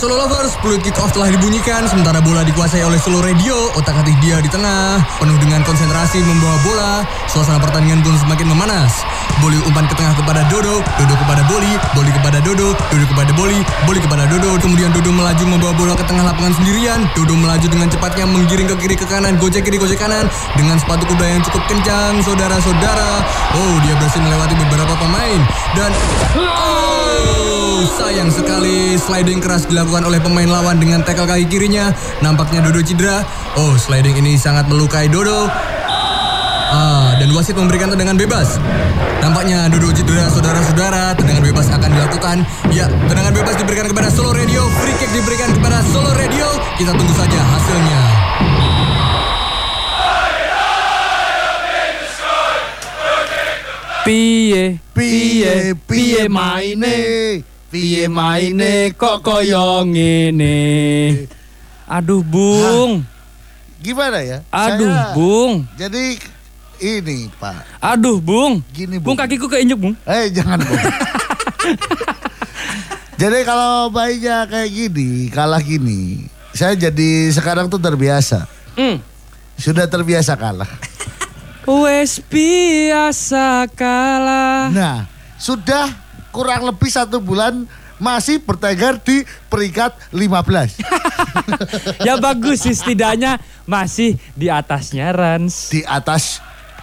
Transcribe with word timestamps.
Solo 0.00 0.16
Lovers, 0.16 0.56
peluit 0.64 0.80
kick 0.80 0.96
off 0.96 1.12
telah 1.12 1.28
dibunyikan 1.28 1.84
sementara 1.84 2.24
bola 2.24 2.40
dikuasai 2.40 2.80
oleh 2.80 2.96
Solo 2.96 3.20
Radio. 3.20 3.68
Otak-atik 3.76 4.16
dia 4.24 4.40
di 4.40 4.48
tengah, 4.48 4.96
penuh 5.20 5.36
dengan 5.36 5.60
konsentrasi 5.60 6.24
membawa 6.24 6.56
bola. 6.64 6.92
Suasana 7.28 7.60
pertandingan 7.60 8.00
pun 8.00 8.16
semakin 8.16 8.48
memanas. 8.48 9.04
Boli 9.40 9.56
umpan 9.64 9.88
ke 9.88 9.96
tengah 9.96 10.12
kepada 10.20 10.44
Dodo, 10.52 10.84
Dodo 11.00 11.14
kepada 11.16 11.42
Boli, 11.48 11.72
Boli 11.96 12.10
kepada 12.12 12.38
Dodo, 12.44 12.76
Dodo 12.76 13.04
kepada 13.08 13.32
Boli, 13.32 13.58
Boli 13.88 13.98
kepada 13.98 14.24
Dodo. 14.28 14.60
Kemudian 14.60 14.92
Dodo 14.92 15.10
melaju 15.10 15.44
membawa 15.48 15.72
bola 15.72 15.94
ke 15.96 16.04
tengah 16.04 16.24
lapangan 16.28 16.52
sendirian. 16.60 17.00
Dodo 17.16 17.32
melaju 17.32 17.66
dengan 17.66 17.88
cepatnya 17.88 18.28
menggiring 18.28 18.68
ke 18.68 18.76
kiri 18.84 18.96
ke 19.00 19.06
kanan, 19.08 19.40
gojek 19.40 19.64
kiri 19.64 19.80
gojek 19.80 19.96
kanan 19.96 20.28
dengan 20.60 20.76
sepatu 20.76 21.08
kuda 21.08 21.24
yang 21.24 21.40
cukup 21.40 21.62
kencang, 21.72 22.20
saudara-saudara. 22.20 23.10
Oh, 23.56 23.74
dia 23.80 23.96
berhasil 23.96 24.20
melewati 24.20 24.54
beberapa 24.60 24.94
pemain 25.00 25.40
dan 25.72 25.90
oh, 26.36 27.80
sayang 27.96 28.28
sekali 28.28 29.00
sliding 29.00 29.40
keras 29.40 29.64
dilakukan 29.64 30.04
oleh 30.04 30.20
pemain 30.20 30.46
lawan 30.46 30.76
dengan 30.76 31.00
tackle 31.00 31.24
kaki 31.24 31.48
kirinya. 31.48 31.96
Nampaknya 32.20 32.60
Dodo 32.60 32.84
cedera. 32.84 33.24
Oh, 33.56 33.80
sliding 33.80 34.20
ini 34.20 34.36
sangat 34.36 34.68
melukai 34.68 35.08
Dodo. 35.08 35.48
Dan 37.20 37.36
wasit 37.36 37.52
memberikan 37.52 37.92
tendangan 37.92 38.16
bebas. 38.16 38.56
Nampaknya 39.20 39.68
Dodo 39.68 39.92
cedera 39.92 40.32
saudara-saudara. 40.32 41.12
Tendangan 41.20 41.44
bebas 41.44 41.68
akan 41.68 41.90
dilakukan. 41.92 42.36
Ya, 42.72 42.88
tendangan 42.88 43.36
bebas 43.36 43.60
diberikan 43.60 43.92
kepada 43.92 44.08
Solo 44.08 44.32
Radio. 44.32 44.64
Free 44.80 44.96
kick 44.96 45.12
diberikan 45.12 45.52
kepada 45.52 45.84
Solo 45.92 46.16
Radio. 46.16 46.48
Kita 46.80 46.96
tunggu 46.96 47.12
saja 47.12 47.36
hasilnya. 47.44 48.00
Piye, 54.00 54.80
Piye 54.96 55.74
piye 55.86 56.24
maine? 56.28 57.44
Piye 57.70 58.08
maine 58.08 58.90
kok 58.96 59.22
koyo 59.22 59.84
ngene? 59.86 60.56
Aduh, 61.86 62.24
Bung. 62.24 63.04
Gimana 63.82 64.24
ya? 64.24 64.40
Aduh, 64.50 64.88
Saya- 64.88 65.12
Bung. 65.14 65.68
Jadi 65.76 66.16
ini 66.80 67.28
Pak. 67.36 67.78
Aduh, 67.78 68.18
Bung. 68.18 68.64
Gini 68.72 68.96
Bung 68.96 69.14
Bung. 69.14 69.18
kakiku 69.20 69.46
keinjek, 69.46 69.78
Bung. 69.78 69.94
Eh 70.08 70.32
jangan 70.32 70.58
Bung. 70.60 70.80
jadi 73.20 73.38
kalau 73.44 73.92
bayinya 73.92 74.48
kayak 74.48 74.70
gini, 74.72 75.28
kalah 75.28 75.60
gini, 75.60 76.24
saya 76.56 76.72
jadi 76.74 77.28
sekarang 77.30 77.68
tuh 77.68 77.78
terbiasa. 77.78 78.48
Hmm. 78.74 78.98
Sudah 79.60 79.84
terbiasa 79.84 80.32
kalah. 80.40 80.68
Wes 81.68 82.24
biasa 82.24 83.68
kalah. 83.76 84.72
Nah, 84.72 85.04
sudah 85.36 85.92
kurang 86.32 86.64
lebih 86.64 86.88
satu 86.88 87.20
bulan 87.20 87.68
masih 88.00 88.40
bertengger 88.40 88.96
di 89.04 89.28
peringkat 89.52 89.92
15 90.08 90.80
ya 92.08 92.16
bagus 92.16 92.64
sih 92.64 92.72
setidaknya 92.72 93.36
masih 93.68 94.16
di 94.32 94.48
atasnya 94.48 95.12
Rans. 95.12 95.68
di 95.68 95.84
atas 95.84 96.40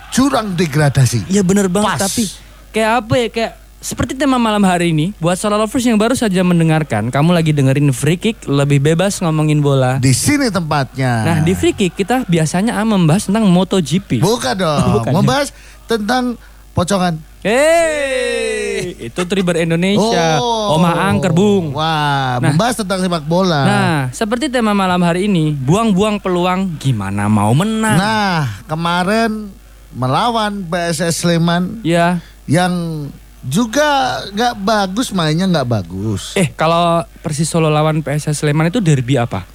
jurang 0.09 0.53
degradasi. 0.53 1.27
Ya 1.27 1.41
bener 1.41 1.67
banget 1.67 1.95
Pas. 1.95 2.01
tapi 2.03 2.23
kayak 2.69 2.91
apa 2.99 3.13
ya 3.15 3.27
kayak 3.29 3.53
seperti 3.77 4.13
tema 4.13 4.35
malam 4.35 4.59
hari 4.61 4.89
ini 4.89 5.13
buat 5.15 5.35
solo 5.35 5.53
lovers 5.55 5.81
yang 5.81 5.95
baru 5.95 6.11
saja 6.11 6.41
mendengarkan 6.41 7.07
kamu 7.07 7.29
lagi 7.31 7.53
dengerin 7.53 7.89
free 7.91 8.17
kick 8.17 8.41
lebih 8.43 8.81
bebas 8.83 9.19
ngomongin 9.19 9.59
bola. 9.59 9.97
Di 9.97 10.11
sini 10.11 10.49
tempatnya. 10.49 11.23
Nah 11.23 11.37
di 11.41 11.53
free 11.53 11.71
kick 11.71 11.93
kita 11.95 12.25
biasanya 12.25 12.73
ah, 12.73 12.83
membahas 12.83 13.29
tentang 13.29 13.45
MotoGP. 13.45 14.17
Bukan 14.19 14.53
dong, 14.55 14.81
Bukan 14.97 15.09
ya? 15.09 15.15
membahas 15.15 15.47
tentang 15.85 16.35
pocongan. 16.73 17.17
Hei, 17.37 18.97
itu 18.99 19.21
Triber 19.23 19.55
Indonesia, 19.55 20.41
Oma 20.69 21.07
Angker 21.07 21.31
Bung. 21.31 21.71
Wah, 21.71 22.37
Nah. 22.37 22.51
membahas 22.51 22.75
tentang 22.75 22.99
sepak 22.99 23.23
bola. 23.23 23.61
Nah, 23.63 23.97
seperti 24.09 24.47
tema 24.47 24.71
malam 24.71 24.99
hari 24.99 25.25
ini, 25.25 25.53
buang-buang 25.53 26.17
peluang 26.17 26.75
gimana 26.75 27.25
mau 27.25 27.53
menang. 27.53 27.95
Nah, 27.95 28.41
kemarin 28.65 29.47
melawan 29.89 30.63
PSS 30.63 31.23
Sleman 31.23 31.79
Ya, 31.81 32.19
yang 32.45 33.07
juga 33.41 33.87
nggak 34.29 34.53
bagus 34.59 35.11
mainnya 35.11 35.47
nggak 35.47 35.69
bagus. 35.69 36.35
eh 36.35 36.51
kalau 36.51 36.99
Persis 37.19 37.47
Solo 37.47 37.67
lawan 37.67 38.01
PSS 38.01 38.43
Sleman 38.43 38.67
itu 38.67 38.79
derby 38.79 39.15
apa? 39.15 39.47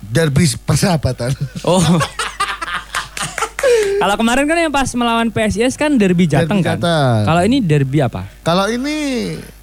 Derby 0.00 0.46
persahabatan. 0.60 1.34
Oh. 1.62 1.82
Kalau 4.00 4.16
kemarin 4.16 4.48
kan 4.48 4.56
yang 4.56 4.72
pas 4.72 4.88
melawan 4.96 5.28
PSIS 5.28 5.76
kan 5.76 5.92
derby 5.92 6.24
Jateng 6.24 6.64
Derby 6.64 6.64
kan. 6.64 6.78
Jateng. 6.80 7.20
Kalau 7.28 7.42
ini 7.44 7.56
derby 7.60 7.98
apa? 8.00 8.24
Kalau 8.40 8.64
ini 8.66 8.96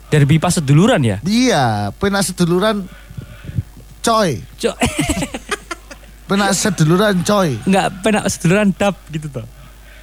Derby 0.08 0.38
pas 0.38 0.54
seduluran 0.54 1.02
ya? 1.02 1.18
dia 1.20 1.90
pernah 1.92 2.22
seduluran 2.22 2.86
coy, 4.00 4.40
Cok, 4.56 4.78
pernah 6.32 6.54
seduluran 6.56 7.20
coy. 7.26 7.60
nggak 7.66 7.88
pernah 8.00 8.24
seduluran 8.30 8.72
dap 8.72 8.96
gitu 9.10 9.28
toh. 9.28 9.44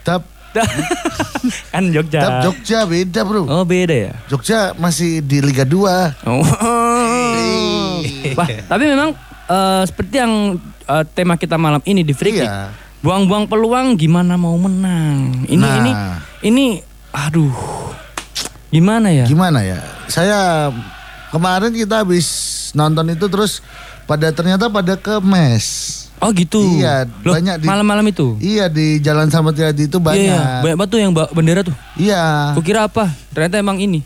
Dap, 0.05 0.23
kan 1.73 1.85
Jogja. 1.91 2.21
dap 2.21 2.35
Jogja 2.45 2.85
beda 2.85 3.21
bro. 3.25 3.43
Oh 3.49 3.65
beda 3.65 3.91
ya. 3.91 4.13
Jogja 4.29 4.71
masih 4.77 5.19
di 5.19 5.41
Liga 5.41 5.65
2. 5.65 6.29
Oh. 6.29 6.45
Wah, 8.35 8.49
tapi 8.69 8.85
memang 8.87 9.11
eh, 9.45 9.83
seperti 9.85 10.15
yang 10.17 10.57
eh, 10.85 11.05
tema 11.11 11.35
kita 11.35 11.57
malam 11.57 11.83
ini 11.83 12.01
di 12.01 12.13
free 12.13 12.35
kick. 12.35 12.47
Iya. 12.47 12.71
Buang-buang 13.01 13.45
peluang 13.45 13.97
gimana 13.97 14.37
mau 14.37 14.57
menang. 14.57 15.45
Ini 15.45 15.61
Nah. 15.61 15.77
ini 15.77 15.93
ini 16.43 16.65
aduh. 17.11 17.53
Gimana 18.69 19.09
ya? 19.09 19.25
Gimana 19.25 19.61
ya? 19.61 19.79
Saya 20.07 20.73
kemarin 21.29 21.71
kita 21.71 22.03
habis 22.03 22.27
nonton 22.73 23.07
itu 23.09 23.29
terus 23.29 23.61
pada 24.05 24.29
ternyata 24.31 24.67
pada 24.67 24.97
ke 24.97 25.21
mes. 25.21 26.04
Oh 26.25 26.33
gitu. 26.33 26.57
Iya, 26.81 27.05
Loh, 27.21 27.37
banyak 27.37 27.61
di- 27.61 27.69
malam-malam 27.69 28.09
itu. 28.09 28.41
Iya 28.41 28.73
di 28.73 28.97
Jalan 28.99 29.29
Slamet 29.29 29.55
Riyadi 29.55 29.85
itu 29.85 30.01
banyak. 30.01 30.25
Iya, 30.25 30.41
iya. 30.41 30.61
banyak 30.65 30.77
banget 30.81 30.91
tuh 30.91 31.01
yang 31.05 31.13
bawa 31.13 31.29
bendera 31.31 31.61
tuh. 31.61 31.77
Iya. 31.95 32.57
Kukira 32.57 32.89
apa? 32.89 33.13
Ternyata 33.31 33.61
emang 33.61 33.77
ini. 33.77 34.01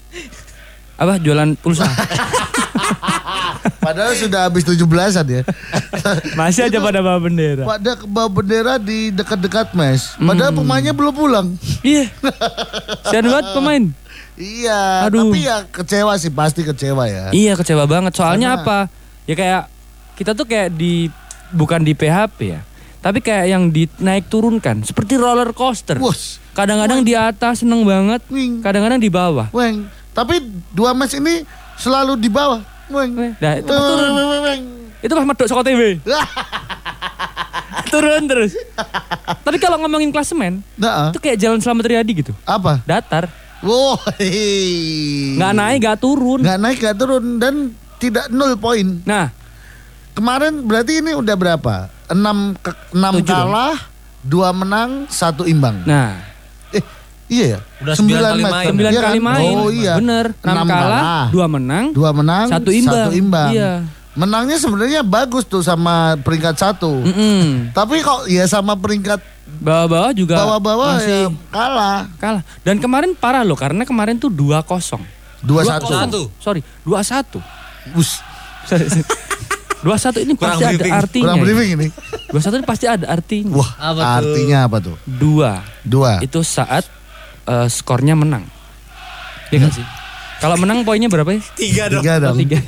Apa 0.99 1.15
jualan 1.17 1.55
pulsa? 1.57 1.87
Padahal 3.79 4.13
sudah 4.15 4.51
habis 4.51 4.67
17-an 4.67 5.27
ya. 5.27 5.43
Masih 6.39 6.67
aja 6.67 6.79
pada 6.79 7.01
bawa 7.01 7.19
bendera. 7.19 7.63
Pada 7.65 7.95
bawa 8.03 8.29
bendera 8.29 8.75
di 8.77 9.15
dekat-dekat 9.15 9.73
mes. 9.73 10.19
Hmm. 10.19 10.29
Padahal 10.29 10.53
pemainnya 10.53 10.93
belum 10.93 11.15
pulang. 11.15 11.47
Iya. 11.81 12.11
Sian 13.07 13.25
banget 13.25 13.47
pemain. 13.55 13.85
Iya, 14.39 15.11
Aduh. 15.11 15.31
tapi 15.31 15.39
ya 15.43 15.67
kecewa 15.67 16.15
sih 16.15 16.31
pasti 16.31 16.63
kecewa 16.63 17.07
ya. 17.07 17.31
Iya 17.31 17.55
kecewa 17.55 17.87
banget. 17.87 18.15
Soalnya 18.15 18.59
Karena- 18.59 18.87
apa? 18.87 19.27
Ya 19.27 19.35
kayak 19.35 19.63
kita 20.15 20.35
tuh 20.35 20.47
kayak 20.47 20.75
di 20.75 21.11
bukan 21.51 21.81
di 21.81 21.93
PHP 21.93 22.39
ya. 22.49 22.61
Tapi 22.99 23.19
kayak 23.19 23.47
yang 23.47 23.71
dinaik 23.71 24.27
turunkan 24.27 24.83
seperti 24.83 25.15
roller 25.15 25.53
coaster. 25.53 25.97
Kadang-kadang 26.51 27.01
di 27.01 27.15
atas 27.15 27.63
seneng 27.63 27.87
banget, 27.87 28.19
kadang-kadang 28.61 28.99
di 28.99 29.07
bawah. 29.07 29.47
weng. 29.51 29.87
Tapi 30.11 30.43
dua 30.71 30.91
match 30.91 31.15
ini 31.15 31.47
selalu 31.77 32.19
di 32.19 32.27
bawah. 32.27 32.59
Weng. 32.91 33.15
Nah, 33.39 33.53
itu 33.55 33.71
turun. 33.71 34.61
Itu 34.99 35.13
pas 35.15 35.23
medok 35.23 35.47
Soko 35.47 35.63
TV. 35.63 36.03
turun 37.93 38.23
terus. 38.27 38.53
Tapi 39.41 39.57
kalau 39.57 39.79
ngomongin 39.79 40.11
klasemen, 40.11 40.61
Nah, 40.75 41.15
itu 41.15 41.19
kayak 41.19 41.39
jalan 41.39 41.63
Selamat 41.63 41.87
Riyadi 41.87 42.13
gitu. 42.19 42.33
apa? 42.43 42.83
Datar. 42.83 43.31
Wow, 43.59 43.99
Nggak 45.35 45.53
naik, 45.53 45.79
nggak 45.83 45.99
turun. 45.99 46.41
nggak 46.43 46.59
naik, 46.59 46.79
nggak 46.79 46.97
turun 46.97 47.25
dan 47.39 47.55
tidak 47.99 48.31
nol 48.31 48.55
poin. 48.55 49.03
Nah, 49.03 49.35
Kemarin 50.19 50.53
berarti 50.61 50.99
ini 50.99 51.15
udah 51.15 51.35
berapa? 51.35 51.75
Enam 52.09 52.57
ke, 52.57 52.75
enam 52.91 53.13
Tujuh 53.15 53.23
dong. 53.25 53.49
kalah, 53.49 53.77
dua 54.21 54.51
menang, 54.51 55.07
satu 55.07 55.47
imbang. 55.47 55.79
nah. 55.85 56.19
Eh, 56.69 56.83
iya 57.31 57.45
ya. 57.55 57.59
Udah 57.79 57.95
sembilan 57.95 58.29
kali 58.29 58.43
match. 58.43 58.53
main. 58.53 58.67
Sembilan 58.67 58.91
Iya 58.91 59.01
kali 59.01 59.15
kan? 59.15 59.25
main. 59.25 59.55
Oh 59.55 59.69
iya. 59.71 59.95
Bener. 59.97 60.27
Enam 60.37 60.53
Enam 60.53 60.67
kalah, 60.67 60.83
kalah. 60.83 61.27
dua 61.31 61.47
menang. 61.47 61.85
Dua 61.93 62.11
menang, 62.11 62.47
Satu 62.51 62.71
imbang. 62.71 63.09
imbang. 63.15 63.51
Iya. 63.55 63.73
Menangnya 64.13 64.59
sebenarnya 64.59 65.01
bagus 65.01 65.47
tuh 65.47 65.63
sama 65.63 66.19
peringkat 66.19 66.59
satu. 66.59 66.91
Mm-mm. 67.01 67.71
Tapi 67.71 68.03
kok 68.03 68.27
ya 68.27 68.43
sama 68.45 68.75
peringkat 68.75 69.23
Bawah-bawah 69.49 70.11
juga 70.13 70.35
bawah-bawah 70.37 70.99
masih 70.99 71.31
ya 71.31 71.47
kalah. 71.49 71.99
kalah. 72.19 72.43
Dan 72.61 72.77
kemarin 72.77 73.15
parah 73.15 73.41
loh 73.41 73.55
karena 73.55 73.87
kemarin 73.87 74.19
tuh 74.19 74.29
2-0. 74.29 74.99
Dua 75.41 75.63
Dua 75.63 75.63
satu. 75.65 75.87
satu. 75.89 76.23
Sorry, 76.37 76.61
2-1. 76.83 77.39
Us, 77.95 78.19
2-1 79.79 79.87
ini 80.21 80.33
Kurang 80.35 80.59
pasti 80.59 80.65
ada 80.65 80.75
briefing. 80.75 80.93
artinya. 80.93 81.25
kurang 81.25 81.39
briefing 81.41 81.71
ini. 81.73 81.87
2-1 82.29 82.51
ini 82.53 82.67
pasti 82.67 82.87
ada 82.87 83.07
artinya. 83.07 83.55
Wah, 83.55 83.71
Apa 83.79 83.95
tuh? 83.95 84.15
artinya 84.19 84.59
apa 84.63 84.77
tuh? 84.81 84.97
Dua. 85.05 85.53
Dua. 85.81 86.13
Itu 86.19 86.43
saat 86.43 86.83
eh, 87.45 87.67
skornya 87.69 88.13
menang. 88.13 88.43
Iya 89.49 89.63
nggak 89.63 89.73
sih? 89.73 89.87
Kalau 90.39 90.55
menang 90.57 90.83
poinnya 90.83 91.07
berapa 91.07 91.31
ya? 91.31 91.41
Tiga 91.53 91.85
dong. 91.89 92.03
Tiga 92.03 92.15
Oh, 92.17 92.23
dong. 92.31 92.37
tiga. 92.39 92.59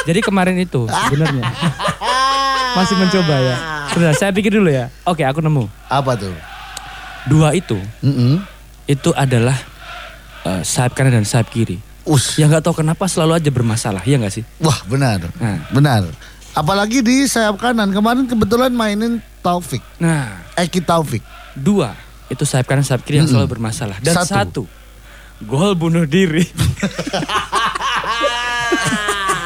Jadi 0.00 0.20
kemarin 0.20 0.56
itu 0.56 0.88
sebenarnya 0.88 1.44
masih 2.72 2.96
mencoba 2.96 3.34
ya. 3.36 3.56
Sebentar, 3.86 4.14
saya 4.14 4.30
pikir 4.30 4.50
dulu 4.50 4.66
ya. 4.66 4.88
Oke, 5.04 5.20
aku 5.22 5.38
nemu. 5.38 5.68
Apa 5.86 6.16
tuh? 6.16 6.32
Dua 7.22 7.52
itu 7.52 7.76
Mm-mm. 8.00 8.40
itu 8.86 9.10
adalah 9.12 9.54
eh, 10.42 10.62
sayap 10.62 10.92
kanan 10.92 11.12
dan 11.14 11.24
sayap 11.24 11.48
kiri. 11.48 11.76
Us. 12.10 12.34
yang 12.34 12.50
nggak 12.50 12.60
tahu 12.60 12.74
kenapa 12.76 13.06
selalu 13.06 13.32
aja 13.34 13.48
bermasalah, 13.48 14.02
ya 14.02 14.18
nggak 14.18 14.32
sih? 14.32 14.44
Wah 14.58 14.82
benar, 14.84 15.30
Nah. 15.36 15.62
benar. 15.70 16.02
Apalagi 16.50 16.98
di 16.98 17.22
sayap 17.24 17.56
kanan 17.56 17.88
kemarin 17.88 18.26
kebetulan 18.26 18.68
mainin 18.68 19.22
Taufik, 19.38 19.78
Nah, 19.96 20.42
Eki 20.52 20.82
Taufik. 20.82 21.22
dua 21.52 21.94
itu 22.26 22.42
sayap 22.42 22.66
kanan 22.66 22.82
sayap 22.82 23.00
kiri 23.00 23.16
yang 23.16 23.24
Mm-mm. 23.24 23.38
selalu 23.40 23.48
bermasalah 23.52 23.96
dan 23.98 24.14
Satu. 24.16 24.26
satu, 24.26 24.62
gol 25.40 25.72
bunuh 25.72 26.04
diri. 26.04 26.42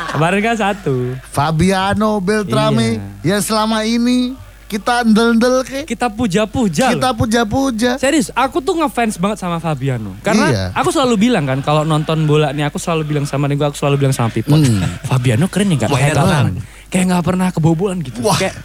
Kemarin 0.06 0.40
kan 0.42 0.56
satu. 0.56 1.18
Fabiano 1.26 2.18
Beltrame 2.18 2.96
yang 3.20 3.42
selama 3.42 3.82
ini 3.82 4.38
kita 4.74 5.04
ndel-ndel 5.04 5.62
ke, 5.62 5.86
Kita 5.86 6.10
puja-puja. 6.10 6.90
kita 6.90 7.08
loh. 7.08 7.16
puja-puja. 7.16 7.94
Serius, 7.94 8.28
aku 8.30 8.58
tuh 8.58 8.74
ngefans 8.74 9.14
banget 9.16 9.38
sama 9.38 9.56
Fabiano. 9.56 10.18
Karena 10.20 10.46
Iya. 10.46 10.64
aku 10.74 10.90
selalu 10.90 11.14
bilang 11.20 11.44
kan 11.44 11.58
kalau 11.60 11.82
nonton 11.82 12.24
bola 12.24 12.50
nih 12.50 12.64
aku 12.64 12.76
selalu 12.76 13.06
bilang 13.06 13.22
sama 13.22 13.46
Nego, 13.46 13.62
aku 13.62 13.76
selalu 13.76 14.02
bilang 14.02 14.12
sama 14.12 14.28
Pipot. 14.28 14.56
Hmm. 14.56 14.82
Fabiano 15.04 15.46
keren 15.46 15.70
ya 15.70 15.86
Wah, 15.86 15.94
kayak 15.94 16.14
pernah 16.16 16.40
kayak 16.88 17.04
nggak 17.06 17.24
pernah 17.24 17.48
kebobolan 17.48 17.98
gitu. 18.00 18.18
Wah. 18.20 18.34
Kayak 18.34 18.58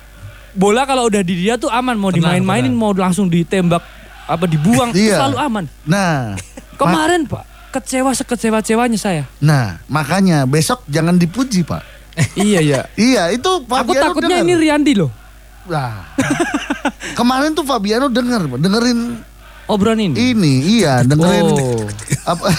bola 0.52 0.82
kalau 0.84 1.06
udah 1.06 1.22
di 1.22 1.36
dia 1.38 1.56
tuh 1.56 1.70
aman 1.70 1.94
mau 1.94 2.10
dimain-mainin 2.10 2.74
mau 2.74 2.90
langsung 2.90 3.30
ditembak 3.30 3.86
apa 4.26 4.46
dibuang 4.46 4.90
itu 4.92 5.08
Iya. 5.08 5.22
selalu 5.22 5.38
aman. 5.40 5.66
Nah, 5.84 6.34
Kemarin 6.80 7.26
Pak 7.26 7.46
kecewa 7.70 8.10
sekecewa-cewanya 8.12 8.98
saya. 8.98 9.24
nah 9.38 9.78
makanya 9.86 10.42
besok 10.44 10.82
jangan 10.90 11.14
dipuji 11.14 11.62
pak. 11.62 11.86
iya 12.36 12.60
ya. 12.60 12.82
Iya 12.98 13.30
itu 13.30 13.46
Aku 13.62 13.70
Fabiano 13.70 14.10
takutnya 14.10 14.42
denger. 14.42 14.50
ini 14.50 14.54
Riandi 14.58 14.94
loh. 14.98 15.12
Nah, 15.70 16.02
kemarin 17.14 17.54
tuh 17.54 17.62
Fabiano 17.62 18.10
denger, 18.10 18.58
dengerin 18.58 19.22
Obrolan 19.66 20.02
ini. 20.02 20.34
ini, 20.34 20.54
iya 20.82 21.06
dengerin 21.06 21.46
Oh. 21.46 21.86
apa 22.26 22.50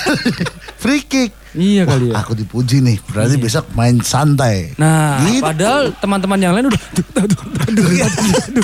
free 0.79 1.03
kick. 1.03 1.35
Iya 1.51 1.83
kali 1.83 2.15
ya. 2.15 2.23
Aku 2.23 2.39
dipuji 2.39 2.79
nih, 2.79 3.03
berarti 3.05 3.35
besok 3.35 3.67
main 3.75 3.99
santai. 3.99 4.71
Nah, 4.79 5.19
Gitu. 5.27 5.43
padahal 5.43 5.91
teman-teman 5.99 6.39
yang 6.39 6.55
lain 6.55 6.71
udah 6.71 6.83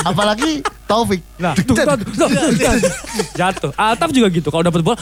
Apalagi 0.07 0.63
Taufik. 0.87 1.19
Nah, 1.37 1.59
tuh, 1.59 1.75
tuh, 1.75 1.83
tuh, 1.83 1.99
tuh, 2.15 2.29
tuh. 2.31 2.91
jatuh. 3.35 3.71
Altaf 3.75 4.15
juga 4.15 4.31
gitu. 4.31 4.47
Kalau 4.47 4.63
dapat 4.63 4.87
bola, 4.87 4.95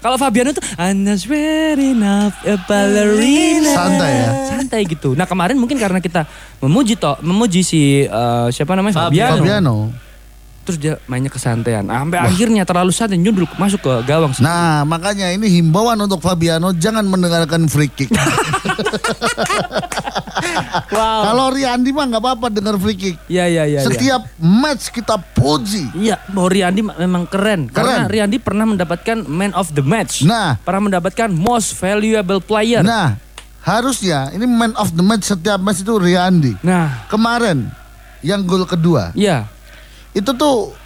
Kalau 0.00 0.16
Fabiano 0.16 0.56
tuh, 0.56 0.64
I'm 0.80 1.04
not 1.04 1.20
ready 1.28 1.92
enough 1.92 2.32
a 2.48 2.56
ballerina. 2.64 3.68
Santai 3.68 4.10
ya? 4.16 4.30
Santai 4.48 4.80
gitu. 4.88 5.12
Nah 5.12 5.28
kemarin 5.28 5.60
mungkin 5.60 5.76
karena 5.76 6.00
kita 6.00 6.24
memuji 6.64 6.96
toh, 6.96 7.20
memuji 7.20 7.60
si 7.60 8.08
eh, 8.08 8.48
siapa 8.48 8.72
namanya 8.72 9.06
Fabiano. 9.08 9.44
Fabiano. 9.44 9.76
Terus 10.64 10.76
dia 10.76 10.94
mainnya 11.08 11.32
kesantean. 11.32 11.88
Ah, 11.88 12.04
Sampai 12.04 12.20
akhirnya 12.20 12.62
terlalu 12.68 12.92
santai 12.92 13.16
nyundul 13.20 13.48
masuk 13.56 13.80
ke 13.80 13.92
gawang. 14.04 14.32
Nah, 14.44 14.84
makanya 14.88 15.32
ini 15.32 15.48
himbauan 15.60 15.96
untuk 16.00 16.20
Fabiano 16.20 16.72
jangan 16.76 17.04
mendengarkan 17.04 17.68
free 17.68 17.88
kick. 17.92 18.12
wow. 20.96 21.20
Kalau 21.30 21.46
Riandi 21.52 21.90
mah 21.90 22.04
nggak 22.10 22.22
apa-apa 22.22 22.46
dengar 22.50 22.74
free 22.76 22.98
kick. 22.98 23.16
Iya 23.26 23.44
iya 23.46 23.64
iya. 23.66 23.80
Setiap 23.84 24.26
match 24.38 24.90
kita 24.92 25.16
puji. 25.16 25.90
Iya, 25.96 26.18
bahwa 26.30 26.48
Riandi 26.50 26.80
memang 26.82 27.24
keren. 27.26 27.70
Karena 27.70 28.06
Keren. 28.06 28.10
Riandi 28.10 28.36
pernah 28.38 28.66
mendapatkan 28.66 29.16
man 29.26 29.52
of 29.54 29.70
the 29.74 29.84
match. 29.84 30.22
Nah. 30.26 30.58
pernah 30.62 30.90
mendapatkan 30.90 31.28
most 31.32 31.76
valuable 31.78 32.42
player. 32.42 32.82
Nah, 32.84 33.16
harusnya 33.64 34.32
ini 34.32 34.44
man 34.48 34.72
of 34.76 34.92
the 34.96 35.04
match 35.04 35.28
setiap 35.28 35.60
match 35.60 35.82
itu 35.82 35.94
Riandi. 35.96 36.56
Nah, 36.64 37.06
Kemarin 37.10 37.68
yang 38.20 38.44
gol 38.44 38.68
kedua 38.68 39.16
iya. 39.16 39.48
itu 40.12 40.28
tuh 40.36 40.76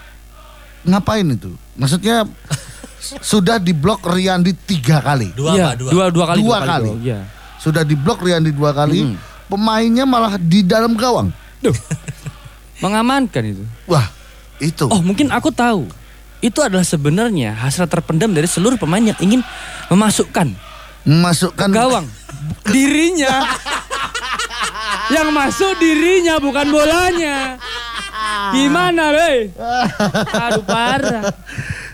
ngapain 0.86 1.26
itu? 1.26 1.50
Maksudnya 1.74 2.22
sudah 3.34 3.58
diblok 3.58 4.06
Riandi 4.06 4.54
tiga 4.54 5.02
kali. 5.02 5.34
Dua 5.34 5.50
apa? 5.54 5.70
Dua. 5.76 5.90
Dua, 5.90 6.04
dua 6.12 6.24
kali. 6.30 6.38
Dua 6.40 6.58
kali. 6.62 6.90
gol, 6.94 7.00
Iya. 7.02 7.20
Sudah 7.60 7.82
diblok 7.82 8.20
Riandi 8.20 8.52
dua 8.52 8.76
kali. 8.76 9.00
Mm. 9.02 9.33
Pemainnya 9.54 10.02
malah 10.02 10.34
di 10.34 10.66
dalam 10.66 10.98
gawang. 10.98 11.30
Mengamankan 12.82 13.44
itu. 13.46 13.62
Wah, 13.86 14.10
itu. 14.58 14.90
Oh, 14.90 14.98
mungkin 14.98 15.30
aku 15.30 15.54
tahu. 15.54 15.86
Itu 16.42 16.58
adalah 16.58 16.82
sebenarnya 16.82 17.54
hasrat 17.54 17.86
terpendam 17.86 18.28
dari 18.28 18.44
seluruh 18.44 18.74
pemain 18.74 19.00
yang 19.00 19.16
ingin 19.16 19.40
memasukkan 19.88 20.52
Memasukkan 21.06 21.68
gawang 21.70 22.06
dirinya. 22.74 23.46
yang 25.08 25.30
masuk 25.30 25.78
dirinya 25.78 26.42
bukan 26.42 26.66
bolanya. 26.68 27.54
Gimana, 28.50 29.12
Lei? 29.12 29.52
Aduh 30.34 30.64
parah. 30.64 31.30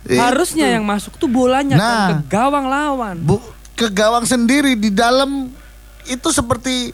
Harusnya 0.09 0.73
yang 0.73 0.83
masuk 0.83 1.15
tuh 1.15 1.29
bolanya 1.29 1.77
Nah. 1.77 1.85
kan 1.85 1.99
ke 2.09 2.15
gawang 2.31 2.67
lawan. 2.67 3.17
Bu, 3.21 3.37
ke 3.75 3.91
gawang 3.91 4.25
sendiri 4.25 4.75
di 4.75 4.89
dalam 4.89 5.51
itu 6.07 6.29
seperti 6.31 6.91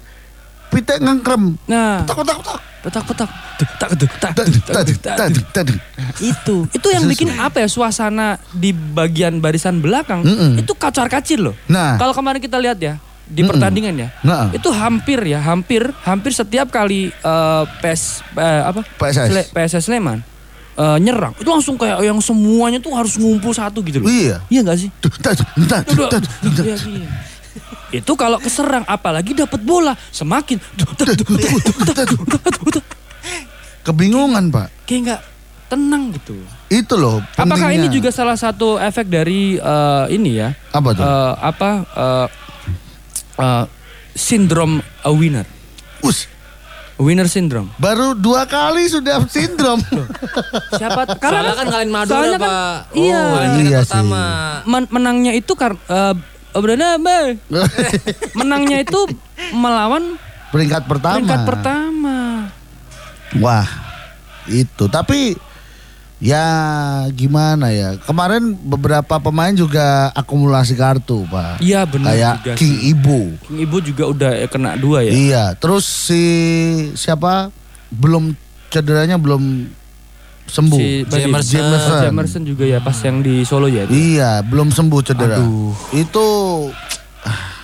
pitek 0.69 0.99
ngengkrem. 0.99 1.57
Nah, 1.65 2.03
Tak 2.03 2.17
tak 2.19 2.39
tak. 2.41 2.59
petak-petak. 2.79 3.31
Tuh, 3.57 3.69
tak, 3.75 3.89
tak, 3.91 3.99
Tak, 3.99 4.31
tak, 4.31 4.37
tak, 4.37 4.85
tuh, 4.85 4.97
tak, 5.01 5.17
tak, 5.17 5.65
tuh. 5.65 5.79
tak. 5.81 6.15
itu 6.19 6.57
itu 6.71 6.87
yang 6.89 7.05
bikin 7.05 7.35
apa 7.35 7.59
ya 7.59 7.67
suasana 7.67 8.27
di 8.53 8.71
bagian 8.71 9.37
barisan 9.37 9.81
belakang 9.81 10.23
Mm-mm. 10.23 10.55
itu 10.57 10.71
kacar 10.73 11.07
kacir 11.07 11.41
loh 11.41 11.57
Nah. 11.67 11.97
kalau 11.97 12.13
kemarin 12.13 12.39
kita 12.39 12.57
lihat 12.57 12.77
ya 12.77 12.95
di 13.25 13.41
Mm-mm. 13.41 13.51
pertandingan 13.51 13.95
ya 13.97 14.09
Nah. 14.21 14.49
itu 14.51 14.69
hampir 14.71 15.19
ya 15.21 15.41
hampir 15.41 15.83
hampir 16.01 16.31
setiap 16.31 16.69
kali 16.69 17.11
eh, 17.11 17.63
PS 17.81 18.03
eh, 18.33 18.63
apa 18.63 18.81
PSS. 18.93 19.27
Sle- 19.27 19.49
PSS 19.51 19.83
Sleman 19.85 20.21
eh, 20.75 20.99
nyerang 21.01 21.35
itu 21.35 21.49
langsung 21.49 21.75
kayak 21.75 21.99
yang 22.01 22.21
semuanya 22.21 22.79
tuh 22.79 22.93
harus 22.93 23.17
ngumpul 23.17 23.51
satu 23.51 23.83
gitu 23.83 23.99
loh 23.99 24.07
Iya. 24.07 24.45
iya 24.47 24.61
nggak 24.63 24.79
sih 24.79 24.89
Tuh, 25.01 25.11
tak, 25.17 25.43
tak, 25.67 25.83
itu 27.89 28.13
kalau 28.13 28.37
keserang 28.37 28.83
apalagi 28.85 29.31
dapat 29.33 29.61
bola 29.61 29.95
semakin 30.11 30.59
Kebingungan, 33.83 34.51
Pak. 34.51 34.69
kayak 34.85 35.01
nggak 35.05 35.23
tenang 35.67 36.11
gitu 36.13 36.35
Itu 36.67 36.95
loh 36.95 37.23
Apakah 37.33 37.47
pentingnya. 37.71 37.75
ini 37.77 37.87
juga 37.89 38.11
salah 38.11 38.35
satu 38.35 38.75
efek 38.77 39.07
dari 39.07 39.55
eh, 39.55 40.05
ini 40.11 40.31
ya? 40.37 40.51
Apa 40.71 40.89
tuh? 40.91 41.03
Eh, 41.03 41.35
apa 41.41 41.71
eh, 41.87 42.27
eh, 43.37 43.65
sindrom 44.13 44.79
a 45.01 45.11
winner? 45.11 45.47
Us, 46.03 46.27
Winner 46.97 47.29
syndrome. 47.29 47.69
baru 47.77 48.17
dua 48.17 48.49
kali 48.49 48.89
sudah 48.89 49.21
sindrom. 49.29 49.77
Siapa? 50.73 51.05
Soalnya 51.15 51.53
kan 51.55 51.67
kalian 51.69 51.93
Madura, 51.93 52.09
soalnya 52.11 52.39
kan- 52.39 52.49
Pak. 52.49 52.79
iya. 52.97 53.21
Oh, 53.23 53.43
Iya 53.61 53.79
pertama. 53.85 54.23
Men- 54.65 54.89
menangnya 54.89 55.33
itu 55.33 55.53
karena 55.53 55.77
menangnya 58.39 58.83
itu 58.83 59.01
melawan 59.53 60.17
Peringkat 60.47 60.89
pertama. 60.89 61.17
peringkat 61.21 61.43
pertama. 61.45 62.17
Wah, 63.43 63.67
itu. 64.49 64.87
Tapi 64.89 65.35
ya 66.17 66.47
gimana 67.13 67.75
ya? 67.75 67.99
Kemarin 68.01 68.55
beberapa 68.57 69.21
pemain 69.21 69.53
juga 69.53 70.09
akumulasi 70.15 70.79
kartu, 70.79 71.27
Pak. 71.29 71.61
Iya 71.61 71.85
benar 71.85 72.15
Kayak 72.15 72.35
juga 72.41 72.53
King 72.57 72.75
sih. 72.79 72.91
Ibu. 72.95 73.21
King 73.45 73.59
Ibu 73.69 73.77
juga 73.85 74.05
udah 74.09 74.31
kena 74.49 74.79
dua 74.79 75.05
ya. 75.05 75.13
Iya, 75.13 75.45
terus 75.59 75.85
si 75.85 76.23
siapa? 76.95 77.51
Belum 77.91 78.33
cederanya 78.71 79.19
belum 79.21 79.67
sembuh. 80.47 80.77
Si 80.77 80.89
Jamerson. 81.05 81.59
Jamerson. 81.61 82.01
Jamerson 82.05 82.43
juga 82.43 82.65
ya 82.65 82.79
pas 82.79 82.97
yang 82.99 83.21
di 83.21 83.43
Solo 83.43 83.67
ya. 83.67 83.83
itu. 83.83 83.93
Iya, 83.93 84.41
belum 84.41 84.69
sembuh 84.69 85.01
cedera. 85.03 85.37
Aduh. 85.37 85.75
Itu 85.93 86.27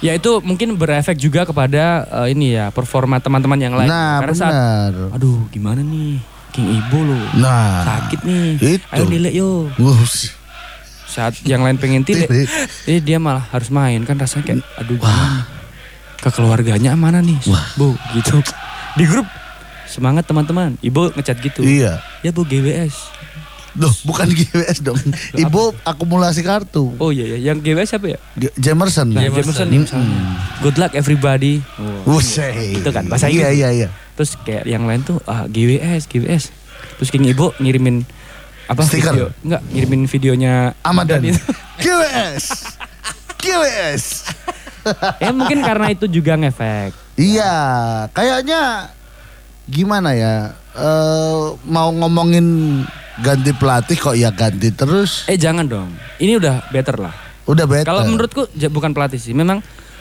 Ya 0.01 0.13
itu 0.13 0.43
mungkin 0.43 0.75
berefek 0.75 1.15
juga 1.15 1.47
kepada 1.47 2.03
eh, 2.21 2.35
ini 2.35 2.53
ya 2.53 2.69
performa 2.69 3.17
teman-teman 3.17 3.55
yang 3.57 3.73
lain. 3.73 3.87
nah 3.87 4.19
Karena 4.19 4.35
saat 4.35 4.55
benar. 4.91 5.15
aduh 5.15 5.47
gimana 5.49 5.79
nih 5.79 6.19
King 6.51 6.69
Ibo 6.75 6.99
loh 7.01 7.23
Nah, 7.37 7.87
sakit 7.87 8.21
nih 8.21 8.47
itu. 8.59 8.87
ayo 8.91 9.05
nilai 9.07 9.31
yo 9.33 9.71
Wuss. 9.79 10.35
saat 11.07 11.39
yang 11.43 11.63
lain 11.63 11.79
pengen 11.79 12.03
tilek 12.03 12.27
Tilek. 12.27 12.51
eh 12.85 12.99
dia 12.99 13.17
malah 13.17 13.47
harus 13.47 13.71
main 13.71 14.03
kan 14.03 14.19
rasanya 14.19 14.43
kayak 14.49 14.67
aduh 14.75 14.99
gimana 14.99 15.47
ke 16.19 16.29
keluarganya 16.31 16.91
mana 16.93 17.21
nih 17.21 17.39
bu 17.75 17.95
gitu 18.13 18.43
di 18.95 19.05
grup 19.05 19.29
semangat 19.93 20.25
teman-teman 20.25 20.81
ibu 20.81 21.13
ngechat 21.13 21.37
gitu 21.39 21.61
Iya. 21.61 22.01
ya 22.21 22.31
bu 22.31 22.43
GWS 22.43 23.21
Duh, 23.73 23.89
bukan 24.05 24.29
GWS 24.37 24.85
dong. 24.85 25.01
Ibu 25.33 25.73
akumulasi 25.83 26.41
kartu. 26.41 26.93
oh 26.95 27.09
iya 27.09 27.25
ya 27.27 27.39
yang 27.43 27.57
GWS 27.57 27.89
siapa 27.91 28.05
ya 28.07 28.19
G- 28.35 28.53
Jamerson. 28.55 29.09
nah, 29.09 29.25
Jamerson. 29.25 29.65
Jamerson 29.65 29.69
misalnya 29.71 30.19
good 30.61 30.77
luck 30.77 30.93
everybody 30.93 31.65
oh. 31.79 32.21
Itu 32.53 32.89
kan 32.89 33.09
bahasa 33.09 33.29
Iya, 33.29 33.49
Inggris. 33.49 33.57
iya, 33.59 33.69
iya. 33.75 33.89
terus 34.13 34.37
kayak 34.39 34.65
yang 34.67 34.85
lain 34.85 35.01
tuh 35.03 35.17
ah, 35.25 35.45
GWS 35.47 36.05
GWS 36.05 36.45
terus 36.95 37.09
King 37.09 37.25
Ibo 37.27 37.57
ngirimin 37.57 38.05
apa 38.65 38.85
Stiker. 38.85 39.09
video 39.11 39.27
enggak 39.41 39.63
ngirimin 39.67 40.01
videonya 40.05 40.53
Dhani. 40.83 41.29
itu. 41.31 41.41
GWS. 41.81 42.45
GWS. 43.39 44.05
ya 45.17 45.31
mungkin 45.31 45.59
karena 45.61 45.87
itu 45.89 46.05
juga 46.07 46.37
ngefek 46.37 46.93
Iya, 47.15 47.55
kayaknya 48.11 48.93
gimana 49.65 50.13
ya? 50.13 50.57
Eh 50.73 51.43
mau 51.65 51.93
ngomongin 51.93 52.81
ganti 53.19 53.53
pelatih 53.53 53.95
kok 53.95 54.15
ya 54.15 54.31
ganti 54.31 54.71
terus. 54.71 55.27
eh 55.27 55.37
jangan 55.37 55.65
dong 55.65 55.91
ini 56.17 56.35
udah 56.35 56.65
better 56.69 56.97
lah 56.97 57.13
Udah 57.43 57.67
better. 57.67 57.85
Kalau 57.85 58.07
menurutku 58.07 58.47
bukan 58.71 58.91
pelatih 58.93 59.19
sih, 59.19 59.35
memang 59.35 59.59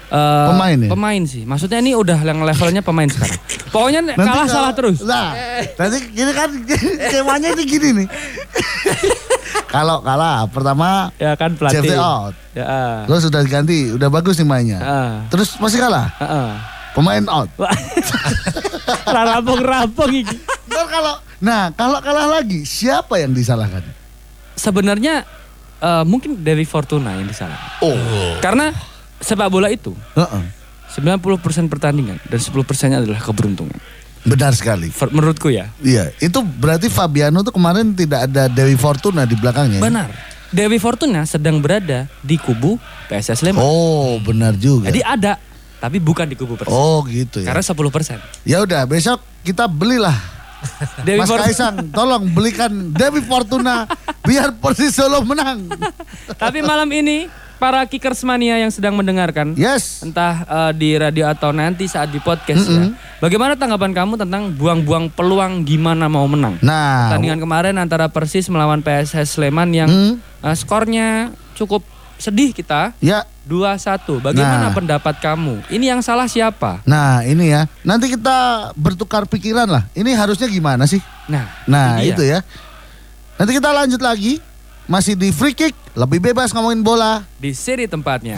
eh, 0.07 0.47
Pemain 0.47 0.77
ya? 0.77 0.89
Pemain 0.89 1.21
sih. 1.25 1.41
Maksudnya 1.41 1.81
ini 1.81 1.91
udah 1.91 2.21
yang 2.21 2.37
levelnya 2.39 2.85
pemain 2.85 3.09
sekarang. 3.09 3.33
Pokoknya 3.67 4.05
Nanti 4.05 4.21
kalah 4.21 4.45
kalau- 4.45 4.53
salah 4.53 4.71
terus. 4.71 5.01
Nah, 5.01 5.33
nanti 5.73 5.97
gini 6.07 6.31
kan 6.31 6.49
skemanya 7.09 7.49
ini 7.51 7.63
gini 7.65 7.87
nih. 7.97 8.07
Kalau 9.73 10.03
kalah 10.03 10.45
pertama 10.47 11.09
Ya 11.15 11.31
kan 11.33 11.55
pelatih. 11.55 11.95
Out. 11.95 12.35
Ya. 12.53 12.63
ah. 12.63 12.97
lo 13.07 13.17
sudah 13.17 13.39
diganti, 13.39 13.89
udah 13.89 14.07
bagus 14.07 14.37
nih 14.37 14.45
mainnya. 14.45 14.79
Ah. 14.79 15.13
Terus 15.27 15.55
masih 15.57 15.79
kalah, 15.79 16.11
Ah, 16.13 16.23
ah. 16.23 16.49
pemain 16.93 17.23
out. 17.25 17.49
Rampung-rampung 19.27 20.11
ini. 20.11 20.35
Ntar 20.67 20.85
kalau 20.87 21.13
nah 21.41 21.73
kalau 21.73 21.97
kalah 21.99 22.29
lagi 22.29 22.63
siapa 22.63 23.17
yang 23.17 23.33
disalahkan? 23.33 23.81
Sebenarnya 24.53 25.25
eh, 25.79 26.03
mungkin 26.05 26.39
Dewi 26.39 26.63
Fortuna 26.63 27.17
yang 27.17 27.25
disalahkan. 27.25 27.81
Oh, 27.81 27.97
Karena 28.39 28.69
sepak 29.17 29.49
bola 29.49 29.67
itu 29.67 29.93
Heeh. 30.13 30.43
90% 30.91 31.23
pertandingan 31.65 32.19
dan 32.21 32.39
10%-nya 32.39 32.99
adalah 32.99 33.17
keberuntungan. 33.17 33.79
benar 34.21 34.53
sekali. 34.53 34.91
Menurutku 35.09 35.49
ya. 35.49 35.71
Iya, 35.81 36.13
itu 36.19 36.43
berarti 36.43 36.93
Fabiano 36.93 37.41
tuh 37.41 37.49
kemarin 37.49 37.89
tidak 37.95 38.29
ada 38.29 38.45
Dewi 38.45 38.77
Fortuna 38.77 39.25
di 39.25 39.33
belakangnya. 39.33 39.79
ya? 39.79 39.83
Benar. 39.83 40.09
Dewi 40.51 40.77
Fortuna 40.77 41.23
sedang 41.23 41.57
berada 41.57 42.05
di 42.19 42.35
kubu 42.35 42.75
PSS 43.07 43.41
Sleman. 43.41 43.63
Oh, 43.63 44.19
benar 44.19 44.53
juga. 44.53 44.91
Jadi 44.91 45.01
ada, 45.01 45.39
tapi 45.81 45.97
bukan 45.97 46.29
di 46.29 46.37
kubu 46.37 46.53
Persis. 46.53 46.69
oh, 46.69 47.01
gitu 47.03 47.41
ya. 47.41 47.49
Karena 47.49 47.65
10%. 47.65 48.45
Ya 48.45 48.61
udah, 48.61 48.85
besok 48.85 49.17
kita 49.41 49.65
belilah 49.65 50.13
Dewi 51.05 51.17
Mas 51.17 51.25
Fortuna. 51.25 51.47
Kaisang, 51.49 51.75
tolong 51.89 52.23
belikan 52.29 52.69
Dewi 52.93 53.19
Fortuna 53.19 53.89
biar 54.21 54.53
Persis 54.53 54.93
Solo 54.93 55.25
menang. 55.25 55.65
Tapi 56.41 56.61
malam 56.61 56.85
ini 56.87 57.25
para 57.57 57.81
kickers 57.83 58.21
mania 58.21 58.57
yang 58.57 58.69
sedang 58.69 58.93
mendengarkan 58.93 59.53
Yes. 59.53 60.01
entah 60.01 60.33
eh, 60.43 60.71
di 60.75 60.89
radio 60.93 61.25
atau 61.25 61.49
nanti 61.49 61.85
saat 61.85 62.09
di 62.09 62.17
podcast 62.17 62.61
ya. 62.63 62.93
Bagaimana 63.17 63.53
tanggapan 63.53 63.93
kamu 63.95 64.17
tentang 64.17 64.49
buang-buang 64.51 65.09
peluang 65.09 65.61
gimana 65.61 66.05
mau 66.05 66.25
menang? 66.25 66.57
Nah, 66.59 67.09
Pertandingan 67.09 67.37
kemarin 67.37 67.75
antara 67.77 68.05
Persis 68.05 68.45
melawan 68.45 68.81
PSS 68.81 69.37
Sleman 69.37 69.69
yang 69.71 69.89
Hmm. 69.89 70.13
eh, 70.41 70.55
skornya 70.55 71.29
cukup 71.53 71.85
sedih 72.21 72.53
kita 72.53 72.93
ya. 73.01 73.25
2-1. 73.43 74.21
Bagaimana 74.21 74.69
Nah. 74.69 74.75
pendapat 74.77 75.17
kamu? 75.17 75.65
Ini 75.67 75.97
yang 75.97 76.01
salah 76.05 76.29
siapa? 76.29 76.85
Nah, 76.85 77.25
ini 77.25 77.49
ya. 77.49 77.65
Nanti 77.81 78.13
kita 78.13 78.69
bertukar 78.77 79.25
pikiran 79.25 79.65
lah. 79.65 79.83
Ini 79.91 80.13
harusnya 80.13 80.45
gimana 80.45 80.85
sih? 80.85 81.01
Nah, 81.25 81.49
Nah, 81.65 82.05
itu 82.05 82.21
ya. 82.21 82.45
Nanti 83.35 83.57
kita 83.57 83.73
lanjut 83.73 83.97
lagi. 83.97 84.37
Masih 84.85 85.17
di 85.17 85.33
free 85.33 85.55
kick, 85.55 85.73
lebih 85.97 86.21
bebas 86.21 86.53
ngomongin 86.53 86.85
bola. 86.85 87.25
Di 87.41 87.55
sini 87.57 87.89
tempatnya. 87.89 88.37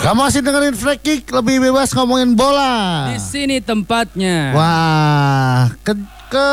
Kamu 0.00 0.16
masih 0.24 0.40
dengerin 0.40 0.72
free 0.72 0.96
kick, 0.96 1.28
lebih 1.28 1.60
bebas 1.60 1.92
ngomongin 1.92 2.32
bola. 2.32 3.12
Di 3.12 3.20
sini 3.20 3.60
tempatnya. 3.60 4.56
Wah, 4.56 5.68
ke, 5.84 5.92
ke 6.32 6.48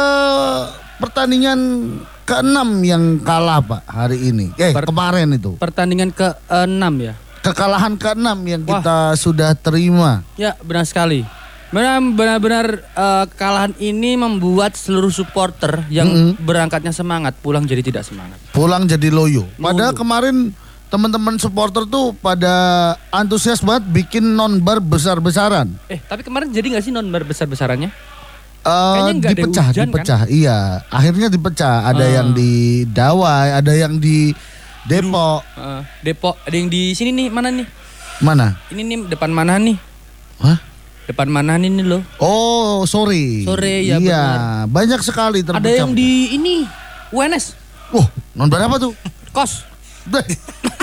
pertandingan 0.98 1.60
ke-6 2.24 2.60
yang 2.84 3.04
kalah 3.22 3.62
Pak 3.62 3.82
hari 3.88 4.30
ini. 4.30 4.52
Eh, 4.56 4.74
Per- 4.74 4.86
kemarin 4.86 5.32
itu. 5.32 5.56
Pertandingan 5.56 6.12
ke-6 6.12 6.84
ya. 7.00 7.14
Kekalahan 7.40 7.96
ke-6 7.96 8.28
yang 8.44 8.62
Wah. 8.66 8.82
kita 8.82 8.98
sudah 9.16 9.56
terima. 9.56 10.26
Ya, 10.36 10.58
benar 10.60 10.84
sekali. 10.84 11.24
Benar- 11.68 12.00
Benar-benar 12.16 12.66
eh, 12.84 13.26
kekalahan 13.32 13.74
ini 13.78 14.16
membuat 14.16 14.76
seluruh 14.76 15.12
supporter 15.12 15.84
yang 15.88 16.36
berangkatnya 16.36 16.92
semangat 16.92 17.36
pulang 17.40 17.64
jadi 17.64 17.84
tidak 17.84 18.04
semangat. 18.04 18.40
Pulang 18.52 18.88
jadi 18.88 19.08
loyo. 19.08 19.48
Padahal 19.56 19.96
Loyo. 19.96 20.00
kemarin 20.00 20.36
teman-teman 20.88 21.36
supporter 21.36 21.84
tuh 21.84 22.16
pada 22.16 22.52
antusias 23.12 23.60
banget 23.60 23.84
bikin 23.92 24.24
non-bar 24.24 24.80
besar-besaran. 24.80 25.68
Eh, 25.92 26.00
tapi 26.00 26.24
kemarin 26.24 26.48
jadi 26.48 26.64
nggak 26.76 26.84
sih 26.84 26.96
non 26.96 27.08
besar-besarannya? 27.12 27.92
Eh, 28.68 28.94
Kayaknya 28.94 29.14
dipecah, 29.32 29.66
hujan, 29.66 29.80
kan? 29.80 29.88
dipecah. 29.88 30.22
Iya, 30.28 30.58
akhirnya 30.88 31.28
dipecah. 31.30 31.76
Ada 31.86 32.04
Ah. 32.04 32.12
yang 32.14 32.28
di 32.32 32.52
Dawai, 32.86 33.48
ada 33.56 33.72
yang 33.72 33.96
di 33.96 34.36
Depok. 34.84 35.42
Heeh. 35.56 35.82
Depok, 36.04 36.36
ada 36.44 36.52
yang 36.52 36.68
di 36.68 36.92
sini 36.92 37.12
nih, 37.12 37.28
mana 37.28 37.48
nih? 37.48 37.68
Mana? 38.20 38.60
Ini 38.68 38.82
nih 38.82 38.98
depan 39.08 39.32
mana 39.32 39.56
nih? 39.56 39.80
Hah? 40.38 40.60
Depan 41.06 41.28
mana 41.28 41.56
nih 41.56 41.72
loh? 41.80 42.04
Oh, 42.20 42.84
sore. 42.84 43.48
Sore, 43.48 43.88
ya 43.88 43.96
Iya, 43.96 44.20
benar. 44.20 44.40
banyak 44.68 45.00
sekali 45.00 45.40
terpecah. 45.40 45.64
Ada 45.64 45.72
yang 45.78 45.96
di 45.96 46.36
ini 46.36 46.68
UNS 47.08 47.56
Wah, 47.88 48.04
non 48.34 48.52
berapa 48.52 48.76
tuh? 48.76 48.92
kos. 49.32 49.64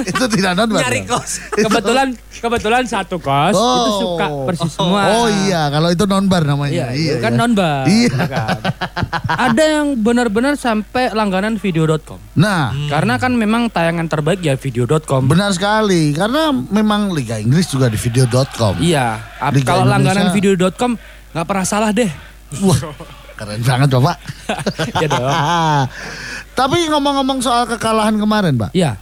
Itu 0.04 0.24
tidak 0.36 0.52
non 0.54 0.68
Nyari 0.76 1.08
kos. 1.08 1.40
Kebetulan 1.64 2.12
kebetulan 2.38 2.84
satu 2.84 3.16
kos 3.18 3.56
itu 3.56 3.90
suka 4.00 4.26
persis 4.44 4.72
semua. 4.76 5.00
Oh 5.16 5.26
iya, 5.48 5.72
kalau 5.72 5.88
itu 5.88 6.04
non 6.04 6.28
bar 6.28 6.44
namanya. 6.44 6.92
Iya, 6.92 7.16
itu 7.16 7.18
kan 7.24 7.32
non 7.34 7.52
bar. 7.56 7.84
Iya. 7.88 8.14
kan? 8.28 8.58
Ada 9.50 9.64
yang 9.80 9.86
benar-benar 9.98 10.54
sampai 10.54 11.10
langganan 11.10 11.56
video.com. 11.56 12.20
Nah, 12.36 12.70
Karena 12.86 13.16
kan 13.16 13.32
memang 13.34 13.72
tayangan 13.72 14.06
terbaik 14.06 14.44
ya 14.44 14.54
video.com. 14.54 15.26
benar 15.26 15.50
sekali 15.56 16.12
karena 16.12 16.52
memang 16.52 17.10
Liga 17.10 17.40
Inggris 17.40 17.70
juga 17.70 17.88
di 17.88 17.96
video.com. 17.96 18.78
Iya, 18.78 19.18
Liga 19.50 19.74
kalau 19.74 19.88
langganan 19.88 20.30
Indonesia. 20.30 20.56
video.com 20.60 20.96
nggak 21.34 21.46
pernah 21.46 21.66
salah 21.66 21.90
deh. 21.90 22.10
Wah, 22.62 22.78
keren 23.34 23.62
banget 23.66 23.88
Bapak. 23.90 24.16
ya 25.02 25.06
dong. 25.10 25.26
Tapi 26.54 26.86
ngomong-ngomong 26.86 27.42
soal 27.42 27.66
kekalahan 27.66 28.14
kemarin, 28.14 28.54
Pak. 28.54 28.70
Iya, 28.70 28.94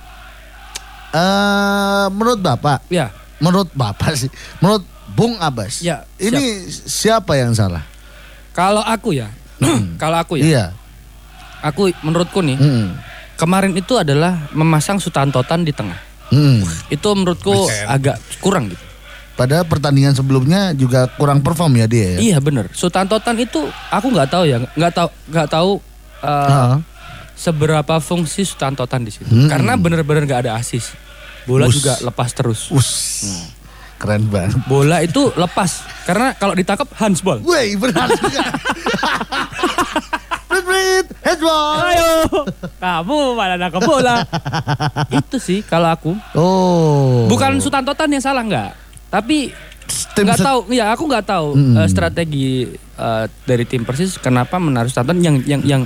Eh, 1.13 2.07
menurut 2.09 2.41
Bapak, 2.41 2.89
iya. 2.89 3.13
menurut 3.37 3.69
Bapak 3.77 4.17
sih, 4.17 4.33
menurut 4.65 4.81
Bung 5.13 5.37
Abbas. 5.37 5.85
Ya, 5.85 6.09
Ini 6.17 6.65
siapa 6.89 7.37
yang 7.37 7.53
salah? 7.53 7.85
Kalau 8.57 8.81
aku 8.81 9.13
ya, 9.13 9.29
kalau 10.03 10.17
aku 10.17 10.41
ya, 10.41 10.45
Iya. 10.45 10.65
aku 11.61 11.93
menurutku 12.01 12.41
nih, 12.41 12.57
Mm. 12.57 12.97
kemarin 13.37 13.77
itu 13.77 13.93
adalah 14.01 14.49
memasang 14.57 14.97
Sutantotan 14.97 15.69
di 15.69 15.73
tengah. 15.77 16.01
Mm. 16.33 16.65
Itu 16.89 17.13
menurutku 17.13 17.69
agak 17.85 18.17
kurang 18.41 18.73
gitu. 18.73 18.81
Padahal 19.33 19.65
pertandingan 19.65 20.13
sebelumnya 20.13 20.73
juga 20.73 21.09
kurang 21.17 21.41
perform 21.41 21.77
ya 21.77 21.85
dia 21.89 22.17
ya. 22.17 22.19
Iya 22.21 22.39
bener. 22.41 22.69
Sutantotan 22.73 23.37
itu 23.37 23.65
aku 23.89 24.13
nggak 24.13 24.29
tahu 24.29 24.45
ya, 24.45 24.61
nggak 24.77 24.93
tahu 24.93 25.09
nggak 25.29 25.49
tahu 25.49 25.71
uh, 26.21 26.49
Heeh. 26.49 26.77
Seberapa 27.35 27.99
fungsi 27.99 28.43
Sutantotan 28.43 29.03
di 29.03 29.11
situ. 29.11 29.27
Hmm. 29.27 29.49
Karena 29.49 29.75
bener-bener 29.75 30.23
nggak 30.23 30.41
ada 30.45 30.53
asis. 30.57 30.93
Bola 31.43 31.67
Us. 31.67 31.75
juga 31.75 31.99
lepas 32.01 32.31
terus. 32.31 32.71
Us. 32.71 32.91
Keren 33.97 34.27
banget. 34.27 34.59
Bola 34.65 34.99
itu 34.99 35.31
lepas 35.33 35.71
karena 36.03 36.35
kalau 36.35 36.53
ditangkap 36.53 36.91
handsball. 36.97 37.39
Wih, 37.39 37.75
benar 37.77 38.11
juga. 38.11 38.43
Brit. 40.63 41.07
Ayo, 41.43 42.29
kamu 42.79 43.19
malah 43.35 43.59
nangkep 43.59 43.83
bola. 43.83 44.23
itu 45.11 45.37
sih 45.39 45.59
kalau 45.61 45.91
aku. 45.91 46.13
Oh. 46.35 47.27
Bukan 47.27 47.59
Sutantotan 47.59 48.07
yang 48.09 48.23
salah 48.23 48.45
nggak, 48.45 48.71
tapi 49.09 49.51
nggak 50.15 50.39
tahu. 50.39 50.59
Ya 50.71 50.93
aku 50.93 51.05
nggak 51.05 51.27
tahu 51.27 51.49
Hmm. 51.53 51.75
eh, 51.77 51.89
strategi 51.89 52.47
eh, 52.71 53.25
dari 53.43 53.65
tim 53.65 53.83
Persis 53.83 54.15
kenapa 54.17 54.57
menaruh 54.57 54.87
Sutantotan 54.87 55.19
yang 55.19 55.37
yang 55.43 55.63
yang 55.65 55.83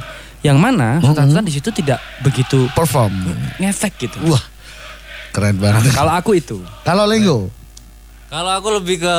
yang 0.46 0.62
mana 0.62 1.02
Sutantotan 1.02 1.42
di 1.42 1.52
situ 1.52 1.68
tidak 1.74 1.98
begitu 2.22 2.70
perform. 2.72 3.12
ngefek 3.58 4.06
gitu. 4.06 4.18
Wah, 4.30 4.42
keren 5.34 5.58
banget. 5.58 5.90
Kalau 5.90 6.12
aku 6.14 6.38
itu. 6.38 6.62
Kalau 6.86 7.04
Lenggo, 7.04 7.50
Kalau 8.26 8.50
aku 8.58 8.74
lebih 8.74 9.06
ke 9.06 9.16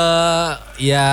ya 0.84 1.07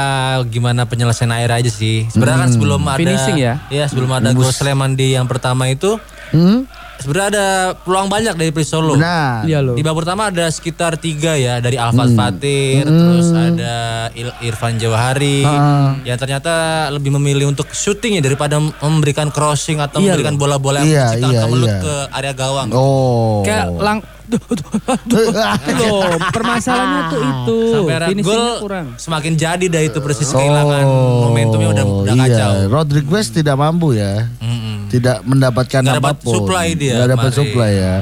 gimana 0.51 0.83
penyelesaian 0.83 1.31
air 1.31 1.47
aja 1.47 1.71
sih. 1.71 2.11
Sebenarnya 2.11 2.39
kan 2.43 2.51
sebelum 2.51 2.83
ada 2.83 2.99
Finishing 2.99 3.39
ya? 3.39 3.63
Iya, 3.71 3.87
sebelum 3.87 4.11
ada 4.11 4.35
gol 4.35 4.51
Sleman 4.51 4.99
di 4.99 5.15
yang 5.15 5.31
pertama 5.31 5.71
itu 5.71 5.95
hmm? 6.35 6.67
Sebenarnya 6.97 7.29
ada 7.31 7.47
peluang 7.77 8.07
banyak 8.07 8.35
dari 8.35 8.51
Persis 8.51 8.71
Solo. 8.71 8.95
benar. 8.95 9.43
Iya 9.45 9.59
loh. 9.61 9.75
Di 9.75 9.83
babak 9.83 10.03
pertama 10.03 10.29
ada 10.29 10.47
sekitar 10.47 10.97
tiga 10.97 11.35
ya 11.35 11.59
dari 11.59 11.75
Alfat 11.75 12.13
Fatir, 12.13 12.83
terus 12.83 13.29
ada 13.31 13.75
Il- 14.13 14.37
Irfan 14.43 14.77
Jawahari 14.77 15.43
Ah. 15.43 15.99
yang 16.03 16.17
ternyata 16.17 16.53
lebih 16.91 17.13
memilih 17.13 17.47
untuk 17.47 17.69
syuting 17.69 18.17
ya 18.17 18.23
daripada 18.23 18.57
memberikan 18.59 19.29
crossing 19.29 19.79
atau 19.79 19.99
Iya 19.99 20.15
memberikan 20.15 20.35
bola-bola 20.35 20.81
yang 20.81 20.89
Iya, 20.89 21.07
iya, 21.21 21.41
kemelut 21.43 21.69
iya. 21.69 21.81
ke 21.81 21.95
area 22.13 22.33
gawang. 22.33 22.69
Oh. 22.71 23.43
Kayak 23.43 23.67
lang 23.77 23.99
Loh, 24.25 26.17
permasalahannya 26.31 27.03
tuh 27.09 27.21
itu. 27.21 27.57
Sampai 27.71 28.15
gol 28.21 28.45
kurang. 28.61 28.87
semakin 28.97 29.33
jadi 29.35 29.65
dah 29.69 29.83
itu 29.83 29.99
persis 30.01 30.29
kehilangan 30.29 30.85
momentumnya 31.21 31.69
udah 31.71 31.85
udah 31.85 32.15
iya. 32.15 32.25
kacau. 32.27 32.51
Rodriguez 32.71 33.27
tidak 33.29 33.57
mampu 33.57 33.95
ya. 33.95 34.29
Mm-mm. 34.41 34.89
Tidak 34.89 35.25
mendapatkan 35.25 35.83
dapat 35.83 36.15
apa 36.15 36.23
pun. 36.23 36.35
supply 36.35 36.67
dia 36.73 36.95
Nggak 36.97 37.11
dapat 37.13 37.31
supply 37.33 37.73
ya. 37.73 37.95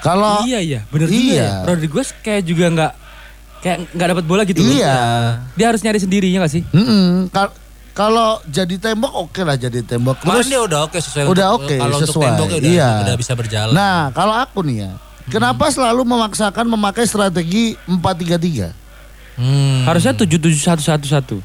Kalau 0.00 0.40
Iya 0.42 0.58
iya, 0.58 0.80
bener 0.88 1.06
juga 1.06 1.20
Iya. 1.20 1.44
ya. 1.44 1.52
Rodriguez 1.68 2.08
kayak 2.18 2.42
juga 2.42 2.64
nggak 2.66 2.92
kayak 3.60 3.78
nggak 3.92 4.08
dapat 4.10 4.24
bola 4.24 4.42
gitu 4.42 4.58
loh. 4.58 4.72
Iya. 4.72 4.96
Dia 5.52 5.66
harus 5.68 5.84
nyari 5.84 6.00
sendirinya 6.00 6.38
gak 6.42 6.52
sih? 6.56 6.62
Mm-mm. 6.72 7.28
Ka- 7.28 7.52
kalau 7.92 8.40
jadi 8.48 8.80
tembok 8.80 9.12
oke 9.28 9.44
lah 9.44 9.60
jadi 9.60 9.84
tembok. 9.84 10.24
Kemarin 10.24 10.40
Terus 10.40 10.48
dia 10.48 10.60
udah 10.64 10.80
oke 10.88 10.96
sesuai 10.96 11.24
udah 11.28 11.46
untuk- 11.52 11.68
oke 11.68 11.74
kalau 11.76 11.96
untuk 12.00 12.08
sesuai. 12.08 12.24
temboknya 12.32 12.56
udah, 12.56 12.70
iya. 12.72 12.90
udah 13.04 13.16
bisa 13.20 13.32
berjalan. 13.36 13.72
Nah, 13.76 14.08
kalau 14.10 14.32
aku 14.32 14.64
nih 14.64 14.76
ya, 14.80 14.90
kenapa 15.30 15.70
selalu 15.70 16.02
memaksakan 16.04 16.66
memakai 16.66 17.06
strategi 17.06 17.78
4-3-3? 17.86 18.74
Hmm. 19.40 19.86
Harusnya 19.88 20.12
77111. 20.12 21.40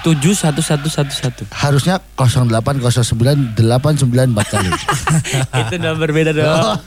71111. 0.00 1.52
Harusnya 1.52 2.00
0809 2.16 3.52
89 3.52 4.32
kali. 4.48 4.70
Itu 5.60 5.74
udah 5.76 5.94
berbeda 5.96 6.30
dong. 6.32 6.80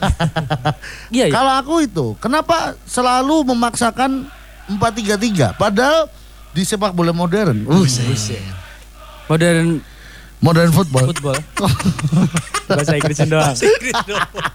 Iya, 1.14 1.30
iya. 1.30 1.34
Kalau 1.34 1.52
aku 1.54 1.86
itu, 1.86 2.06
kenapa 2.18 2.74
selalu 2.90 3.54
memaksakan 3.54 4.26
4-3-3? 4.66 5.54
Padahal 5.54 6.10
di 6.50 6.62
sepak 6.66 6.90
bola 6.90 7.14
modern, 7.14 7.66
uh, 7.70 7.86
Modern 9.30 9.80
modern 10.44 10.70
football. 10.70 11.06
football. 11.08 11.38
Bahasa 12.66 12.92
Inggrisnya 12.94 13.26
doang. 13.26 13.56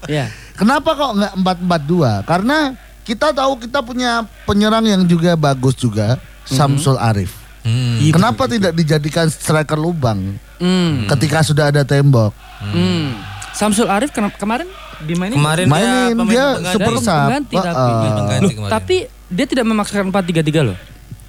Iya. 0.05 0.25
Kenapa 0.53 0.89
kok 0.91 1.11
nggak 1.15 1.33
4-4-2? 1.35 2.23
Karena 2.23 2.57
kita 3.01 3.31
tahu 3.31 3.57
kita 3.57 3.79
punya 3.81 4.11
penyerang 4.43 4.83
yang 4.83 5.01
juga 5.03 5.33
bagus 5.33 5.73
juga, 5.73 6.15
Samsul 6.43 6.95
Arif. 6.95 7.33
Hmm. 7.59 7.99
Iya, 7.99 8.13
Kenapa 8.13 8.45
tidak 8.45 8.71
dijadikan 8.71 9.27
striker 9.27 9.75
lubang 9.75 10.37
Hmm. 10.57 11.07
ketika 11.07 11.41
sudah 11.41 11.67
ada 11.67 11.81
tembok? 11.81 12.31
Hmm. 12.61 13.17
Samsul 13.51 13.87
Arif 13.87 14.11
kena- 14.11 14.31
kemarin 14.31 14.69
dimainin 15.01 15.35
Kemarin 15.35 15.65
Mainin 15.65 15.87
dia 15.87 16.13
pemain 16.13 16.27
dia 16.29 16.45
pengganti. 16.53 16.75
super 16.75 16.93
sub. 16.97 17.07
pengganti 17.09 17.53
Heeh. 17.53 17.65
tapi. 17.65 17.91
Pengganti 17.91 18.39
Loh, 18.39 18.51
kemarin. 18.53 18.71
tapi 18.71 18.95
dia 19.27 19.45
tidak 19.45 19.65
memaksakan 19.65 20.05
4-3-3 20.07 20.61
loh. 20.63 20.77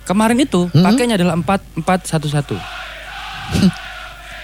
Kemarin 0.02 0.38
itu 0.38 0.60
Hmm? 0.68 0.82
pakainya 0.82 1.14
adalah 1.14 1.34
4-4-1-1. 1.36 2.58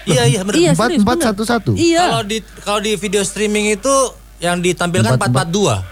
Iya 0.07 0.23
iya 0.25 0.41
benar. 0.41 0.55
Iya, 0.57 0.71
Empat 0.73 0.91
empat 0.95 1.19
satu 1.21 1.43
satu. 1.43 1.71
Iya. 1.75 2.03
Kalau 2.07 2.23
di 2.23 2.39
kalau 2.63 2.81
di 2.81 2.93
video 2.95 3.23
streaming 3.23 3.75
itu 3.75 3.95
yang 4.39 4.63
ditampilkan 4.63 5.19
Empat, 5.19 5.29
442. 5.35 5.83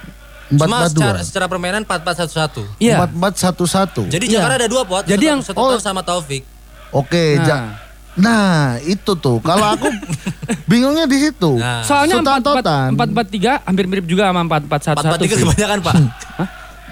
Empat 0.45 0.67
Cuma 0.69 0.77
empat 0.79 0.93
dua. 0.93 1.01
secara, 1.03 1.19
secara 1.21 1.47
permainan 1.51 1.83
4411. 1.83 2.63
Iya. 2.79 2.95
Empat 2.97 3.11
empat 3.13 3.35
satu 3.35 3.65
satu. 3.67 4.03
Jadi 4.07 4.25
Iya. 4.29 4.39
Jakarta 4.39 4.55
ada 4.57 4.69
dua 4.71 4.83
pot. 4.85 5.03
Jadi 5.03 5.19
satu, 5.19 5.31
yang- 5.31 5.43
satu 5.43 5.59
oh. 5.59 5.81
sama 5.83 6.01
Taufik. 6.01 6.47
Oke, 6.91 7.37
Nah. 7.37 7.45
Ja- 7.45 7.73
Nah, 8.15 8.79
itu 8.87 9.19
tuh. 9.19 9.43
Kalau 9.43 9.75
aku 9.75 9.91
bingungnya 10.71 11.03
di 11.03 11.19
situ. 11.19 11.59
Nah. 11.59 11.83
Soalnya 11.83 12.23
Sutan-totan. 12.23 12.95
4-4-3 12.95 13.67
hampir 13.67 13.91
mirip 13.91 14.07
juga 14.07 14.31
sama 14.31 14.47
4-4-1-1. 14.47 15.03
443 15.27 15.43
kebanyakan, 15.43 15.79
Pak. 15.83 15.95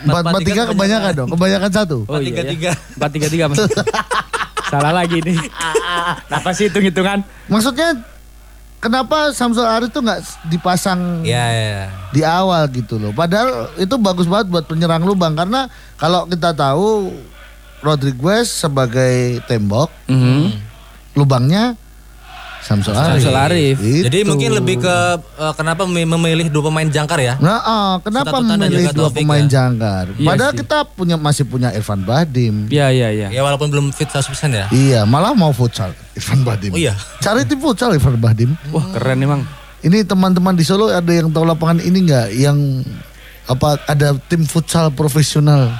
Empat 0.03 0.23
empat 0.27 0.41
tiga 0.43 0.63
kebanyakan 0.67 1.13
dong. 1.15 1.29
Kebanyakan 1.31 1.71
satu. 1.71 1.99
Oh 2.11 2.19
iya, 2.19 2.43
433. 2.43 2.59
ya. 2.59 2.75
4-3-3 2.99 3.51
mas. 3.55 3.59
Salah 4.73 4.93
lagi 4.97 5.21
nih. 5.21 5.37
Apa 6.41 6.57
sih 6.57 6.73
hitung-hitungan? 6.73 7.21
Maksudnya 7.53 7.93
kenapa 8.81 9.37
Samsul 9.37 9.69
Arif 9.69 9.93
tuh 9.93 10.01
nggak 10.01 10.49
dipasang 10.49 11.21
Iya, 11.21 11.45
iya. 11.53 11.85
di 12.09 12.25
awal 12.25 12.65
gitu 12.73 12.97
loh. 12.97 13.13
Padahal 13.13 13.69
itu 13.77 13.93
bagus 14.01 14.25
banget 14.25 14.49
buat 14.49 14.65
penyerang 14.65 15.05
lubang 15.05 15.37
karena 15.37 15.69
kalau 16.01 16.25
kita 16.25 16.57
tahu 16.57 17.13
Rodriguez 17.85 18.49
sebagai 18.49 19.45
tembok, 19.45 19.93
lubangnya 21.13 21.77
Samsul 22.63 22.95
Arif. 22.95 23.09
Samsul 23.19 23.35
Arif. 23.35 23.77
Jadi 23.83 24.19
mungkin 24.23 24.51
lebih 24.55 24.79
ke 24.79 24.97
eh, 25.19 25.53
kenapa 25.53 25.83
mem- 25.83 26.07
memilih 26.09 26.47
dua 26.47 26.71
pemain 26.71 26.87
jangkar 26.87 27.19
ya? 27.19 27.35
Nah, 27.37 27.59
oh, 27.59 27.93
kenapa 28.01 28.39
memilih 28.39 28.87
dua 28.89 29.11
Taufik 29.11 29.19
pemain 29.21 29.43
ya? 29.43 29.51
jangkar? 29.51 30.05
Iya 30.15 30.29
Padahal 30.31 30.53
sih. 30.53 30.59
kita 30.63 30.79
punya 30.89 31.17
masih 31.17 31.45
punya 31.45 31.69
Irfan 31.71 32.01
Badim. 32.01 32.71
Iya, 32.71 32.89
iya, 32.89 33.09
iya. 33.11 33.29
Ya 33.29 33.43
walaupun 33.43 33.67
belum 33.67 33.91
fit 33.91 34.07
100% 34.07 34.31
ya. 34.49 34.67
Iya, 34.71 35.03
malah 35.03 35.35
mau 35.35 35.51
futsal 35.51 35.91
Irfan 36.13 36.41
Badim. 36.41 36.71
Oh 36.71 36.79
iya. 36.79 36.95
Cari 37.19 37.43
tim 37.43 37.59
futsal 37.59 37.93
Irfan 37.93 38.15
Badim. 38.17 38.55
Wah 38.71 38.87
keren 38.91 39.19
emang. 39.19 39.43
Ini 39.83 40.07
teman-teman 40.07 40.55
di 40.55 40.63
Solo 40.63 40.87
ada 40.87 41.11
yang 41.11 41.27
tahu 41.29 41.43
lapangan 41.43 41.83
ini 41.83 42.07
nggak? 42.07 42.27
Yang 42.33 42.87
apa 43.43 43.75
ada 43.91 44.15
tim 44.31 44.47
futsal 44.47 44.95
profesional? 44.95 45.73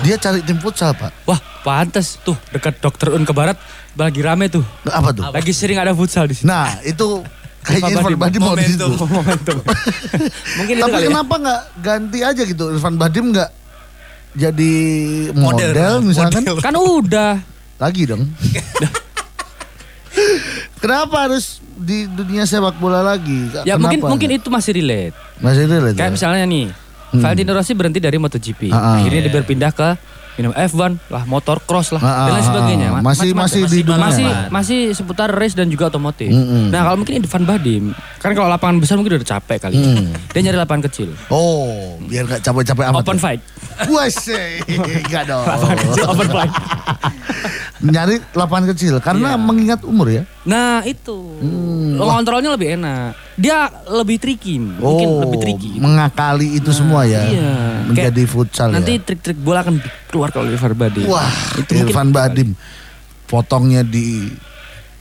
Dia 0.00 0.16
cari 0.16 0.40
tim 0.40 0.56
futsal 0.56 0.96
pak. 0.96 1.12
Wah 1.28 1.36
pantas 1.60 2.16
tuh 2.24 2.36
dekat 2.54 2.80
Dokter 2.80 3.12
Un 3.12 3.26
ke 3.26 3.32
barat 3.36 3.58
lagi 3.96 4.20
rame 4.24 4.48
tuh. 4.48 4.64
Apa 4.88 5.12
tuh? 5.12 5.24
Lagi 5.28 5.52
sering 5.52 5.76
ada 5.76 5.92
futsal 5.92 6.24
di 6.30 6.36
sini. 6.40 6.48
Nah 6.48 6.80
itu 6.80 7.20
kayaknya 7.66 8.00
Irfan 8.00 8.16
Badim 8.16 8.40
mau 8.40 8.56
di 8.56 8.64
situ. 8.64 8.86
Momentum. 8.88 9.58
Mungkin 10.62 10.74
itu 10.78 10.84
Tapi 10.84 10.92
kali 10.96 11.04
ya. 11.04 11.10
kenapa 11.12 11.34
nggak 11.36 11.60
ganti 11.84 12.18
aja 12.24 12.42
gitu 12.46 12.64
Irfan 12.72 12.96
Badim 12.96 13.34
nggak 13.34 13.50
jadi 14.36 14.74
Model, 15.32 15.72
model, 15.72 15.94
misalkan 16.04 16.44
model. 16.44 16.60
Kan 16.60 16.76
udah. 16.76 17.32
lagi 17.76 18.02
dong. 18.08 18.24
Kenapa 20.80 21.28
harus 21.28 21.60
di 21.76 22.04
dunia 22.08 22.44
sepak 22.44 22.76
bola 22.76 23.00
lagi? 23.00 23.48
Ya 23.64 23.76
mungkin 23.76 24.00
Kenapa? 24.00 24.12
mungkin 24.12 24.30
itu 24.32 24.48
masih 24.48 24.72
relate. 24.76 25.16
masih 25.40 25.64
relate. 25.68 25.96
Kayak 25.96 26.12
ya? 26.12 26.14
misalnya 26.14 26.44
nih, 26.48 26.66
Valentino 27.12 27.52
Rossi 27.52 27.72
berhenti 27.72 27.98
dari 27.98 28.16
MotoGP. 28.16 28.68
Ah, 28.68 28.76
ah. 28.76 28.94
Akhirnya 28.98 29.20
dia 29.22 29.32
berpindah 29.32 29.70
ke 29.70 29.88
minum 30.34 30.52
F1 30.52 31.00
lah, 31.08 31.24
motor 31.24 31.56
cross 31.60 31.90
lah, 31.90 31.98
Ah, 31.98 32.28
dan 32.28 32.32
lain 32.34 32.44
sebagainya. 32.44 32.86
ah. 32.86 32.92
Ma- 32.94 33.08
Masih 33.08 33.32
macam-macam. 33.32 33.40
masih 33.40 33.62
di 33.64 33.80
dunia. 33.80 34.02
masih 34.02 34.26
masih 34.50 34.80
seputar 34.92 35.28
race 35.30 35.52
dan 35.52 35.66
juga 35.66 35.88
otomotif. 35.88 36.28
Mm-mm. 36.28 36.68
Nah 36.68 36.80
kalau 36.82 36.96
mungkin 36.98 37.16
Irfan 37.18 37.42
Badim, 37.42 37.84
kan 38.18 38.30
kalau 38.30 38.44
lapangan 38.46 38.76
besar 38.76 38.94
mungkin 38.94 39.16
udah 39.16 39.28
capek 39.30 39.58
kali. 39.62 39.76
Mm. 39.76 40.12
Dia 40.32 40.40
nyari 40.42 40.58
lapangan 40.58 40.82
kecil. 40.84 41.08
Oh, 41.28 41.96
biar 42.02 42.26
nggak 42.26 42.42
capek-capek 42.42 42.84
amat. 42.86 43.00
Open 43.00 43.16
ya? 43.16 43.22
fight. 43.22 43.40
Wes, 43.86 44.16
enggak 44.68 45.24
dong. 45.30 45.40
Lapangan 45.42 45.76
kecil 45.80 46.04
open 46.06 46.28
fight. 46.28 46.52
Nyari 47.78 48.16
lapangan 48.32 48.66
kecil 48.72 48.94
karena 48.98 49.28
Iya. 49.30 49.38
mengingat 49.38 49.80
umur 49.84 50.08
ya. 50.10 50.22
Nah 50.42 50.80
itu, 50.82 51.16
Hmm. 51.38 51.96
kontrolnya 51.96 52.50
lebih 52.50 52.72
enak. 52.74 53.12
Dia 53.36 53.68
lebih 53.86 54.16
tricky, 54.16 54.56
mungkin 54.56 55.08
oh, 55.12 55.20
lebih 55.28 55.38
tricky. 55.44 55.76
mengakali 55.76 56.56
itu 56.56 56.72
semua 56.72 57.04
ya. 57.04 57.28
iya. 57.28 57.84
Menjadi 57.84 58.24
Kayak 58.24 58.32
futsal 58.32 58.68
Nanti 58.72 58.96
ya. 58.96 59.04
trik-trik 59.04 59.36
bola 59.36 59.60
akan 59.60 59.76
keluar 60.08 60.32
kalau 60.32 60.48
Irfan 60.48 60.72
Badim. 60.72 61.04
Wah, 61.04 61.28
itu 61.54 61.68
mungkin 61.70 61.92
Irfan 61.92 62.08
Badim 62.10 62.48
potongnya 63.26 63.84
di 63.84 64.32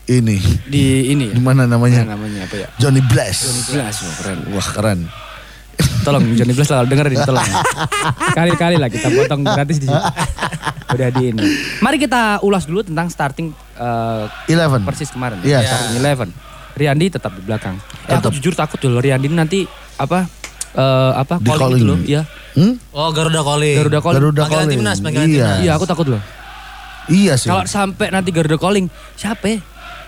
ini 0.05 0.37
di 0.67 1.09
ini 1.09 1.31
di 1.31 1.39
ya. 1.39 1.41
mana 1.41 1.63
Ya, 1.63 1.71
namanya? 1.71 2.01
namanya 2.05 2.43
apa 2.43 2.55
ya? 2.59 2.67
Johnny 2.75 2.99
Blast. 3.01 3.71
Jelas, 3.71 4.03
wah, 4.03 4.15
keren. 4.19 4.37
Wah, 4.51 4.67
keren. 4.67 4.99
Tolong 6.03 6.23
Johnny 6.35 6.51
Blast 6.51 6.71
lah 6.71 6.83
dengerin 6.83 7.19
tolong. 7.29 7.47
Kali-kali 8.31 8.75
lah 8.75 8.91
kita 8.91 9.07
potong 9.09 9.41
gratis 9.41 9.79
di 9.79 9.87
situ. 9.87 10.01
Udah 10.85 11.09
di 11.09 11.23
ini. 11.31 11.43
Mari 11.79 11.97
kita 11.97 12.39
ulas 12.41 12.67
dulu 12.67 12.83
tentang 12.83 13.07
starting 13.07 13.49
eh, 13.75 14.23
Eleven. 14.47 14.83
persis 14.83 15.09
kemarin. 15.09 15.39
Iya. 15.41 15.63
Starting 15.63 15.95
eleven. 15.97 16.29
Riandi 16.75 17.07
tetap 17.07 17.31
di 17.31 17.41
belakang. 17.41 17.79
Eh, 18.05 18.11
aku 18.11 18.19
Tetap. 18.21 18.31
jujur 18.35 18.53
takut 18.53 18.77
dulu 18.77 18.99
Riandi 18.99 19.25
ini 19.25 19.33
nanti 19.33 19.59
apa 19.95 20.27
eh, 20.71 21.11
apa 21.15 21.39
Di 21.39 21.45
calling, 21.45 21.57
calling. 21.57 21.77
gitu 21.77 21.87
loh. 21.87 21.99
Iya. 22.03 22.21
Hmm? 22.53 22.73
Oh 22.91 23.09
Garuda 23.09 23.41
Calling. 23.41 23.75
Garuda 23.77 23.99
calling. 23.99 24.17
Garuda 24.17 24.41
Panggilan 24.41 24.59
calling. 24.61 24.77
timnas, 24.77 24.97
panggilan 24.99 25.27
iya. 25.27 25.35
timnas. 25.35 25.59
Iya, 25.61 25.71
aku 25.73 25.85
takut 25.85 26.07
loh. 26.07 26.21
Iya 27.05 27.33
sih. 27.35 27.47
Kalau 27.47 27.63
sampai 27.65 28.07
nanti 28.09 28.29
Garuda 28.29 28.55
calling, 28.55 28.85
siapa? 29.13 29.45
ya? 29.45 29.59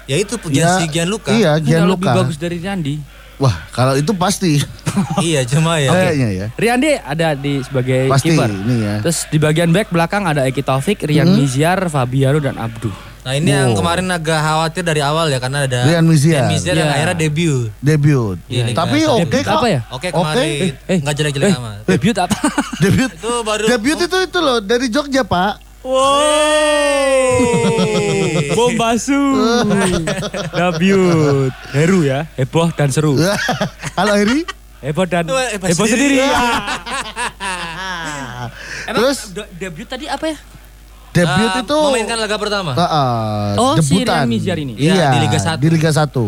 Ya 0.08 0.16
itu 0.18 0.40
Ya, 0.50 0.80
Gian 0.80 0.88
Gianluca. 0.90 1.30
Iya, 1.30 1.52
Nggak 1.54 1.60
lebih 1.60 1.68
Gianluca. 1.68 2.12
bagus 2.16 2.38
dari 2.38 2.58
Riandi. 2.58 2.96
Wah, 3.38 3.54
kalau 3.70 3.94
itu 3.94 4.10
pasti. 4.12 4.58
iya 5.22 5.46
cuma 5.46 5.78
ya. 5.78 5.94
Kayaknya 5.94 6.30
ya. 6.34 6.46
Riandi 6.58 6.90
ada 6.98 7.28
di 7.32 7.62
sebagai 7.62 8.10
Pasti 8.10 8.34
kiper. 8.34 8.50
ini 8.50 8.76
ya. 8.82 8.96
Terus 9.06 9.30
di 9.30 9.38
bagian 9.38 9.70
back 9.70 9.88
belakang 9.88 10.26
ada 10.26 10.42
Eki 10.44 10.64
Taufik, 10.64 11.06
Rian 11.06 11.28
Hmm. 11.28 11.38
Miziar, 11.38 11.78
Fabiano 11.86 12.40
dan 12.40 12.58
Abduh. 12.58 12.96
Nah 13.28 13.36
ini 13.36 13.52
yang 13.52 13.76
kemarin 13.76 14.08
agak 14.08 14.40
khawatir 14.40 14.88
dari 14.88 15.04
awal 15.04 15.28
ya 15.28 15.36
karena 15.38 15.68
ada 15.68 15.84
Rian. 15.84 16.00
Rian 16.08 16.48
Miziar 16.48 16.48
yang 16.72 16.88
akhirnya 16.88 17.18
debut. 17.20 17.68
Debut. 17.84 18.40
Iya, 18.48 18.72
Tapi 18.72 19.04
Liga 19.04 19.12
oke 19.12 19.20
Debut 19.20 19.44
kok. 19.44 19.52
apa 19.54 19.68
ya? 19.68 19.82
Oke 19.92 20.08
kemarin 20.16 20.48
eh, 20.88 20.98
nggak 21.04 21.12
jelek-jelek 21.14 21.52
eh, 21.52 21.60
amat. 21.60 21.84
Debut 21.84 22.16
apa? 22.16 22.38
Debut. 22.88 23.10
Itu 23.12 23.34
baru 23.44 23.64
Debut 23.68 24.00
itu 24.00 24.18
itu 24.24 24.40
loh 24.40 24.64
dari 24.64 24.88
Jogja, 24.88 25.28
Pak. 25.28 25.60
Bom 28.56 28.72
basu. 28.76 29.20
Debut. 30.50 31.52
Heru 31.76 32.08
ya, 32.08 32.32
heboh 32.34 32.72
dan 32.72 32.96
seru. 32.96 33.20
Halo 34.00 34.16
Eri. 34.16 34.48
Heboh 34.80 35.04
dan 35.04 35.28
Eh, 35.28 35.60
heboh 35.60 35.84
sendiri. 35.84 36.24
Emang 38.88 39.04
Terus 39.04 39.36
de- 39.36 39.52
debut 39.60 39.84
tadi 39.84 40.08
apa 40.08 40.32
ya? 40.32 40.38
Debut 41.18 41.50
Ah, 41.50 41.60
itu 41.60 41.78
memainkan 41.84 42.18
laga 42.18 42.38
pertama. 42.38 42.72
Ah, 42.72 42.84
ah, 42.84 43.48
Oh, 43.56 43.74
si 43.78 43.98
debutan. 43.98 44.24
Rian 44.24 44.30
Miziar 44.30 44.58
ini? 44.58 44.74
Iya, 44.74 44.94
Iya, 44.94 45.10
di 45.10 45.20
Liga 45.20 45.40
satu. 45.40 45.60
Di 45.60 45.68
Liga 45.68 45.90
1. 45.90 46.24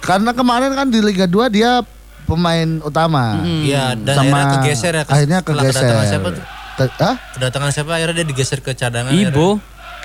Karena 0.00 0.30
kemarin 0.32 0.70
kan 0.72 0.86
di 0.86 1.00
Liga 1.00 1.24
2 1.24 1.46
dia 1.48 1.82
pemain 2.24 2.68
utama. 2.80 3.38
Iya, 3.42 3.94
dan 3.94 4.14
Sama 4.16 4.26
akhirnya 4.36 4.54
kegeser 4.56 4.92
ya. 4.92 5.02
ke- 5.02 5.12
akhirnya 5.12 5.38
kegeser. 5.40 5.70
Kedatangan 5.80 6.06
siapa 6.06 6.28
tuh? 6.28 6.44
Ke- 6.76 6.92
Hah? 7.00 7.14
Kedatangan 7.32 7.70
siapa 7.70 7.90
akhirnya 7.92 8.14
dia 8.16 8.26
digeser 8.26 8.58
ke 8.60 8.72
cadangan. 8.72 9.10
Ibo. 9.10 9.58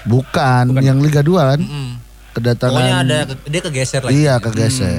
Bukan, 0.04 0.66
yang 0.80 0.98
Liga 0.98 1.20
2 1.20 1.42
kan. 1.48 1.60
Mm. 1.60 1.92
Kedatangan 2.32 2.74
Pokoknya 2.74 2.98
ada 2.98 3.18
dia 3.44 3.62
kegeser 3.62 4.02
lagi. 4.02 4.14
Iya, 4.16 4.34
kegeser. 4.38 4.98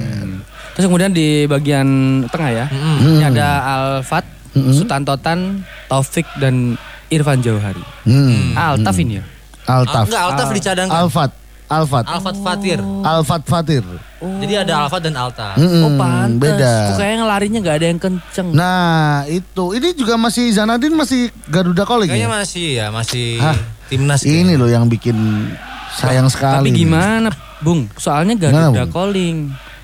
Terus 0.73 0.85
kemudian 0.85 1.11
di 1.11 1.45
bagian 1.45 1.89
tengah 2.27 2.51
ya, 2.51 2.67
Hmm. 2.67 2.99
ini 3.11 3.25
ada 3.27 3.49
Alfat, 3.63 4.25
Sutantotan, 4.53 5.61
Taufik 5.87 6.29
dan 6.37 6.77
Irfan 7.13 7.39
Jauhari. 7.39 7.85
Hmm. 8.03 8.57
Altaf 8.57 8.97
ini 8.97 9.21
ya. 9.21 9.25
Ah, 9.63 9.79
Altaf. 9.79 10.09
enggak, 10.09 10.23
Altaf 10.25 10.49
dicadangkan. 10.51 10.97
Alfat. 10.97 11.31
Alfat. 11.69 12.05
Alfat 12.05 12.37
Fatir. 12.37 12.79
Alfat 13.03 13.43
Fatir. 13.45 13.85
Jadi 14.21 14.55
ada 14.55 14.85
Alfat 14.85 15.01
dan 15.03 15.17
Alta. 15.17 15.57
Mm-mm, 15.57 15.83
Oh 15.83 15.93
pantes. 15.97 16.37
Beda. 16.37 16.73
Kok 16.91 16.97
kayaknya 16.99 17.25
larinya 17.25 17.59
nggak 17.61 17.77
ada 17.77 17.87
yang 17.87 17.97
kenceng. 17.97 18.49
Nah 18.53 19.25
itu, 19.25 19.65
ini 19.73 19.89
juga 19.93 20.21
masih 20.21 20.53
Zanadin 20.53 20.93
masih 20.93 21.33
Garuda 21.49 21.89
Calling 21.89 22.13
Kayaknya 22.13 22.29
ya? 22.29 22.37
masih 22.37 22.67
ya, 22.77 22.87
masih 22.93 23.29
Hah? 23.41 23.57
timnas. 23.89 24.21
Ini 24.21 24.53
loh 24.55 24.69
yang 24.69 24.85
bikin 24.85 25.17
sayang 25.97 26.29
sekali. 26.29 26.69
Tapi 26.69 26.77
gimana, 26.77 27.33
Bung? 27.59 27.89
Soalnya 27.97 28.37
Garuda 28.37 28.85
Bung? 28.85 28.93
calling. 28.93 29.37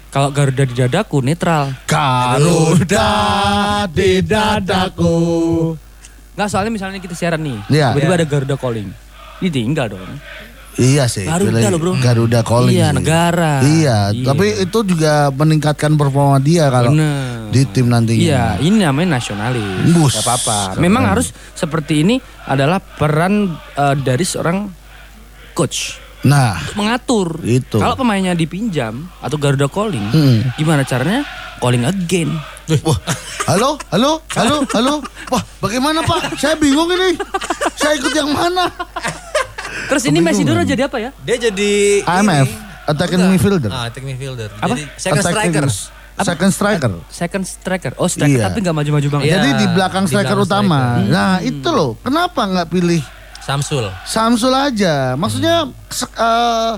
Kalau 0.09 0.29
Garuda 0.29 0.65
di 0.65 0.75
dadaku 0.77 1.25
netral. 1.25 1.73
Garuda 1.89 3.09
di 3.89 4.21
dadaku. 4.21 5.17
Nggak 6.39 6.49
soalnya 6.49 6.71
misalnya 6.71 7.03
kita 7.03 7.19
siaran 7.19 7.43
nih. 7.43 7.59
Iya. 7.67 7.99
Tiba-tiba 7.99 8.15
ada 8.15 8.27
Garuda 8.31 8.55
calling. 8.55 8.89
Ditinggal 9.43 9.87
dong. 9.91 10.07
Iya 10.79 11.11
sih. 11.11 11.27
Garuda 11.27 11.67
loh, 11.69 11.81
bro. 11.83 11.93
Garuda 11.99 12.41
Calling. 12.47 12.71
Iya, 12.71 12.87
sih. 12.87 12.95
negara. 12.95 13.53
Iya, 13.61 13.99
Iya. 14.15 14.23
tapi 14.23 14.47
itu 14.63 14.79
juga 14.87 15.27
meningkatkan 15.35 15.99
performa 15.99 16.39
dia 16.39 16.71
kalau 16.71 16.95
Bener. 16.95 17.51
di 17.51 17.67
tim 17.67 17.91
nantinya. 17.91 18.23
Iya, 18.23 18.45
ini 18.63 18.87
namanya 18.87 19.19
nasionalis. 19.19 19.91
Bus, 19.91 20.15
Gak 20.15 20.23
apa-apa. 20.23 20.59
keren. 20.71 20.83
Memang 20.87 21.03
harus 21.11 21.35
seperti 21.51 22.07
ini 22.07 22.15
adalah 22.47 22.79
peran 22.79 23.51
eh, 23.75 23.95
dari 23.99 24.23
seorang 24.23 24.71
coach 25.51 25.99
Nah, 26.21 26.55
untuk 26.57 26.79
mengatur. 26.79 27.29
Itu. 27.43 27.79
Kalau 27.79 27.95
pemainnya 27.95 28.35
dipinjam 28.35 29.07
atau 29.19 29.35
Garuda 29.35 29.67
calling, 29.67 30.03
Hmm. 30.11 30.47
gimana 30.55 30.83
caranya 30.83 31.27
calling 31.59 31.83
again? 31.83 32.31
Wah, 32.83 32.99
halo, 33.47 33.71
halo, 33.89 34.11
halo, 34.31 34.57
halo. 34.71 34.95
Wah, 35.29 35.43
bagaimana 35.59 36.01
Pak? 36.03 36.37
Saya 36.37 36.55
bingung 36.55 36.89
ini. 36.91 37.17
Saya 37.75 37.95
ikut 37.95 38.13
yang 38.13 38.29
mana? 38.29 38.69
Terus 39.89 40.05
ini 40.05 40.19
Messi 40.19 40.43
Doro 40.43 40.61
jadi 40.63 40.85
apa 40.85 40.99
ya? 40.99 41.11
Dia 41.23 41.37
jadi 41.41 42.03
AMF, 42.03 42.45
ini. 42.45 42.57
attacking 42.87 43.21
midfielder. 43.27 43.71
Ah, 43.71 43.89
attacking 43.89 44.11
midfielder. 44.11 44.51
Apa? 44.55 44.69
Jadi 44.71 44.83
second 44.95 45.17
Attacking- 45.19 45.53
striker. 45.55 45.67
Second 46.19 46.51
striker. 46.51 46.91
Second 47.09 47.45
striker. 47.47 47.93
Oh, 47.95 48.05
striker 48.05 48.37
Iya. 48.37 48.51
tapi 48.51 48.59
nggak 48.59 48.75
maju-maju 48.75 49.09
banget. 49.09 49.25
Iya. 49.25 49.35
Jadi 49.35 49.51
di 49.55 49.67
belakang 49.71 50.03
di 50.03 50.11
striker 50.11 50.35
belakang 50.35 50.51
utama. 50.67 50.79
striker. 50.99 51.09
Nah, 51.09 51.35
itu 51.41 51.69
loh. 51.71 51.91
Kenapa 51.99 52.41
nggak 52.45 52.69
pilih 52.69 53.01
Samsul. 53.39 53.87
Samsul 54.05 54.53
aja? 54.53 55.15
Maksudnya 55.15 55.57
se- 55.89 56.11
eh, 56.11 56.73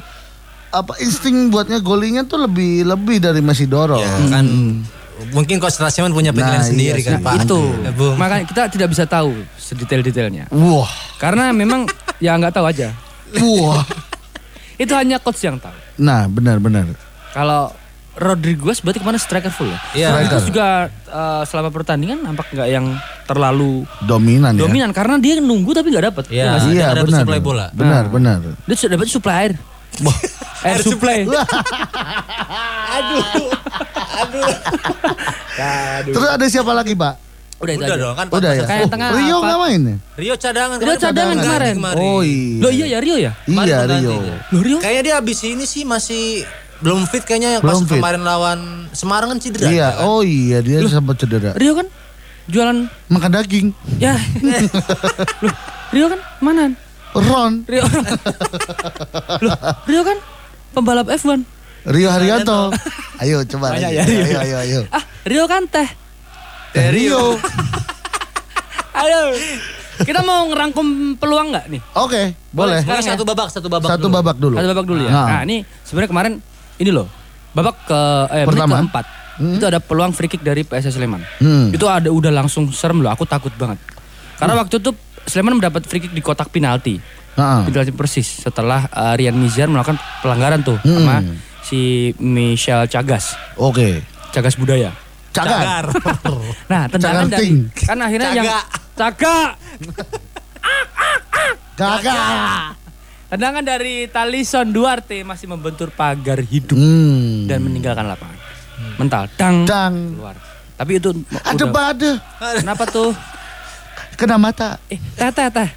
apa 0.71 0.93
insting 1.01 1.51
buatnya 1.51 1.81
golingnya 1.81 2.23
tuh 2.23 2.39
lebih 2.39 2.85
lebih 2.85 3.19
dari 3.19 3.41
Messi 3.41 3.65
Doro. 3.65 3.99
Ya, 3.99 4.07
kan 4.29 4.47
mungkin 5.31 5.57
Coach 5.57 5.77
Rasiman 5.77 6.11
punya 6.11 6.31
penilaian 6.31 6.57
Nah, 6.57 6.65
sendiri 6.65 6.99
iya 6.99 7.15
kan. 7.15 7.19
Pak. 7.21 7.33
Itu. 7.43 7.59
Ya, 7.79 7.91
Bung. 7.91 8.15
Makanya 8.15 8.43
kita 8.45 8.61
tidak 8.69 8.89
bisa 8.89 9.03
tahu 9.05 9.31
sedetail-detailnya. 9.57 10.49
Wah, 10.51 10.89
Karena 11.17 11.49
memang 11.51 11.85
ya 12.19 12.35
nggak 12.35 12.53
tahu 12.53 12.65
aja. 12.67 12.89
wah. 13.37 13.81
Itu 14.77 14.93
hanya 14.93 15.17
coach 15.17 15.41
yang 15.41 15.57
tahu. 15.57 15.73
Nah, 15.97 16.25
benar-benar. 16.25 16.85
Kalau 17.31 17.73
Rodriguez 18.13 18.79
berarti 18.79 18.97
ke 18.97 19.05
mana 19.05 19.17
striker 19.17 19.49
full 19.49 19.67
ya? 19.67 19.79
Iya. 19.95 20.07
Rodriguez 20.15 20.43
juga 20.45 20.67
eh, 20.89 21.43
selama 21.45 21.69
pertandingan 21.71 22.19
nampak 22.21 22.47
nggak 22.51 22.69
yang 22.69 22.85
terlalu 23.23 23.87
Dominan 24.03 24.51
ya. 24.53 24.61
dominan 24.61 24.91
karena 24.91 25.15
dia 25.17 25.39
nunggu 25.39 25.71
tapi 25.71 25.87
nggak 25.89 26.05
dapat. 26.11 26.25
Iya. 26.29 26.59
Iya, 26.67 26.85
Ada 26.91 27.01
benar. 27.03 27.19
supply 27.23 27.39
bola. 27.39 27.67
Benar, 27.71 28.03
Nah. 28.03 28.11
benar. 28.11 28.37
Dia 28.65 28.75
sudah 28.75 28.91
dapat 28.97 29.07
supply 29.07 29.35
air. 29.39 29.53
air 30.63 30.79
supply. 30.83 31.19
Terus 36.07 36.29
ada 36.31 36.47
siapa 36.47 36.73
lagi, 36.73 36.95
Pak? 36.95 37.15
Udah 37.61 37.73
itu 37.73 37.83
Udah 37.83 37.93
aja. 37.93 38.01
dong 38.01 38.17
kan. 38.17 38.27
Udah 38.31 38.53
ya. 38.55 38.65
Kayak 38.65 38.81
Oh, 38.81 38.89
tengah 38.89 39.09
Rio 39.13 39.37
apa? 39.37 39.45
nggak 39.45 39.59
main 39.61 39.81
ya? 39.83 39.97
Rio 40.17 40.35
cadangan. 40.35 40.77
Rio 40.79 40.97
cadangan 40.97 41.35
pengganti 41.37 41.71
kemarin. 41.77 42.01
Oh 42.01 42.21
iya. 42.23 42.57
Loh 42.57 42.73
iya 42.73 42.87
ya 42.87 42.99
Rio 42.99 43.17
ya? 43.19 43.33
Kemarin 43.39 43.69
Iya 43.69 43.79
Rio. 43.87 44.13
Loh 44.49 44.63
Rio? 44.65 44.77
Kayaknya 44.81 45.03
dia 45.03 45.15
abis 45.17 45.39
ini 45.45 45.65
sih 45.65 45.83
masih 45.85 46.25
belum 46.81 47.05
fit 47.05 47.21
kayaknya 47.21 47.61
Belum 47.61 47.85
pas 47.85 47.93
fit. 47.93 48.01
kemarin 48.01 48.23
lawan 48.25 48.61
Semarang 48.91 49.29
kan 49.29 49.39
cedera. 49.39 49.69
Iya. 49.69 49.89
kan? 49.93 50.09
Oh 50.09 50.25
iya 50.25 50.59
dia 50.59 50.81
sempat 50.83 51.21
cedera. 51.21 51.53
Rio 51.53 51.77
kan 51.77 51.85
jualan 52.49 52.89
Makan 53.07 53.31
daging. 53.31 53.67
ya. 53.99 54.17
Loh, 55.45 55.55
Rio 55.93 56.07
kan 56.09 56.21
mana? 56.41 56.73
Ron. 57.13 57.69
Rio. 57.69 57.85
Loh, 59.45 59.57
Rio 59.85 60.01
kan 60.03 60.17
pembalap 60.73 61.13
F1. 61.13 61.45
Rio 61.83 62.09
Haryanto. 62.09 62.69
Ayo 63.23 63.45
coba 63.47 63.73
Banyak 63.73 63.91
lagi. 63.91 63.97
ya, 63.97 64.05
Rio. 64.05 64.23
Ayo 64.23 64.37
ayo 64.39 64.57
ayo. 64.59 64.81
Ah, 64.89 65.05
Rio 65.23 65.45
kan 65.45 65.63
teh. 65.67 65.89
Eh, 66.73 66.89
Rio. 66.89 67.37
Ayo. 69.01 69.21
Kita 70.01 70.21
mau 70.21 70.49
ngerangkum 70.49 70.87
peluang 71.15 71.53
nggak 71.53 71.67
nih? 71.69 71.81
Oke, 71.95 72.33
boleh. 72.51 72.81
Boleh 72.81 72.81
Sekarang 72.81 73.05
ya. 73.05 73.11
satu 73.13 73.25
babak, 73.25 73.49
satu 73.51 73.69
babak 73.69 73.89
Satu 73.91 74.01
dulu. 74.03 74.15
babak 74.15 74.37
dulu. 74.39 74.55
Satu 74.57 74.69
babak 74.71 74.87
dulu 74.87 75.01
ya. 75.03 75.11
Nah. 75.11 75.27
Nah, 75.27 75.41
ini 75.45 75.57
sebenarnya 75.83 76.09
kemarin 76.09 76.33
ini 76.79 76.91
loh. 76.91 77.07
Babak 77.53 77.77
ke 77.85 78.01
eh, 78.33 78.45
Pertama. 78.45 78.75
keempat. 78.79 79.05
Itu 79.41 79.65
ada 79.67 79.79
peluang 79.79 80.13
free 80.13 80.29
kick 80.29 80.41
dari 80.41 80.63
PSS 80.63 80.95
Sleman. 80.95 81.21
Hmm. 81.39 81.69
Itu 81.69 81.85
ada 81.85 82.09
udah 82.09 82.29
langsung 82.31 82.69
serem 82.71 83.01
loh. 83.01 83.09
Aku 83.09 83.25
takut 83.25 83.53
banget. 83.55 83.77
Karena 84.37 84.57
waktu 84.57 84.81
itu 84.81 84.93
Sleman 85.23 85.57
mendapat 85.57 85.85
free 85.85 86.01
kick 86.01 86.13
di 86.13 86.21
kotak 86.21 86.49
penalti. 86.49 86.97
Heeh. 87.31 87.61
Penalti 87.67 87.93
persis 87.93 88.25
setelah 88.41 88.85
uh, 88.87 89.13
Rian 89.15 89.33
Mizar 89.33 89.67
melakukan 89.67 89.97
pelanggaran 90.21 90.61
tuh 90.61 90.77
Hmm. 90.81 90.97
sama 90.99 91.17
si 91.71 91.83
Michel 92.19 92.91
Cagas. 92.91 93.39
Oke. 93.55 94.03
Cagas 94.31 94.59
budaya. 94.59 94.91
Cagar. 95.31 95.87
Nah, 96.67 96.87
tendangan 96.87 97.27
Cagar 97.27 97.39
dari 97.39 97.51
kan 97.81 97.99
akhirnya 97.99 98.31
yang 98.33 98.47
Caga. 98.95 99.39
Gagak. 101.75 102.75
Tendangan 103.31 103.63
dari 103.63 104.11
Talison 104.11 104.67
Duarte 104.69 105.23
masih 105.23 105.47
membentur 105.47 105.89
pagar 105.89 106.43
hidup 106.43 106.75
Hmm. 106.75 107.47
dan 107.47 107.63
meninggalkan 107.63 108.03
lapangan. 108.05 108.39
Mental 108.99 109.31
dang, 109.35 109.63
Dang. 109.63 109.95
keluar. 110.15 110.37
Tapi 110.75 110.93
itu 110.97 111.11
Ada 111.45 111.65
pada 111.69 112.11
Kenapa 112.59 112.85
tuh? 112.85 113.13
kena 114.17 114.37
mata. 114.37 114.77
Eh, 114.87 114.99
teh 115.15 115.31
teh 115.31 115.49
teh. 115.49 115.69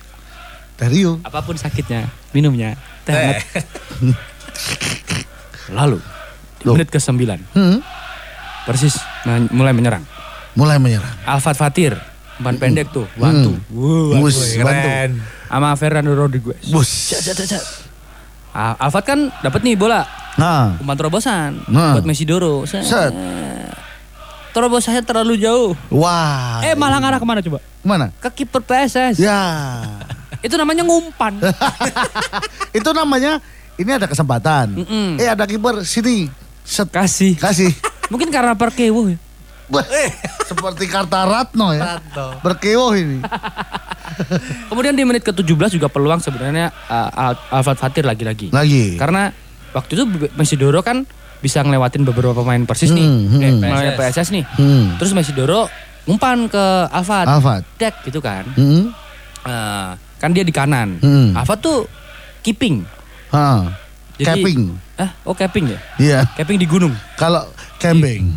Teh 0.76 0.88
Rio. 0.90 1.22
Apa 1.22 1.40
pun 1.40 1.56
sakitnya, 1.56 2.10
minumnya 2.34 2.74
teh 3.04 3.14
hangat. 3.14 3.38
Lalu 5.70 6.00
di 6.58 6.64
Loh. 6.64 6.74
menit 6.74 6.90
ke-9 6.90 7.22
Hmm. 7.52 7.78
Persis 8.64 8.96
men- 9.24 9.52
mulai 9.52 9.72
menyerang. 9.72 10.04
Mulai 10.54 10.78
menyerang. 10.78 11.12
Alfat 11.24 11.54
Fatir, 11.54 11.96
umpan 12.38 12.56
pendek 12.56 12.90
tuh, 12.90 13.08
bantu. 13.16 13.56
Hmm. 13.68 14.20
Wus, 14.20 14.56
bantu. 14.56 14.88
Keren. 14.88 15.12
Sama 15.46 15.70
Fernando 15.76 16.12
Rodriguez. 16.12 16.66
Bus. 16.66 17.14
Ah, 18.50 18.78
Alfat 18.80 19.04
kan 19.04 19.20
dapat 19.40 19.62
nih 19.62 19.74
bola, 19.74 20.06
Nah. 20.34 20.78
umpan 20.78 20.96
terobosan 20.96 21.62
Nah. 21.68 21.94
buat 21.94 22.06
Messi 22.06 22.24
Doro. 22.24 22.64
Set. 22.64 22.82
Set. 22.84 23.14
Terobosannya 24.50 25.02
terlalu 25.02 25.42
jauh. 25.42 25.74
Wah. 25.90 26.62
Eh 26.62 26.74
malah 26.74 26.98
ngarah 26.98 27.18
ke 27.18 27.26
mana 27.26 27.42
coba? 27.42 27.58
Mana? 27.82 28.14
Ke 28.18 28.30
kiper 28.32 28.62
PSS. 28.62 29.18
Ya. 29.18 29.42
Itu 30.46 30.54
namanya 30.54 30.86
ngumpan. 30.86 31.42
Itu 32.78 32.94
namanya 32.94 33.42
ini 33.78 33.92
ada 33.92 34.06
kesempatan. 34.06 34.78
Mm-mm. 34.78 35.18
Eh 35.18 35.30
ada 35.30 35.44
kiper 35.44 35.82
sini. 35.84 36.30
Set. 36.64 36.90
Kasih. 36.90 37.36
Kasih. 37.36 37.72
Mungkin 38.12 38.30
karena 38.30 38.54
perkewo 38.54 39.10
ya. 39.10 39.18
Seperti 40.46 40.86
Kartaratno 40.86 41.74
ya. 41.74 41.98
Berkewoh 42.46 42.94
ini. 42.94 43.24
Kemudian 44.70 44.94
di 44.94 45.02
menit 45.08 45.26
ke-17 45.26 45.80
juga 45.80 45.90
peluang 45.90 46.22
sebenarnya 46.22 46.70
uh, 46.92 47.10
Al- 47.10 47.42
Alfred 47.50 47.80
Fatir 47.80 48.06
lagi-lagi. 48.06 48.54
Lagi. 48.54 49.00
Karena 49.00 49.34
waktu 49.74 49.98
itu 49.98 50.04
Messi 50.38 50.56
Doro 50.60 50.86
kan 50.86 51.08
bisa 51.42 51.60
ngelewatin 51.66 52.06
beberapa 52.06 52.38
pemain 52.38 52.62
Persis 52.70 52.94
nih. 52.94 53.04
Hmm, 53.08 53.26
hmm. 53.28 53.42
Eh, 53.42 53.52
pemain 53.58 53.94
PSS 53.98 54.30
nih. 54.32 54.44
Hmm. 54.46 54.86
Terus 55.02 55.12
Messi 55.18 55.34
Doro 55.34 55.66
umpan 56.06 56.46
ke 56.46 56.66
Alfat. 56.94 57.26
Alfat. 57.26 57.62
Dek 57.80 57.96
gitu 58.06 58.22
kan. 58.22 58.46
Hmm. 58.54 58.94
Eh, 59.44 59.90
kan 60.22 60.30
dia 60.32 60.46
di 60.46 60.54
kanan. 60.54 61.02
Hmm. 61.02 61.34
Alfat 61.34 61.60
tuh 61.64 61.90
keeping. 62.46 62.86
Ha. 63.34 63.74
Jadi- 64.14 64.24
Capping. 64.24 64.62
Ah, 64.94 65.10
oh 65.26 65.34
capping 65.34 65.66
ya? 65.68 65.80
Iya. 65.98 66.20
Capping 66.34 66.56
di 66.56 66.70
gunung. 66.70 66.94
Kalau 67.18 67.50
camping. 67.78 68.30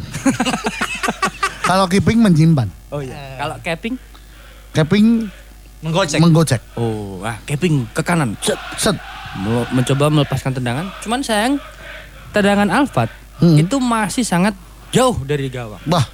Kalau 1.68 1.85
keeping 1.85 2.18
menyimpan. 2.18 2.68
Oh 2.88 3.02
iya. 3.02 3.37
Kalau 3.37 3.56
capping? 3.61 3.94
Capping 4.72 5.06
Menggocek. 5.76 6.18
menggocek. 6.18 6.61
Oh, 6.74 7.20
ah 7.20 7.37
capping 7.44 7.85
ke 7.90 8.00
kanan. 8.00 8.32
Set. 8.40 8.56
Set. 8.76 8.96
Mencoba 9.70 10.09
melepaskan 10.09 10.56
tendangan. 10.56 10.88
Cuman 10.98 11.20
sayang 11.20 11.61
tendangan 12.32 12.72
Alfat 12.72 13.12
Hmm. 13.37 13.61
itu 13.61 13.76
masih 13.76 14.24
sangat 14.24 14.56
jauh 14.88 15.12
dari 15.22 15.52
gawang. 15.52 15.82
Wah. 15.85 16.09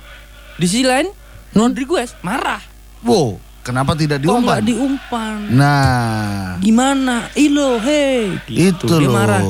Di 0.59 0.67
sisi 0.67 0.83
lain 0.83 1.07
Rodriguez 1.53 2.19
marah. 2.19 2.59
Wow. 3.01 3.39
Kenapa 3.63 3.95
tidak 3.95 4.19
Kok 4.19 4.27
nggak 4.43 4.59
diumpan? 4.61 5.39
diumpan? 5.39 5.55
Nah. 5.55 6.59
Gimana? 6.59 7.31
Ilo, 7.33 7.79
hei. 7.79 8.35
Gitu. 8.45 8.75
Itu 8.75 8.87
Dia 8.99 9.07
loh. 9.07 9.15
marah. 9.15 9.43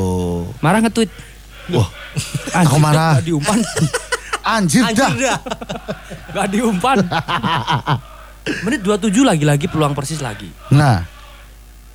Marah 0.60 0.78
nge-tweet. 0.80 1.08
Wah. 1.72 1.88
Anjir, 2.60 2.68
Aku 2.68 2.76
marah. 2.76 3.12
Gak 3.16 3.24
diumpan. 3.24 3.58
Anjir, 4.44 4.82
Anjir 4.86 5.00
dah. 5.00 5.12
dah. 5.16 5.38
gak 6.36 6.46
diumpan. 6.52 6.96
Menit 8.62 8.80
27 8.82 9.16
lagi-lagi 9.22 9.64
peluang 9.66 9.96
persis 9.96 10.20
lagi. 10.20 10.52
Nah. 10.68 11.08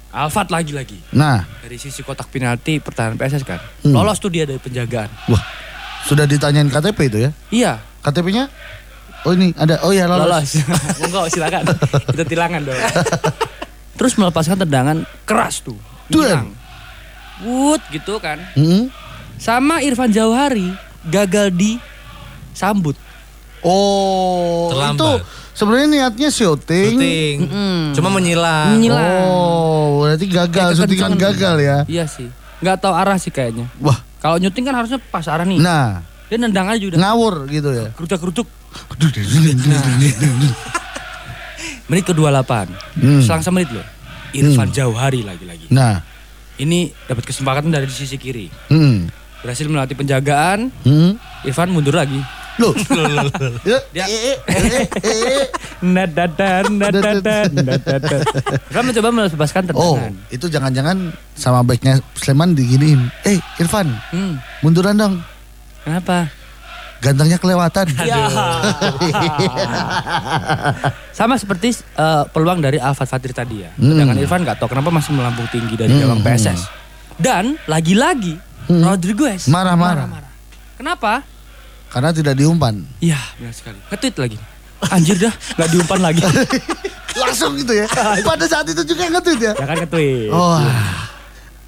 Alfat 0.10 0.50
lagi-lagi. 0.50 0.98
Nah, 1.14 1.46
Dari 1.62 1.78
sisi 1.78 2.02
kotak 2.02 2.34
penalti 2.34 2.82
pertahanan 2.82 3.14
PSS 3.14 3.46
kan. 3.46 3.62
Hmm. 3.86 3.94
Lolos 3.94 4.18
tuh 4.18 4.34
dia 4.34 4.50
dari 4.50 4.58
penjagaan. 4.58 5.12
wah. 5.30 5.44
Sudah 6.02 6.24
ditanyain 6.24 6.66
KTP 6.66 7.00
itu 7.06 7.18
ya? 7.20 7.32
Iya, 7.52 7.72
KTP-nya? 8.02 8.48
Oh 9.28 9.36
ini 9.36 9.52
ada. 9.54 9.84
Oh 9.84 9.92
iya 9.92 10.08
lolos. 10.08 10.24
lolos. 10.24 10.50
Monggo 11.04 11.28
silakan. 11.28 11.68
Itu 12.08 12.24
tilangan 12.24 12.64
dong. 12.64 12.80
Terus 13.98 14.16
melepaskan 14.16 14.56
tendangan 14.58 14.98
keras 15.22 15.60
tuh. 15.60 15.76
Duel. 16.08 16.32
Hilang. 16.32 16.50
Wut 17.44 17.84
gitu 17.92 18.18
kan. 18.18 18.40
Mm-mm. 18.56 18.88
Sama 19.36 19.84
Irfan 19.84 20.10
Jauhari 20.10 20.72
gagal 21.04 21.52
di 21.52 21.76
sambut. 22.52 22.96
Oh, 23.62 24.70
Terlambat. 24.72 24.96
itu 24.96 25.10
sebenarnya 25.52 25.88
niatnya 25.90 26.30
syuting. 26.30 26.94
Syuting. 26.94 27.38
Cuma 27.92 28.10
menyilang. 28.10 28.78
Menyilang. 28.78 29.28
Oh, 29.28 30.02
berarti 30.02 30.26
gagal, 30.26 30.70
syutingan 30.74 31.14
gagal 31.14 31.56
ya. 31.60 31.78
Iya 31.84 32.06
sih. 32.06 32.30
Nggak 32.58 32.78
tahu 32.80 32.94
arah 32.94 33.18
sih 33.18 33.30
kayaknya. 33.30 33.68
Wah, 33.78 33.98
Kalau 34.18 34.40
nyuting 34.40 34.64
kan 34.64 34.74
harusnya 34.74 34.98
pas 35.04 35.26
arah 35.26 35.44
nih. 35.44 35.60
nah, 35.60 36.02
Dia 36.26 36.38
nendang 36.38 36.66
aja 36.66 36.82
udah. 36.86 36.98
ngawur 36.98 37.46
gitu 37.48 37.70
ya. 37.70 37.92
Kerucuk-kerucuk. 37.94 38.48
Menit 41.88 42.04
ke-28. 42.04 42.52
Hmm. 43.00 43.22
Selang 43.22 43.42
semenit 43.42 43.70
loh. 43.72 43.86
Irfan 44.32 44.70
Jauhari 44.70 45.24
lagi-lagi. 45.24 45.72
Nah, 45.72 46.04
Ini 46.58 46.90
dapat 47.06 47.22
kesempatan 47.24 47.70
dari 47.70 47.86
sisi 47.88 48.18
kiri. 48.18 48.50
hmm. 48.68 49.14
Berhasil 49.40 49.70
melatih 49.70 49.94
penjagaan. 49.94 50.74
Hmm. 50.82 51.16
Irfan 51.44 51.70
mundur 51.70 51.94
lagi. 51.94 52.18
Loh. 52.58 52.74
Ya, 53.64 53.78
Dia- 53.94 54.10
eh, 54.10 54.34
eh, 54.34 54.38
eh, 54.50 54.86
eh. 54.98 55.46
Nadadar, 55.80 56.66
nadadar, 56.68 57.46
nadadar. 57.48 58.26
Irfan 58.68 58.84
mencoba 58.84 59.10
melepaskan 59.14 59.62
Oh, 59.72 59.94
tendangan. 59.94 60.14
itu 60.28 60.46
jangan-jangan 60.50 60.98
sama 61.38 61.62
backnya 61.62 62.02
Sleman 62.18 62.58
diginiin. 62.58 63.14
Eh, 63.24 63.38
Irfan, 63.58 63.94
Hmm, 64.10 64.42
munduran 64.60 64.98
dong. 64.98 65.22
kenapa? 65.86 66.34
Gantengnya 66.98 67.38
kelewatan. 67.38 67.86
Ya. 68.02 68.26
Sama 71.14 71.36
seperti 71.36 71.74
eh, 71.74 72.24
peluang 72.30 72.60
dari 72.60 72.78
Alfat 72.78 73.08
Fatir 73.08 73.32
tadi 73.32 73.62
ya. 73.62 73.70
Hmm. 73.74 73.94
Sedangkan 73.94 74.18
Irfan 74.18 74.42
nggak 74.44 74.58
tahu 74.58 74.70
kenapa 74.70 74.90
masih 74.90 75.12
melambung 75.14 75.48
tinggi 75.48 75.74
dari 75.74 75.92
Hmm, 75.92 76.02
gawang 76.04 76.22
PSS. 76.22 76.62
Dan 77.18 77.58
lagi-lagi 77.66 78.38
Hmm. 78.68 78.84
Rodriguez 78.84 79.48
Marah-marah. 79.48 80.06
marah-marah. 80.06 80.32
Kenapa? 80.76 81.14
Karena 81.88 82.12
tidak 82.12 82.36
diumpan. 82.36 82.84
Iya, 83.00 83.16
benar 83.38 83.56
sekali. 83.56 83.80
Nge-tweet 83.88 84.16
lagi. 84.20 84.38
Anjir 84.92 85.18
dah, 85.18 85.34
nggak 85.56 85.70
diumpan 85.72 86.00
lagi. 86.04 86.22
Langsung 87.24 87.56
gitu 87.56 87.72
ya. 87.72 87.88
Pada 88.22 88.46
saat 88.46 88.68
itu 88.68 88.84
juga 88.84 89.08
nge-tweet 89.08 89.40
ya. 89.42 89.54
ya 89.56 89.66
kan 89.66 89.78
nge-tweet. 89.80 90.30
Oh, 90.30 90.60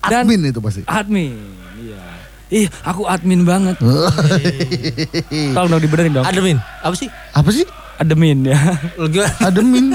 Dan- 0.05 0.27
admin 0.27 0.43
itu 0.45 0.59
pasti. 0.59 0.83
Admin. 0.85 1.33
Iya. 1.79 2.03
Ih, 2.49 2.65
aku 2.81 3.05
admin 3.05 3.45
banget. 3.45 3.77
Tolong 5.55 5.69
dong 5.69 5.81
dibenerin 5.81 6.17
dong. 6.17 6.25
Admin. 6.25 6.57
Apa 6.81 6.95
sih? 6.97 7.05
Apa 7.29 7.49
sih? 7.53 7.61
Admin 8.01 8.41
ya. 8.41 8.57
Lu 8.97 9.05
gimana? 9.05 9.29
Admin. 9.47 9.93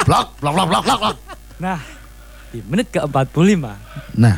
blok, 0.00 0.26
blok, 0.40 0.52
blok, 0.56 0.66
blok, 0.66 0.82
blok, 0.84 0.98
blok. 1.04 1.16
Nah, 1.60 1.78
di 2.48 2.64
menit 2.64 2.88
ke-45 2.88 3.60
Nah, 4.16 4.36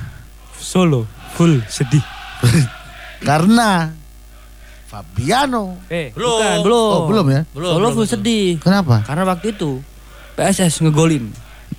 Solo 0.58 1.06
full 1.32 1.62
sedih. 1.70 2.02
karena 3.28 3.94
Fabiano. 4.90 5.78
Eh, 5.86 6.10
Belum. 6.10 6.42
bukan, 6.42 6.56
belum. 6.66 6.90
Oh, 6.90 7.00
belum 7.06 7.26
ya? 7.30 7.40
Belum, 7.54 7.70
Solo 7.70 7.78
belum, 7.78 7.92
full 7.94 8.02
belum. 8.02 8.14
sedih. 8.18 8.48
Kenapa? 8.58 9.06
Karena 9.06 9.22
waktu 9.22 9.54
itu 9.54 9.78
PSS 10.34 10.82
ngegolin. 10.82 11.30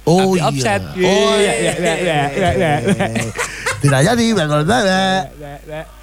Oh 0.07 0.33
Tapi 0.33 0.39
iya. 0.39 0.47
offset. 0.47 0.81
Oh 0.95 1.35
Iya, 1.35 1.51
iya, 1.59 1.73
iya, 1.75 1.93
iya, 1.99 2.19
iya, 2.31 2.73
iya. 2.79 3.29
Tidak 3.81 3.99
jadi, 4.03 4.25
betul. 4.31 4.61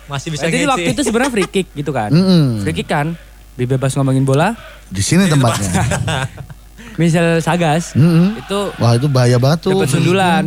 Masih 0.09 0.29
bisa 0.33 0.43
Jadi 0.45 0.65
waktu 0.65 0.91
itu 0.91 1.03
sebenarnya 1.05 1.31
free 1.31 1.47
kick 1.47 1.67
gitu 1.73 1.93
kan. 1.93 2.09
Mm-mm. 2.09 2.65
Free 2.65 2.75
kick 2.75 2.89
kan. 2.89 3.13
Bebas 3.55 3.93
ngomongin 3.95 4.23
bola. 4.23 4.55
Di 4.89 5.01
sini 5.01 5.27
tempatnya. 5.27 5.69
Misal 7.01 7.39
Sagas 7.39 7.95
Mm-mm. 7.95 8.39
itu 8.39 8.59
Wah 8.75 8.93
itu 8.95 9.07
bahaya 9.07 9.39
banget 9.39 9.71
tuh. 9.71 9.79
dapat 9.79 9.87
sundulan 9.89 10.45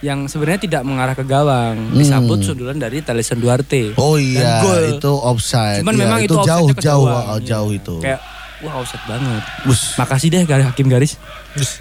yang 0.00 0.26
sebenarnya 0.26 0.60
tidak 0.60 0.82
mengarah 0.82 1.14
ke 1.14 1.22
gawang. 1.22 1.94
Disambut 1.94 2.42
sundulan 2.42 2.76
dari 2.76 3.00
Talisman 3.00 3.38
Duarte. 3.38 3.94
Oh 3.94 4.18
Dan 4.18 4.26
iya, 4.26 4.60
itu 4.90 5.12
offside. 5.14 5.80
Cuman 5.80 5.94
Iya, 5.94 6.02
memang 6.02 6.18
itu, 6.20 6.34
jauh, 6.36 6.66
ke 6.68 6.74
jauh, 6.76 7.06
oh, 7.06 7.38
jauh 7.40 7.70
Iya. 7.70 7.78
itu. 7.78 7.96
Kayak 8.02 8.20
wah 8.64 8.80
offside 8.80 9.04
banget. 9.04 9.42
Bus. 9.62 9.94
Makasih 9.94 10.28
deh 10.28 10.42
garis 10.42 10.64
hakim 10.64 10.88
garis. 10.88 11.20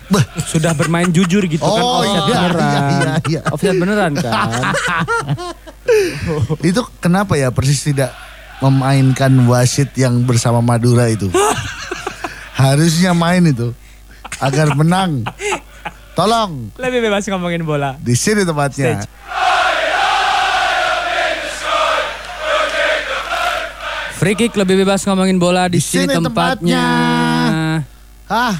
Bah. 0.07 0.21
Sudah 0.43 0.75
bermain 0.75 1.07
jujur 1.07 1.41
gitu 1.43 1.63
kan 1.63 1.79
Oh, 1.79 2.03
offside 2.03 2.11
iya, 2.11 2.21
beneran. 2.21 2.59
iya, 2.61 2.79
iya, 2.83 3.11
iya. 3.25 3.41
Offside 3.49 3.79
beneran 3.79 4.11
kan. 4.13 4.49
Itu 6.69 6.81
kenapa 6.97 7.35
ya 7.35 7.49
Persis 7.49 7.83
tidak 7.83 8.11
memainkan 8.59 9.31
wasit 9.45 9.91
yang 9.93 10.23
bersama 10.23 10.59
Madura 10.59 11.07
itu? 11.07 11.27
Harusnya 12.53 13.11
main 13.11 13.43
itu 13.43 13.75
agar 14.39 14.71
menang. 14.73 15.27
Tolong 16.13 16.69
Lebih 16.77 17.09
bebas 17.09 17.25
ngomongin 17.25 17.65
bola. 17.65 17.97
di 17.97 18.13
sini 18.13 18.45
tempatnya. 18.45 19.01
Stage. 19.01 19.09
Free 24.23 24.39
kick 24.39 24.55
lebih 24.55 24.87
bebas 24.87 25.03
ngomongin 25.03 25.35
bola 25.35 25.67
di, 25.67 25.75
Di 25.75 25.83
sini 25.83 26.07
sini 26.07 26.15
tempatnya. 26.15 26.85
Ah, 28.23 28.55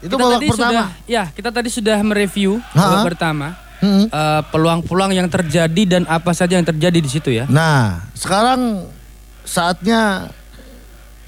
itu 0.00 0.08
Kita 0.08 0.16
babak 0.16 0.40
tadi 0.40 0.48
pertama. 0.48 0.72
sudah, 0.72 0.86
ya 1.04 1.24
kita 1.28 1.48
tadi 1.52 1.68
sudah 1.68 1.98
mereview 2.00 2.56
Ha-ha. 2.56 2.80
babak 2.80 3.12
pertama. 3.12 3.48
Hmm. 3.84 4.08
Eh, 4.08 4.40
peluang-peluang 4.48 5.12
yang 5.12 5.28
terjadi 5.28 5.82
dan 5.84 6.08
apa 6.08 6.32
saja 6.32 6.56
yang 6.56 6.64
terjadi 6.64 6.96
di 6.96 7.10
situ 7.12 7.28
ya. 7.28 7.44
Nah, 7.44 8.08
sekarang 8.16 8.88
saatnya 9.44 10.32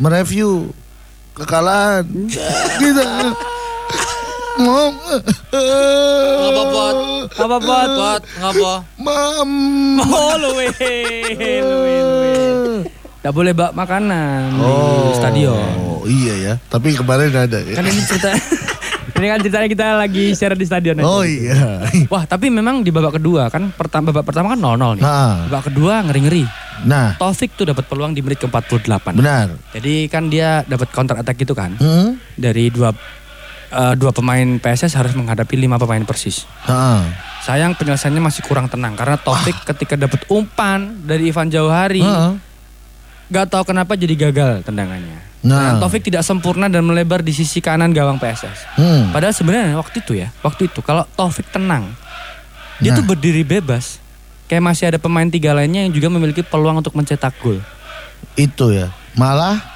mereview 0.01 0.73
kekalahan 1.37 2.09
kita. 2.81 3.05
Mau 4.65 4.97
Ngapa, 6.41 6.63
Pot? 6.73 6.97
Apa 7.37 7.57
buat? 7.61 7.89
Buat 7.93 8.23
ngapa? 8.41 8.73
Mam. 8.97 9.51
Oh, 10.01 10.35
luwe, 10.41 10.73
luwe, 10.73 11.95
luwe. 12.01 12.35
Gak 13.25 13.33
boleh 13.33 13.57
bawa 13.57 13.73
makanan 13.73 14.53
di 15.01 15.13
stadion. 15.17 15.73
Oh 15.81 16.05
iya 16.05 16.35
ya, 16.37 16.55
tapi 16.69 16.93
kemarin 16.93 17.33
ada 17.33 17.57
ya. 17.57 17.73
Kan 17.73 17.89
ini 17.89 18.05
cerita, 18.05 18.37
ini 19.17 19.27
kan 19.27 19.39
ceritanya 19.41 19.65
kita 19.67 19.87
lagi 19.97 20.25
share 20.37 20.53
di 20.53 20.69
stadion. 20.69 21.01
aja. 21.01 21.09
Oh 21.09 21.25
iya. 21.25 21.81
Wah, 22.13 22.29
tapi 22.29 22.53
memang 22.53 22.85
di 22.85 22.93
babak 22.93 23.17
kedua 23.17 23.49
kan 23.49 23.73
pertama 23.73 24.13
babak 24.13 24.29
pertama 24.29 24.53
kan 24.53 24.61
0-0 24.61 25.01
nih. 25.01 25.03
Nah, 25.03 25.49
Babak 25.49 25.73
kedua 25.73 26.05
ngeri-ngeri. 26.05 26.45
nah, 26.85 27.17
Taufik 27.17 27.57
tuh 27.57 27.65
dapat 27.65 27.89
peluang 27.89 28.13
di 28.13 28.21
menit 28.21 28.45
ke-48. 28.45 29.17
benar. 29.17 29.57
Jadi 29.73 30.05
kan 30.13 30.29
dia 30.29 30.61
dapat 30.63 30.93
counter 30.93 31.17
attack 31.17 31.41
gitu 31.41 31.57
kan. 31.57 31.81
Hmm? 31.81 32.21
Dari 32.37 32.69
dua 32.69 32.93
eh, 33.73 33.95
dua 33.97 34.13
pemain 34.13 34.61
PSS 34.61 34.93
harus 34.93 35.17
menghadapi 35.17 35.57
lima 35.57 35.81
pemain 35.81 36.05
Persis. 36.05 36.45
Heeh. 36.69 37.01
Sayang 37.41 37.73
penyelesaiannya 37.73 38.21
masih 38.21 38.45
kurang 38.45 38.69
tenang 38.69 38.93
karena 38.93 39.17
Taufik 39.17 39.65
ketika 39.65 39.97
dapat 39.97 40.29
umpan 40.29 41.01
dari 41.01 41.33
Ivan 41.33 41.49
Jauhari 41.49 42.05
Heeh. 42.05 42.44
Nggak 43.25 43.47
tahu 43.49 43.63
kenapa 43.65 43.95
jadi 43.95 44.15
gagal 44.19 44.63
tendangannya. 44.63 45.19
Nah. 45.45 45.77
Nah, 45.77 45.81
Taufik 45.81 46.01
tidak 46.01 46.25
sempurna 46.25 46.73
dan 46.73 46.81
melebar 46.81 47.21
di 47.21 47.31
sisi 47.31 47.61
kanan 47.61 47.93
gawang 47.93 48.17
PSS. 48.17 48.81
Hmm. 48.81 49.13
Padahal 49.13 49.37
sebenarnya 49.37 49.77
waktu 49.77 50.01
itu 50.01 50.13
ya, 50.17 50.33
waktu 50.41 50.73
itu 50.73 50.81
kalau 50.81 51.05
Taufik 51.13 51.45
tenang, 51.49 51.93
dia 52.81 52.93
Nah. 52.93 52.99
tuh 52.99 53.05
berdiri 53.05 53.45
bebas. 53.45 54.01
Kayak 54.45 54.65
masih 54.65 54.85
ada 54.89 54.99
pemain 55.01 55.25
tiga 55.25 55.53
lainnya 55.53 55.85
yang 55.85 55.93
juga 55.93 56.09
memiliki 56.09 56.41
peluang 56.41 56.81
untuk 56.81 56.93
mencetak 56.93 57.33
gol. 57.41 57.61
Itu 58.37 58.73
ya. 58.73 58.89
Malah 59.15 59.73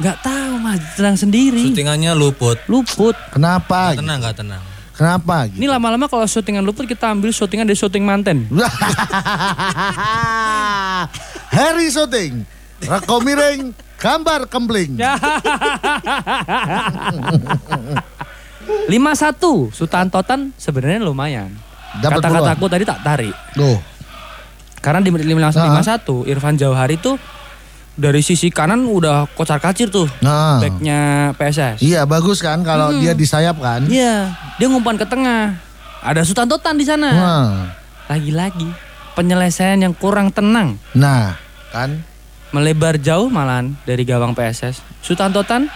Nggak 0.00 0.18
tahu 0.24 0.52
mas, 0.58 0.80
tenang 0.96 1.14
sendiri. 1.14 1.62
Syutingannya 1.68 2.16
luput. 2.16 2.58
Luput. 2.66 3.14
kenapa? 3.30 3.92
Gak 3.92 4.00
tenang, 4.00 4.18
gak 4.18 4.36
tenang. 4.40 4.62
Kenapa? 4.92 5.46
Ini 5.46 5.66
lama-lama 5.68 6.04
kalau 6.04 6.24
syutingan 6.26 6.64
luput 6.64 6.84
kita 6.84 7.12
ambil 7.12 7.30
syutingan 7.30 7.68
dari 7.68 7.78
syuting 7.78 8.02
manten. 8.02 8.44
Harry 11.52 11.88
Shooting. 11.88 12.44
Reko 12.82 13.16
miring, 13.18 13.70
gambar 13.96 14.50
kempling. 14.50 14.98
Ya. 14.98 15.14
5-1 18.62 18.90
Sutantotan 19.70 20.54
sebenarnya 20.54 21.00
lumayan. 21.00 21.50
Kata-kataku 21.94 22.66
tadi 22.66 22.84
tak 22.84 23.00
tarik. 23.02 23.34
Tuh. 23.52 23.78
Karena 24.78 24.98
di 24.98 25.10
menit 25.10 25.26
51 25.26 25.54
Ah. 25.54 26.26
Irfan 26.26 26.58
Jauhari 26.58 26.98
tuh 26.98 27.14
dari 27.92 28.18
sisi 28.18 28.48
kanan 28.48 28.88
udah 28.88 29.28
kocar 29.30 29.60
kacir 29.60 29.86
tuh 29.86 30.08
Nah. 30.18 30.58
backnya 30.58 31.30
PSS. 31.36 31.78
Iya 31.78 32.02
bagus 32.02 32.40
kan 32.40 32.64
kalau 32.64 32.96
dia 32.96 33.12
di 33.12 33.22
sayap 33.22 33.60
kan. 33.60 33.86
Iya, 33.86 34.32
dia 34.58 34.66
ngumpan 34.66 34.96
ke 34.96 35.06
tengah. 35.06 35.54
Ada 36.02 36.26
Sutantotan 36.26 36.74
di 36.74 36.82
sana. 36.82 37.10
Nah, 37.12 37.46
Lagi-lagi 38.10 38.66
penyelesaian 39.14 39.78
yang 39.78 39.94
kurang 39.94 40.34
tenang. 40.34 40.74
nah 40.92 41.38
kan. 41.70 42.02
Melebar 42.52 43.00
jauh 43.00 43.32
malahan 43.32 43.72
dari 43.88 44.04
gawang 44.04 44.36
PSS. 44.36 44.84
Sutantotan 45.00 45.72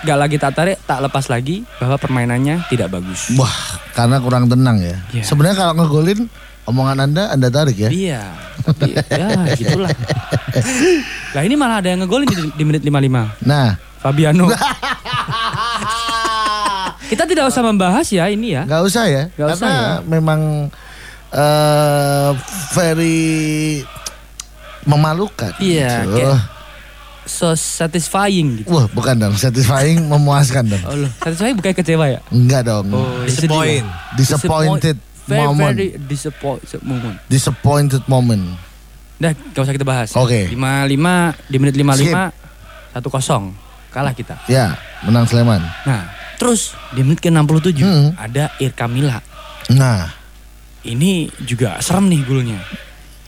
gak 0.00 0.16
lagi 0.16 0.40
tak 0.40 0.56
tarik, 0.56 0.80
tak 0.88 1.04
lepas 1.04 1.28
lagi 1.28 1.60
bahwa 1.76 2.00
permainannya 2.00 2.64
tidak 2.72 2.88
bagus. 2.88 3.28
Wah, 3.36 3.52
karena 3.92 4.16
kurang 4.16 4.48
tenang 4.48 4.80
ya. 4.80 4.96
Iya. 5.12 5.28
Sebenarnya 5.28 5.60
kalau 5.60 5.76
ngegolin 5.76 6.24
omongan 6.64 7.04
Anda 7.04 7.28
Anda 7.36 7.52
tarik 7.52 7.76
ya. 7.76 7.92
Iya, 7.92 8.32
tapi 8.64 8.96
ya 8.96 9.28
gitulah. 9.60 9.92
Lah 11.36 11.42
ini 11.44 11.52
malah 11.52 11.84
ada 11.84 11.92
yang 11.92 12.00
ngegolin 12.00 12.32
di, 12.32 12.48
di 12.56 12.64
menit 12.64 12.80
55. 12.80 13.44
Nah, 13.44 13.76
Fabiano. 14.00 14.48
Kita 17.12 17.26
tidak 17.28 17.50
usah 17.50 17.60
membahas 17.60 18.06
ya 18.08 18.24
ini 18.32 18.56
ya. 18.56 18.64
nggak 18.64 18.82
usah 18.88 19.04
ya. 19.04 19.28
Nggak 19.36 19.48
usah 19.52 19.68
karena 19.68 20.00
memang 20.06 20.40
eh 21.30 22.30
very 22.72 23.84
memalukan. 24.84 25.52
Iya, 25.58 26.04
gitu. 26.04 26.16
kayak- 26.16 26.58
So 27.28 27.52
satisfying 27.54 28.64
gitu. 28.64 28.72
Wah, 28.72 28.90
bukan 28.90 29.14
dong. 29.14 29.34
Satisfying, 29.36 30.02
memuaskan 30.04 30.66
dong. 30.66 30.82
Oh 30.82 30.96
loh, 30.96 31.10
satisfying 31.20 31.54
bukan 31.54 31.72
kecewa 31.72 32.06
ya? 32.08 32.20
Enggak 32.32 32.66
dong. 32.66 32.90
Oh, 32.90 33.22
Disappoint. 33.22 33.86
Disappointed 34.16 34.96
very, 35.28 35.38
moment. 35.38 35.74
Very 35.76 35.88
disappointed 36.00 36.80
moment. 36.82 37.16
Disappointed 37.28 38.02
moment. 38.06 38.44
Dah, 39.20 39.36
gak 39.52 39.62
usah 39.62 39.74
kita 39.76 39.84
bahas. 39.84 40.08
Oke. 40.16 40.48
55 40.48 41.36
di 41.46 41.56
menit 41.60 41.76
55 41.76 42.32
1-0 42.96 43.54
kalah 43.90 44.14
kita. 44.16 44.34
Ya, 44.46 44.74
menang 45.04 45.28
Sleman. 45.28 45.60
Nah, 45.84 46.08
terus 46.34 46.72
di 46.90 47.04
menit 47.04 47.20
ke-67 47.20 47.78
Hmm. 47.78 48.10
ada 48.16 48.50
Irkamila. 48.56 49.20
Nah, 49.70 50.18
Ini 50.80 51.28
juga 51.44 51.76
serem 51.78 52.08
nih 52.08 52.24
golnya. 52.24 52.56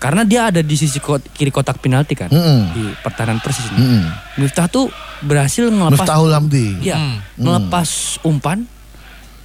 Karena 0.02 0.26
dia 0.26 0.50
ada 0.50 0.58
di 0.58 0.74
sisi 0.74 0.98
kot- 0.98 1.30
kiri 1.30 1.48
kotak 1.48 1.78
penalti 1.78 2.12
kan. 2.12 2.26
Mm-mm. 2.26 2.60
Di 2.74 2.84
pertahanan 2.98 3.38
persis 3.38 3.70
ini. 3.70 3.78
mm 3.78 4.02
Miftah 4.36 4.66
tuh 4.66 4.90
berhasil 5.20 5.70
ngelepas 5.70 6.02
Miftahul 6.02 6.34
Hamdi. 6.34 6.82
Iya, 6.82 6.98
Hmm. 6.98 7.22
ngelepas 7.38 7.88
umpan 8.20 8.66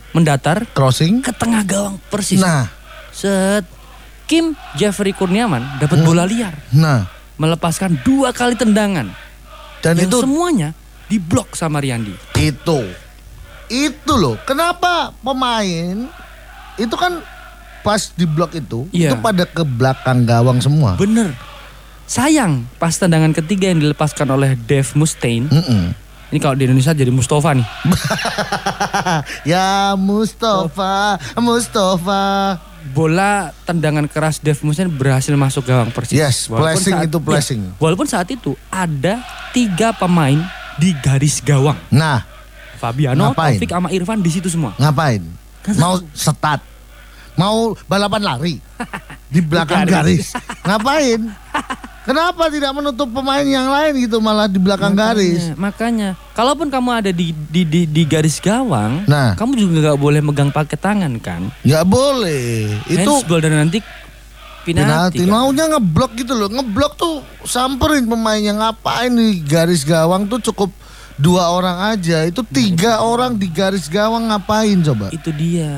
mendatar 0.09 0.65
Crossing. 0.67 1.21
ke 1.21 1.29
tengah 1.31 1.61
gawang 1.61 2.01
persis. 2.03 2.41
Nah, 2.41 2.65
Set 3.11 3.69
Kim 4.25 4.57
Jeffrey 4.73 5.11
Kurniawan 5.11 5.77
dapat 5.77 6.01
bola 6.01 6.25
liar, 6.25 6.51
nah. 6.69 7.05
melepaskan 7.35 8.01
dua 8.01 8.29
kali 8.29 8.53
tendangan 8.53 9.07
Dan 9.79 9.93
yang 9.95 10.09
itu 10.09 10.17
semuanya 10.19 10.69
diblok 11.05 11.53
sama 11.53 11.77
Riyandi. 11.77 12.11
itu 12.35 12.79
itu 13.67 14.13
loh 14.13 14.35
kenapa 14.41 15.13
pemain 15.17 16.07
itu 16.75 16.91
kan 16.93 17.19
pas 17.87 18.11
di 18.11 18.25
blok 18.25 18.51
itu 18.53 18.83
Iya. 18.91 19.09
itu 19.09 19.17
pada 19.17 19.43
ke 19.43 19.63
belakang 19.63 20.27
gawang 20.27 20.59
semua 20.59 20.93
Bener. 20.95 21.31
Sayang 22.03 22.67
pas 22.75 22.91
tendangan 22.91 23.31
ketiga 23.33 23.67
yang 23.67 23.79
dilepaskan 23.81 24.27
oleh 24.29 24.55
Dave 24.57 24.87
Mustaine. 24.93 25.47
Mm-mm. 25.47 25.91
Ini 26.27 26.37
kalau 26.37 26.55
di 26.55 26.63
Indonesia 26.63 26.91
jadi 26.91 27.07
Mustafa 27.07 27.51
nih. 27.51 27.67
ya 29.51 29.91
Mustafa 29.93 31.15
Mustafa 31.37 32.23
Bola 32.87 33.51
tendangan 33.63 34.07
keras 34.07 34.39
Dave 34.39 34.59
Mustaine 34.61 34.87
berhasil 34.87 35.31
masuk 35.33 35.67
gawang 35.67 35.91
persis. 35.91 36.15
Yes, 36.15 36.47
Walaupun 36.47 36.79
saat- 36.79 37.03
itu 37.03 37.17
iya, 37.17 37.25
flashing. 37.25 37.61
walaupun 37.75 38.07
saat 38.07 38.27
itu 38.29 38.55
ada 38.67 39.19
tiga 39.51 39.91
pemain 39.91 40.39
di 40.75 40.95
garis 40.95 41.39
gawang. 41.39 41.75
nah 41.89 42.23
Fabiano? 42.77 43.33
Taufik 43.33 43.67
sama 43.67 43.89
Irfan 43.89 44.21
di 44.21 44.29
situ 44.29 44.47
semua. 44.47 44.71
ngapain 44.77 45.19
mau 45.75 45.99
setat 46.13 46.63
mau 47.37 47.77
balapan 47.85 48.21
lari? 48.25 48.55
Di 49.27 49.39
belakang 49.39 49.85
garis. 49.85 50.33
ngapain? 50.65 51.21
Kenapa 52.07 52.47
tidak 52.47 52.71
menutup 52.71 53.11
pemain 53.11 53.43
yang 53.43 53.67
lain 53.67 54.07
gitu 54.07 54.23
malah 54.23 54.47
di 54.47 54.55
belakang 54.55 54.95
garis? 54.95 55.51
Makanya, 55.51 55.59
makanya, 55.59 56.09
kalaupun 56.31 56.71
kamu 56.71 56.89
ada 57.03 57.11
di 57.11 57.35
di 57.35 57.67
di, 57.67 57.83
di 57.83 58.03
garis 58.07 58.39
gawang, 58.39 59.03
Nah. 59.03 59.35
kamu 59.35 59.59
juga 59.59 59.91
nggak 59.91 59.99
boleh 59.99 60.21
megang 60.23 60.47
pakai 60.47 60.79
tangan 60.79 61.11
kan? 61.19 61.51
nggak 61.67 61.83
boleh. 61.83 62.71
Itu 62.87 63.11
Handsball 63.11 63.43
dan 63.43 63.59
nanti 63.59 63.83
penalti 64.63 65.19
penalti. 65.19 65.19
kan? 65.19 65.27
maunya 65.27 65.65
ngeblok 65.67 66.11
gitu 66.15 66.31
loh. 66.31 66.47
Ngeblok 66.47 66.93
tuh 66.95 67.15
samperin 67.43 68.07
pemainnya 68.07 68.55
ngapain 68.55 69.11
di 69.11 69.43
garis 69.43 69.83
gawang 69.83 70.31
tuh 70.31 70.39
cukup 70.39 70.71
dua 71.19 71.51
orang 71.51 71.91
aja. 71.91 72.23
Itu 72.23 72.47
tiga 72.47 73.03
orang 73.03 73.35
di 73.35 73.51
garis 73.51 73.91
gawang 73.91 74.31
ngapain 74.31 74.79
coba? 74.79 75.11
Itu 75.11 75.35
dia. 75.35 75.75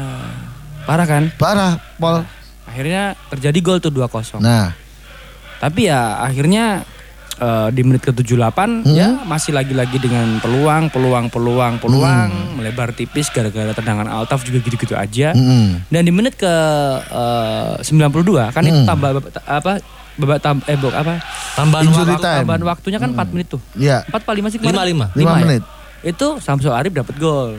Parah 0.89 1.05
kan? 1.05 1.29
parah 1.35 1.77
Pol 1.95 2.25
Akhirnya 2.65 3.13
terjadi 3.29 3.59
gol 3.59 3.77
tuh 3.77 3.89
2-0. 3.89 4.39
nah 4.39 4.73
Tapi 5.59 5.85
ya 5.85 6.17
akhirnya 6.19 6.81
eh, 7.35 7.67
di 7.69 7.81
menit 7.81 8.01
ke-78 8.01 8.57
Hmm. 8.81 8.89
ya 8.89 9.21
masih 9.21 9.51
lagi-lagi 9.51 9.95
dengan 9.95 10.39
peluang, 10.39 10.87
peluang, 10.87 11.27
peluang, 11.27 11.77
peluang 11.77 12.29
melebar 12.55 12.89
tipis 12.91 13.29
gara-gara 13.29 13.69
tendangan 13.69 14.07
Altaf 14.07 14.41
juga 14.41 14.59
gitu-gitu 14.59 14.91
aja. 14.93 15.31
mm-mm. 15.31 15.85
Dan 15.85 16.01
di 16.01 16.11
menit 16.11 16.35
ke 16.35 16.53
eh, 17.05 17.73
92 17.79 18.49
kan 18.49 18.63
itu 18.63 18.73
Hmm. 18.75 18.87
tambah 18.87 19.09
apa 19.45 19.71
babak 20.15 20.39
tam, 20.39 20.59
eh 20.65 20.75
bok, 20.75 20.91
apa 20.91 21.21
Tambahan 21.53 21.85
waktu. 21.87 22.19
tambahan 22.19 22.63
waktunya 22.65 22.97
kan 22.97 23.09
4 23.13 23.29
menit 23.29 23.47
tuh. 23.49 23.61
ya 23.73 24.03
4 24.05 24.19
apa 24.19 24.31
5 24.31 24.49
sih 24.49 24.57
Lima, 24.57 24.67
kemarin? 24.73 24.87
lima. 24.89 25.05
lima 25.13 25.29
ya? 25.29 25.41
menit 25.41 25.63
Itu 26.01 26.39
Samsul 26.39 26.71
Arif 26.71 26.91
dapat 26.91 27.15
gol. 27.15 27.55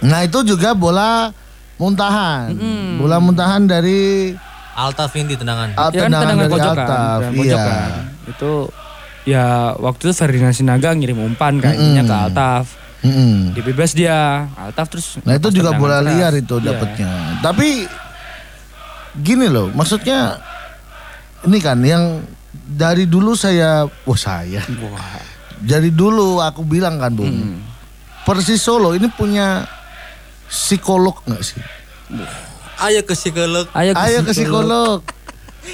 nah 0.00 0.20
itu 0.20 0.42
juga 0.44 0.70
bola 0.72 1.30
muntahan 1.76 2.54
bola 2.96 3.18
muntahan 3.18 3.64
dari 3.64 4.30
Alta 4.72 5.06
Vindi 5.06 5.34
tendangan. 5.34 5.70
ah, 5.72 5.86
Ya 5.88 6.02
kan 6.02 6.10
tendangan 6.10 6.10
tendangan 6.10 6.34
dari 6.36 6.50
pojok 6.50 6.66
kan, 6.66 6.82
Altaf 6.82 7.20
iya 7.36 7.56
kan. 7.56 7.90
Itu 8.26 8.52
ya 9.24 9.44
waktu 9.76 10.02
itu 10.04 10.12
Ferdinand 10.12 10.50
Sinaga 10.52 10.90
ngirim 10.90 11.14
umpan 11.16 11.56
kayaknya 11.56 12.02
Mm-mm. 12.02 12.10
ke 12.10 12.14
Altaf. 12.20 12.66
Mm-mm. 13.00 13.34
Dibebas 13.52 13.90
dia, 13.92 14.50
Altaf 14.52 14.86
terus 14.88 15.22
Nah 15.22 15.34
itu 15.34 15.48
juga 15.52 15.70
bola 15.72 15.98
keras. 15.98 16.08
liar 16.08 16.32
itu 16.34 16.56
Iya. 16.56 16.66
dapatnya. 16.68 17.10
Tapi 17.40 17.68
gini 19.16 19.46
loh, 19.46 19.70
maksudnya 19.70 20.42
ini 21.42 21.58
kan 21.58 21.78
yang 21.78 22.26
dari 22.52 23.04
dulu 23.04 23.34
saya, 23.34 23.86
wah 24.02 24.18
saya, 24.18 24.58
Wah. 24.80 25.22
dari 25.56 25.88
dulu 25.88 26.40
aku 26.40 26.62
bilang 26.62 26.98
kan 26.98 27.12
bung, 27.12 27.30
Hmm. 27.30 27.62
Persis 28.24 28.58
Solo 28.58 28.90
ini 28.90 29.06
punya 29.06 29.62
psikolog 30.46 31.16
nggak 31.24 31.42
sih? 31.42 31.60
Ayo 32.80 33.00
ke 33.06 33.14
psikolog. 33.14 33.66
Ayo 33.72 33.92
ke, 33.94 34.00
Ayo 34.00 34.18
ke 34.22 34.32
psikolog. 34.32 35.00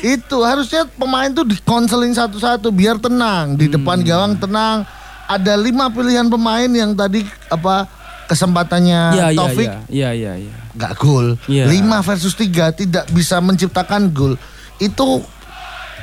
itu 0.06 0.38
harusnya 0.46 0.86
pemain 0.86 1.26
tuh 1.34 1.42
dikonseling 1.42 2.14
satu-satu 2.14 2.70
biar 2.70 3.02
tenang 3.02 3.58
di 3.58 3.66
depan 3.66 3.98
gawang 4.00 4.38
tenang. 4.38 4.86
Ada 5.26 5.58
lima 5.58 5.90
pilihan 5.90 6.26
pemain 6.26 6.66
yang 6.66 6.94
tadi 6.94 7.22
apa 7.50 7.86
kesempatannya 8.26 9.00
Iya 9.14 9.26
iya 9.34 9.38
Taufik 9.38 9.66
iya 9.66 9.78
iya 9.90 10.10
iya 10.14 10.32
iya. 10.46 10.54
nggak 10.78 10.92
gol. 10.98 11.34
Iya. 11.50 11.66
5 11.66 12.06
versus 12.06 12.34
3 12.38 12.78
tidak 12.78 13.04
bisa 13.10 13.42
menciptakan 13.42 14.14
gol. 14.14 14.38
Itu 14.78 15.26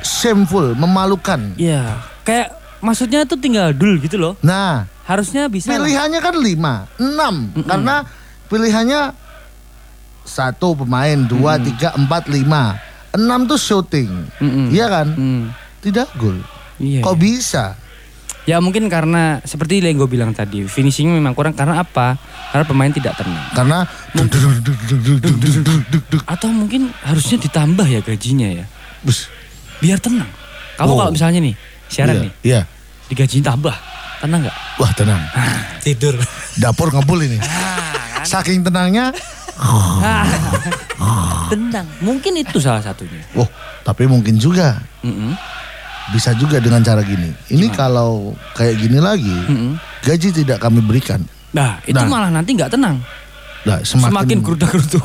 shameful, 0.04 0.76
memalukan. 0.76 1.56
Iya. 1.56 2.04
Kayak 2.22 2.52
maksudnya 2.84 3.24
tuh 3.24 3.40
tinggal 3.40 3.72
dul 3.72 3.96
gitu 3.98 4.20
loh. 4.20 4.36
Nah, 4.44 4.84
Harusnya 5.08 5.48
bisa. 5.48 5.72
lah. 5.72 5.80
pilihannya 5.80 6.20
kan 6.20 6.36
5, 6.36 7.00
6 7.00 7.64
karena 7.64 7.96
pilihannya 8.48 9.12
satu 10.24 10.76
pemain, 10.76 11.16
dua, 11.20 11.56
tiga, 11.56 11.94
empat, 11.94 12.28
lima. 12.28 12.76
Enam 13.08 13.44
tuh 13.44 13.56
shooting. 13.56 14.08
Mm-mm. 14.36 14.68
Iya 14.68 14.86
kan? 14.86 15.08
Hmm. 15.12 15.44
Tidak 15.80 16.08
gol. 16.16 16.36
Iya. 16.76 17.00
Kok 17.00 17.16
bisa? 17.16 17.72
Ya 18.44 18.60
mungkin 18.60 18.88
karena 18.88 19.44
seperti 19.44 19.80
yang 19.80 19.96
gue 19.96 20.08
bilang 20.08 20.32
tadi, 20.32 20.64
finishingnya 20.64 21.12
memang 21.14 21.36
kurang 21.36 21.52
karena 21.52 21.80
apa? 21.80 22.16
Karena 22.48 22.64
pemain 22.64 22.88
tidak 22.88 23.12
tenang. 23.16 23.44
Karena 23.52 23.84
Atau 26.24 26.48
mungkin 26.48 26.88
harusnya 27.04 27.36
ditambah 27.38 27.84
ya 27.84 28.00
gajinya 28.00 28.48
ya, 28.48 28.64
Bus. 29.04 29.28
biar 29.80 30.00
tenang. 30.00 30.28
Kamu 30.76 30.88
Oh. 30.88 30.96
kalau 30.96 31.12
misalnya 31.12 31.40
nih, 31.42 31.54
siaran 31.88 32.14
Iya, 32.14 32.22
nih, 32.24 32.32
Iya. 32.40 32.60
digajiin 33.12 33.44
tambah, 33.44 33.74
tenang 34.20 34.40
nggak? 34.48 34.56
Wah, 34.80 34.92
tenang. 34.96 35.20
Tidur. 35.84 36.14
Dapur 36.56 36.88
ngebul 36.88 37.28
ini. 37.28 37.38
Saking 38.28 38.60
tenangnya, 38.60 39.08
tenang. 41.50 41.86
Mungkin 42.00 42.32
itu 42.36 42.60
salah 42.60 42.80
satunya. 42.80 43.24
oh, 43.34 43.48
tapi 43.82 44.04
mungkin 44.04 44.36
juga 44.36 44.78
Mm-mm. 45.00 45.32
bisa 46.12 46.36
juga 46.36 46.60
dengan 46.60 46.84
cara 46.84 47.00
gini. 47.00 47.32
Ini 47.48 47.72
kalau 47.72 48.36
kayak 48.52 48.76
gini 48.78 48.98
lagi, 49.00 49.32
Mm-mm. 49.48 49.72
gaji 50.04 50.28
tidak 50.30 50.60
kami 50.60 50.84
berikan. 50.84 51.24
Nah, 51.50 51.80
itu 51.82 51.96
Nah. 51.96 52.06
malah 52.06 52.28
nanti 52.28 52.52
nggak 52.52 52.68
tenang. 52.70 53.00
Nah, 53.64 53.80
Semakin 53.82 54.12
semakin, 54.12 54.38
geruda-gerutu. 54.46 55.00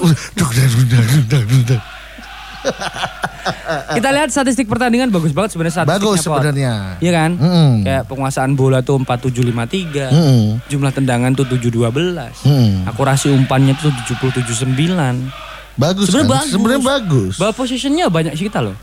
Kita 3.94 4.10
lihat 4.10 4.30
statistik 4.30 4.66
pertandingan 4.66 5.12
bagus 5.12 5.32
banget 5.32 5.52
sebenarnya. 5.52 5.84
Bagus 5.84 6.24
sebenarnya. 6.24 6.96
Iya 6.98 7.12
kan? 7.14 7.32
Mm-mm. 7.36 7.72
Kayak 7.84 8.04
penguasaan 8.08 8.52
bola 8.54 8.80
tuh 8.80 8.98
4753. 8.98 10.10
Mm-mm. 10.10 10.44
Jumlah 10.66 10.92
tendangan 10.92 11.32
tuh 11.34 11.46
712. 11.46 11.92
Mm. 12.48 12.88
Akurasi 12.88 13.28
umpannya 13.30 13.76
tuh 13.76 13.92
779. 14.08 14.74
Bagus 15.74 16.08
Sebenarnya 16.08 16.24
kan? 16.24 16.38
bagus. 16.38 16.52
Sebenarnya 16.52 16.84
bagus. 16.86 17.34
Ball 17.36 17.52
positionnya 17.52 18.06
banyak 18.08 18.34
sih 18.34 18.46
kita 18.48 18.62
loh. 18.62 18.78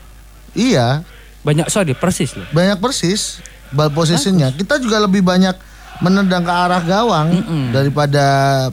Iya, 0.51 1.01
Banyak 1.41 1.71
sorry 1.71 1.95
persis 1.95 2.35
loh. 2.35 2.45
banyak 2.51 2.77
persis 2.77 3.41
ball 3.71 3.89
positionnya. 3.89 4.51
Kita 4.51 4.77
juga 4.77 4.99
lebih 4.99 5.23
banyak 5.23 5.55
menendang 5.97 6.41
ke 6.41 6.51
arah 6.51 6.81
gawang 6.81 7.29
daripada 7.71 8.25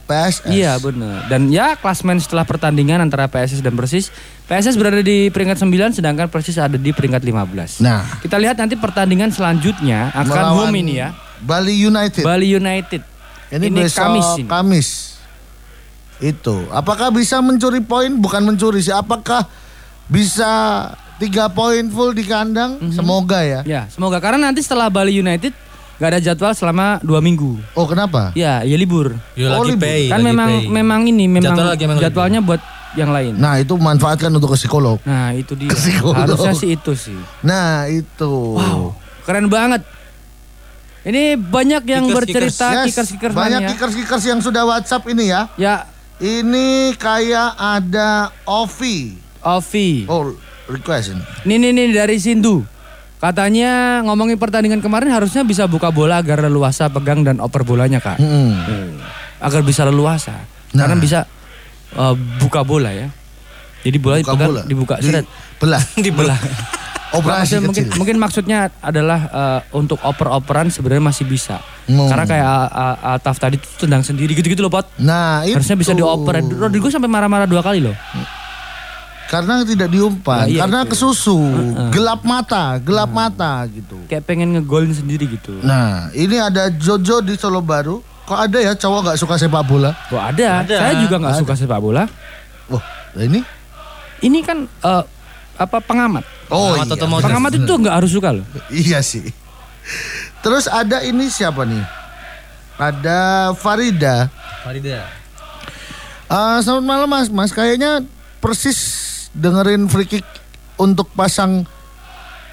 PSS. 0.03 0.49
Iya 0.49 0.77
benar. 0.77 1.29
Dan 1.29 1.49
ya 1.49 1.77
klasmen 1.77 2.19
setelah 2.19 2.43
pertandingan 2.43 2.99
antara 2.99 3.25
PSS 3.25 3.61
dan 3.61 3.73
Persis, 3.73 4.11
PSS 4.49 4.81
berada 4.81 5.05
di 5.05 5.29
peringkat 5.29 5.61
9 5.61 6.01
sedangkan 6.01 6.33
Persis 6.33 6.57
ada 6.57 6.81
di 6.81 6.89
peringkat 6.89 7.21
15. 7.21 7.85
Nah. 7.85 8.01
kita 8.25 8.41
lihat 8.41 8.57
nanti 8.57 8.81
pertandingan 8.81 9.29
selanjutnya 9.29 10.09
akan 10.17 10.57
home 10.57 10.81
ini 10.81 11.05
ya. 11.05 11.13
Bali 11.45 11.77
United. 11.77 12.25
Bali 12.25 12.57
United. 12.57 13.05
Ini, 13.49 13.69
besok 13.69 14.09
Kamis 14.09 14.29
ini. 14.41 14.49
Kamis. 14.49 14.89
Itu. 16.19 16.65
Apakah 16.73 17.13
bisa 17.13 17.45
mencuri 17.45 17.85
poin? 17.85 18.09
Bukan 18.09 18.43
mencuri 18.43 18.81
sih. 18.81 18.91
Apakah 18.91 19.45
bisa 20.09 20.49
tiga 21.21 21.53
poin 21.53 21.85
full 21.93 22.17
di 22.17 22.25
kandang? 22.25 22.81
Mhm. 22.81 22.97
Semoga 22.97 23.45
ya. 23.45 23.61
Ya, 23.69 23.83
semoga 23.93 24.17
karena 24.19 24.49
nanti 24.49 24.65
setelah 24.65 24.89
Bali 24.89 25.13
United 25.13 25.53
nggak 25.99 26.11
ada 26.15 26.21
jadwal 26.23 26.53
selama 26.57 27.05
dua 27.05 27.21
minggu. 27.21 27.59
Oh 27.77 27.85
kenapa? 27.85 28.33
Ya, 28.33 28.65
ya 28.65 28.77
libur. 28.81 29.13
Yo 29.37 29.51
Oh, 29.51 29.61
lagi 29.61 29.77
libur. 29.77 29.85
pay. 29.85 30.09
kan 30.09 30.23
lagi 30.23 30.29
memang 30.31 30.51
pay. 30.51 30.71
memang 30.73 31.01
ini 31.05 31.25
memang 31.29 31.53
Jadwal 31.53 31.69
lagi 31.75 31.85
jadwalnya 32.01 32.41
buat 32.41 32.63
yang 32.97 33.11
lain. 33.13 33.37
Nah 33.37 33.61
itu 33.61 33.77
manfaatkan 33.77 34.33
untuk 34.33 34.55
ke 34.55 34.59
psikolog. 34.61 34.97
Nah, 35.05 35.35
itu 35.37 35.53
dia. 35.53 35.69
Psikolog. 35.69 36.17
Harusnya 36.17 36.55
sih 36.57 36.73
itu 36.73 36.93
sih. 36.97 37.19
Nah 37.45 37.85
itu. 37.91 38.57
Wow, 38.57 38.97
keren 39.27 39.51
banget. 39.53 39.85
Ini 41.09 41.41
banyak 41.41 41.83
yang 41.89 42.05
Kickers, 42.05 42.17
bercerita 42.21 42.67
Yes, 42.75 42.85
kickers-kickers 42.93 43.33
banyak 43.33 43.61
mania. 43.65 43.71
kickers-kickers 43.73 44.25
yang 44.29 44.41
sudah 44.45 44.69
WhatsApp 44.69 45.09
ini 45.09 45.33
ya. 45.33 45.49
Ya, 45.57 45.89
Ini 46.19 46.99
kayak 46.99 47.55
ada 47.55 48.35
Ovi. 48.43 49.15
Ovi. 49.39 50.03
Oh 50.11 50.35
request 50.67 51.15
ini. 51.15 51.23
Nih 51.47 51.57
nih 51.57 51.71
nih 51.71 51.87
dari 51.95 52.19
Sindu. 52.19 52.67
Katanya 53.19 54.03
ngomongin 54.07 54.39
pertandingan 54.39 54.79
kemarin 54.79 55.11
harusnya 55.11 55.43
bisa 55.43 55.67
buka 55.67 55.91
bola 55.91 56.19
agar 56.19 56.43
leluasa 56.43 56.87
pegang 56.91 57.23
dan 57.23 57.39
oper 57.39 57.63
bolanya 57.63 58.03
kak. 58.03 58.19
Hmm. 58.19 58.99
Agar 59.39 59.63
bisa 59.63 59.87
leluasa. 59.87 60.35
Nah. 60.75 60.87
Karena 60.87 60.97
bisa 60.99 61.19
uh, 61.95 62.13
buka 62.37 62.61
bola 62.61 62.91
ya. 62.91 63.09
Jadi 63.79 63.97
bola 63.97 64.19
Buka 64.19 64.27
dipegang, 64.29 64.49
bola. 64.51 64.63
dibuka 64.65 64.95
Di- 64.99 65.07
seret. 65.07 65.25
Belah. 65.57 65.83
Dibelah. 66.05 66.39
Operasi 67.09 67.57
Maksudnya 67.57 67.61
mungkin, 67.65 67.85
kecil. 67.87 67.97
mungkin 67.97 68.17
maksudnya 68.21 68.59
adalah 68.81 69.21
uh, 69.27 69.61
untuk 69.73 69.97
oper-operan 69.99 70.69
sebenarnya 70.69 71.01
masih 71.03 71.25
bisa. 71.25 71.57
Hmm. 71.89 72.05
Karena 72.05 72.25
kayak 72.27 72.45
uh, 72.45 72.69
uh, 72.69 73.13
Altaf 73.17 73.41
tadi 73.41 73.57
tuh 73.57 73.89
tendang 73.89 74.05
sendiri 74.05 74.37
gitu-gitu 74.37 74.61
loh 74.61 74.69
pot. 74.69 74.85
Nah 74.99 75.41
itu. 75.41 75.57
Harusnya 75.57 75.79
bisa 75.79 75.97
dioper. 75.97 76.45
Rodrigo 76.45 76.93
sampai 76.93 77.09
marah-marah 77.09 77.49
dua 77.49 77.65
kali 77.65 77.81
loh. 77.81 77.97
Karena 79.25 79.61
tidak 79.61 79.89
diumpan, 79.89 80.41
Nah, 80.41 80.49
iya, 80.49 80.61
karena 80.65 80.81
itu. 80.83 80.97
kesusu, 80.97 81.37
gelap 81.93 82.25
mata, 82.25 82.77
gelap 82.77 83.09
mata 83.09 83.61
gitu. 83.69 84.01
Kayak 84.05 84.25
pengen 84.25 84.57
ngegolin 84.57 84.89
sendiri 84.91 85.29
gitu. 85.29 85.53
Nah, 85.61 86.09
ini 86.13 86.37
ada 86.37 86.69
Jojo 86.69 87.21
di 87.21 87.37
Solo 87.37 87.61
Baru. 87.61 88.01
Kok 88.29 88.37
ada 88.45 88.59
ya 88.61 88.73
cowok 88.77 89.01
nggak 89.09 89.19
suka 89.25 89.35
sepak 89.41 89.65
bola? 89.65 89.97
Wah 90.13 90.29
ada. 90.29 90.61
Ada. 90.61 90.77
Saya 90.77 90.95
juga 91.01 91.17
nggak 91.17 91.37
suka 91.41 91.55
sepak 91.57 91.81
bola. 91.81 92.05
Wah, 92.69 92.85
lah 93.17 93.25
ini? 93.25 93.41
Ini 94.21 94.39
kan 94.45 94.69
uh, 94.85 95.01
apa 95.57 95.81
pengamat. 95.81 96.29
Oh 96.53 96.77
Pengamat 96.77 96.85
iya. 96.93 96.97
otomotif. 97.01 97.25
Pengamat 97.25 97.53
itu 97.57 97.73
nggak 97.73 97.95
harus 97.97 98.11
suka 98.13 98.29
loh. 98.37 98.45
Iya 98.69 99.01
sih. 99.01 99.33
Terus 100.45 100.69
ada 100.69 101.01
ini 101.09 101.33
siapa 101.33 101.65
nih? 101.65 101.81
Ada 102.77 103.51
Farida. 103.57 104.29
Farida. 104.61 105.09
Eh, 106.29 106.57
selamat 106.61 106.85
malam 106.85 107.09
Mas. 107.09 107.33
Mas 107.33 107.57
kayaknya 107.57 108.05
persis 108.45 108.77
dengerin 109.33 109.89
free 109.89 110.05
kick 110.05 110.27
untuk 110.77 111.09
pasang 111.17 111.65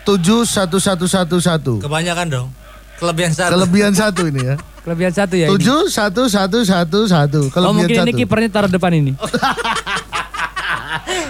71111. 0.08 1.84
Kebanyakan 1.84 2.28
dong. 2.32 2.48
Kelebihan 2.96 3.36
satu. 3.36 3.52
Kelebihan 3.60 3.92
satu 3.92 4.24
ini 4.32 4.56
ya. 4.56 4.56
Kelebihan 4.86 5.14
satu 5.18 5.34
ya 5.34 5.50
ini. 5.50 5.58
71111. 5.58 6.30
Oh 6.30 7.50
Kelebihan 7.50 7.74
mungkin 7.74 7.98
ini 8.06 8.14
satu. 8.14 8.22
kipernya 8.22 8.50
taruh 8.54 8.70
depan 8.70 8.94
ini. 8.94 9.18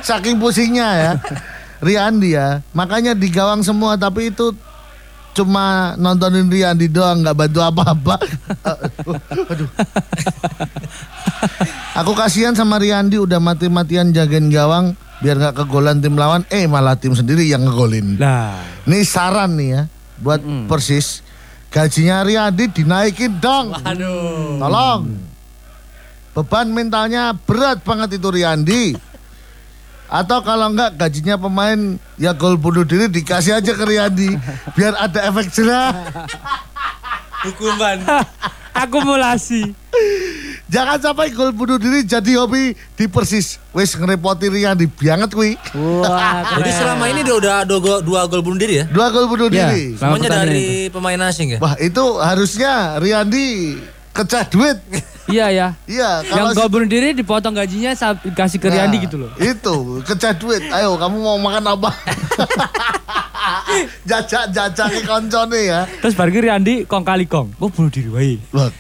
Saking 0.07 0.43
pusingnya 0.43 0.89
ya. 0.91 1.11
Riandi 1.79 2.35
ya. 2.35 2.59
Makanya 2.75 3.15
di 3.15 3.31
gawang 3.31 3.63
semua 3.63 3.95
tapi 3.95 4.35
itu 4.35 4.51
cuma 5.31 5.95
nontonin 5.95 6.51
Riandi 6.51 6.91
doang 6.91 7.23
nggak 7.23 7.35
bantu 7.35 7.59
apa-apa. 7.63 8.15
Aduh. 9.55 9.69
Aku 11.95 12.11
kasihan 12.11 12.51
sama 12.51 12.75
Riandi 12.75 13.23
udah 13.23 13.39
mati-matian 13.39 14.11
jagain 14.11 14.51
gawang 14.51 14.99
biar 15.23 15.39
nggak 15.39 15.63
kegolan 15.63 16.03
tim 16.03 16.19
lawan. 16.19 16.43
Eh 16.51 16.67
malah 16.67 16.99
tim 16.99 17.15
sendiri 17.15 17.47
yang 17.47 17.63
ngegolin. 17.63 18.19
Lah. 18.19 18.59
Ini 18.83 18.99
saran 19.07 19.55
nih 19.55 19.69
ya 19.79 19.81
buat 20.19 20.43
Persis. 20.67 21.23
Gajinya 21.73 22.23
Riyadi 22.23 22.65
dinaikin 22.71 23.37
dong. 23.39 23.75
Aduh. 23.83 24.59
Tolong. 24.59 25.01
Beban 26.35 26.67
mentalnya 26.71 27.31
berat 27.31 27.79
banget 27.83 28.19
itu 28.19 28.27
Riyandi. 28.27 28.83
Atau 30.05 30.43
kalau 30.45 30.69
enggak 30.69 30.93
gajinya 30.95 31.35
pemain 31.35 31.97
ya 32.15 32.31
gol 32.35 32.55
bunuh 32.61 32.85
diri 32.85 33.09
dikasih 33.09 33.57
aja 33.57 33.73
ke 33.73 33.83
Riyandi 33.83 34.37
biar 34.77 34.93
ada 34.99 35.19
efek 35.31 35.49
jerah. 35.49 35.91
Hukuman. 37.45 38.05
Akumulasi. 38.83 39.84
Jangan 40.75 40.97
sampai 40.99 41.31
gol 41.31 41.55
bunuh 41.55 41.79
diri 41.79 42.03
jadi 42.03 42.35
hobi 42.35 42.75
di 42.75 43.07
Persis. 43.07 43.63
Wes 43.71 43.95
ngerepoti 43.95 44.51
Riyandi 44.51 44.91
banget 44.91 45.31
kuwi. 45.31 45.55
Wah, 45.71 46.43
Jadi 46.59 46.69
selama 46.69 47.07
ini 47.07 47.23
dia 47.23 47.31
udah 47.33 47.63
dua, 47.63 47.79
gol- 47.79 48.03
dua 48.03 48.27
gol 48.27 48.43
bunuh 48.43 48.59
diri 48.59 48.83
ya? 48.83 48.85
Dua 48.91 49.07
gol 49.07 49.31
bunuh 49.31 49.47
Ya. 49.47 49.71
diri. 49.71 49.95
Semuanya 49.95 50.43
dari 50.43 50.91
pemain 50.91 51.15
asing 51.23 51.55
ya? 51.55 51.59
Wah, 51.63 51.79
itu 51.79 52.03
harusnya 52.19 52.99
Riyandi 52.99 53.79
kecah 54.11 54.43
duit. 54.45 54.75
Iya 55.25 55.49
ya. 55.49 55.67
Iya, 55.89 56.21
Yang 56.21 56.37
kalau 56.37 56.51
gol 56.53 56.69
bunuh 56.69 56.85
diri 56.85 57.09
dipotong 57.09 57.57
gajinya 57.57 57.97
dikasih 57.97 58.61
ke 58.61 58.69
Riandi 58.69 58.97
Nah, 58.99 59.03
gitu 59.09 59.15
loh. 59.17 59.31
Itu, 59.41 59.75
kecah 60.05 60.37
duit. 60.37 60.61
Ayo 60.69 61.01
kamu 61.01 61.17
mau 61.17 61.41
makan 61.41 61.65
apa? 61.65 61.89
Jajak-jajak 64.05 64.87
ke 64.89 65.01
koncone 65.03 65.59
ya. 65.65 65.81
Terus 65.99 66.13
bareng 66.13 66.37
Riandi 66.37 66.85
kong 66.85 67.01
kali 67.01 67.25
kong. 67.25 67.57
Oh 67.57 67.69
bunuh 67.69 67.89
diri 67.89 68.09
wae. 68.09 68.33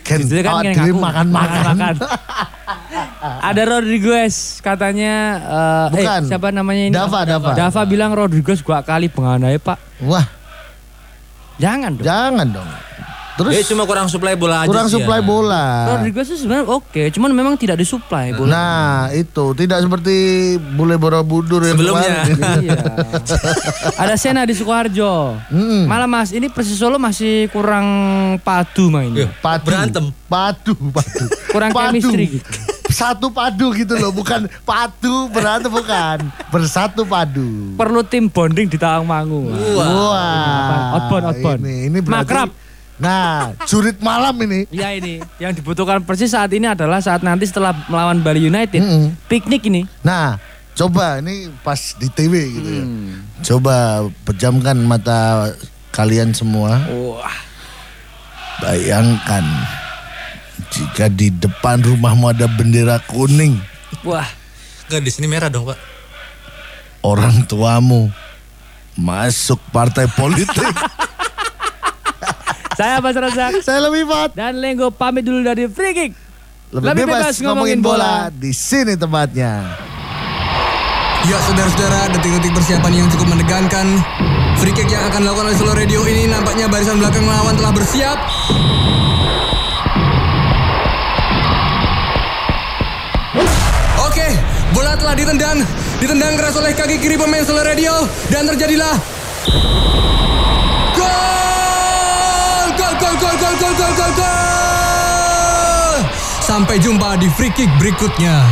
Ken, 0.05 0.21
kan 0.21 0.69
makan-makan. 0.93 1.95
Ada 3.49 3.61
Rodriguez 3.65 4.61
katanya 4.61 5.13
eh, 5.41 5.85
Bukan. 5.93 6.21
eh 6.21 6.29
siapa 6.29 6.53
namanya 6.53 6.83
ini? 6.85 6.93
Dava, 6.93 7.25
Dava. 7.25 7.49
Dava 7.57 7.81
bilang 7.85 8.13
Rodriguez 8.13 8.61
gua 8.61 8.85
kali 8.85 9.09
penganai 9.09 9.57
Pak. 9.57 10.05
Wah, 10.05 10.25
Jangan 11.55 11.95
dong. 11.95 12.05
jangan 12.05 12.47
dong. 12.51 12.69
Terus 13.35 13.51
Dia 13.51 13.63
cuma 13.67 13.83
kurang 13.83 14.07
suplai 14.07 14.31
bola 14.33 14.63
aja 14.63 14.71
kurang 14.71 14.87
sih 14.87 14.95
suplai 14.95 15.19
ya. 15.19 15.27
bola. 15.27 15.65
Rodriguez 15.91 16.23
itu 16.25 16.39
sebenarnya 16.39 16.71
oke, 16.71 17.03
cuman 17.11 17.31
memang 17.31 17.53
tidak 17.59 17.75
disuplai 17.75 18.31
bola. 18.31 18.47
Nah, 18.47 18.95
itu 19.11 19.51
tidak 19.53 19.83
seperti 19.83 20.15
bule 20.71 20.95
Borobudur 20.95 21.59
yang 21.61 21.75
Sebelumnya. 21.75 22.15
iya. 22.63 22.79
Ada 23.99 24.15
Sena 24.15 24.47
di 24.47 24.55
Sukoharjo. 24.55 25.35
Hmm. 25.51 25.83
Malah 25.83 26.07
Mas, 26.07 26.31
ini 26.31 26.47
Persis 26.47 26.79
Solo 26.79 26.95
masih 26.95 27.51
kurang 27.51 27.83
padu 28.39 28.87
mainnya. 28.87 29.27
Iya. 29.27 29.29
Padu. 29.35 29.65
Berantem. 29.67 30.05
Padu, 30.25 30.71
padu. 30.89 31.25
Kurang 31.51 31.71
Padu. 31.75 31.91
chemistry 31.91 32.39
gitu. 32.39 32.47
Satu 32.85 33.27
padu 33.27 33.75
gitu 33.75 33.99
loh, 33.99 34.15
bukan 34.15 34.47
padu 34.63 35.27
berantem 35.27 35.67
bukan. 35.67 36.23
Bersatu 36.47 37.03
padu. 37.03 37.75
Perlu 37.75 37.99
tim 38.01 38.31
bonding 38.31 38.71
di 38.71 38.79
Tawangmangu. 38.79 39.51
Wah. 39.75 40.95
Outbound, 40.95 41.23
outbound. 41.29 41.59
Ini, 41.59 41.91
ini 41.91 41.99
berarti, 41.99 42.23
Makrab. 42.23 42.49
Nah, 42.95 43.51
jurit 43.67 43.99
malam 43.99 44.31
ini. 44.39 44.63
Iya 44.71 44.95
ini, 44.95 45.19
yang 45.35 45.51
dibutuhkan 45.51 45.99
Persis 46.01 46.31
saat 46.31 46.47
ini 46.55 46.63
adalah 46.63 47.03
saat 47.03 47.19
nanti 47.19 47.43
setelah 47.43 47.75
melawan 47.91 48.23
Bali 48.23 48.47
United, 48.47 48.79
Mm-mm. 48.79 49.11
piknik 49.27 49.67
ini. 49.67 49.83
Nah, 49.99 50.39
coba 50.73 51.19
ini 51.19 51.51
pas 51.59 51.75
di 51.99 52.07
TV 52.07 52.33
gitu 52.55 52.69
ya. 52.71 52.83
Hmm. 52.87 53.19
Coba 53.43 53.75
pejamkan 54.23 54.79
mata 54.79 55.51
kalian 55.91 56.31
semua. 56.31 56.79
Wah, 56.87 57.35
Bayangkan 58.55 59.43
jika 60.71 61.11
di 61.11 61.27
depan 61.27 61.83
rumahmu 61.83 62.31
ada 62.31 62.47
bendera 62.47 63.03
kuning, 63.03 63.59
wah. 64.07 64.23
Enggak 64.87 65.01
di 65.03 65.11
sini 65.11 65.27
merah 65.27 65.51
dong, 65.51 65.67
Pak. 65.67 65.75
orang 67.03 67.43
tuamu 67.43 68.07
masuk 68.95 69.59
partai 69.69 70.07
politik. 70.07 70.63
Saya 72.75 72.99
Mas 72.99 73.15
Razak 73.15 73.63
Saya 73.63 73.79
lebih 73.87 74.03
fat. 74.03 74.35
dan 74.35 74.59
Lenggo 74.59 74.91
pamit 74.91 75.23
dulu 75.23 75.39
dari 75.41 75.71
Free 75.71 75.95
Kick. 75.95 76.11
Lebih, 76.75 77.07
bebas, 77.07 77.39
ngomongin 77.39 77.79
bola. 77.79 78.27
di 78.27 78.51
sini 78.51 78.99
tempatnya. 78.99 79.79
Ya 81.25 81.37
saudara-saudara, 81.47 82.11
detik-detik 82.11 82.51
persiapan 82.51 82.91
yang 82.91 83.07
cukup 83.09 83.31
menegangkan. 83.31 83.87
Free 84.59 84.75
kick 84.75 84.91
yang 84.91 85.07
akan 85.09 85.23
dilakukan 85.25 85.45
oleh 85.49 85.57
Solo 85.57 85.73
Radio 85.73 86.03
ini 86.05 86.29
nampaknya 86.29 86.69
barisan 86.69 86.99
belakang 86.99 87.25
lawan 87.25 87.55
telah 87.57 87.71
bersiap. 87.73 88.17
Oke, 94.05 94.27
bola 94.75 94.93
telah 94.99 95.15
ditendang. 95.17 95.57
Ditendang 95.97 96.33
keras 96.37 96.55
oleh 96.59 96.75
kaki 96.75 96.99
kiri 96.99 97.15
pemain 97.17 97.41
Solo 97.41 97.63
Radio. 97.65 98.05
Dan 98.29 98.45
terjadilah... 98.51 98.93
gol, 103.65 103.73
gol, 103.73 103.93
gol, 103.97 104.13
gol. 104.13 105.97
Sampai 106.45 106.77
jumpa 106.77 107.17
di 107.17 107.25
free 107.33 107.49
kick 107.49 107.69
berikutnya. 107.81 108.45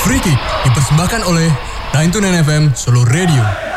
Free 0.00 0.20
kick 0.24 0.40
dipersembahkan 0.64 1.28
oleh 1.28 1.52
929 1.92 2.44
FM 2.48 2.64
Solo 2.72 3.04
Radio. 3.04 3.67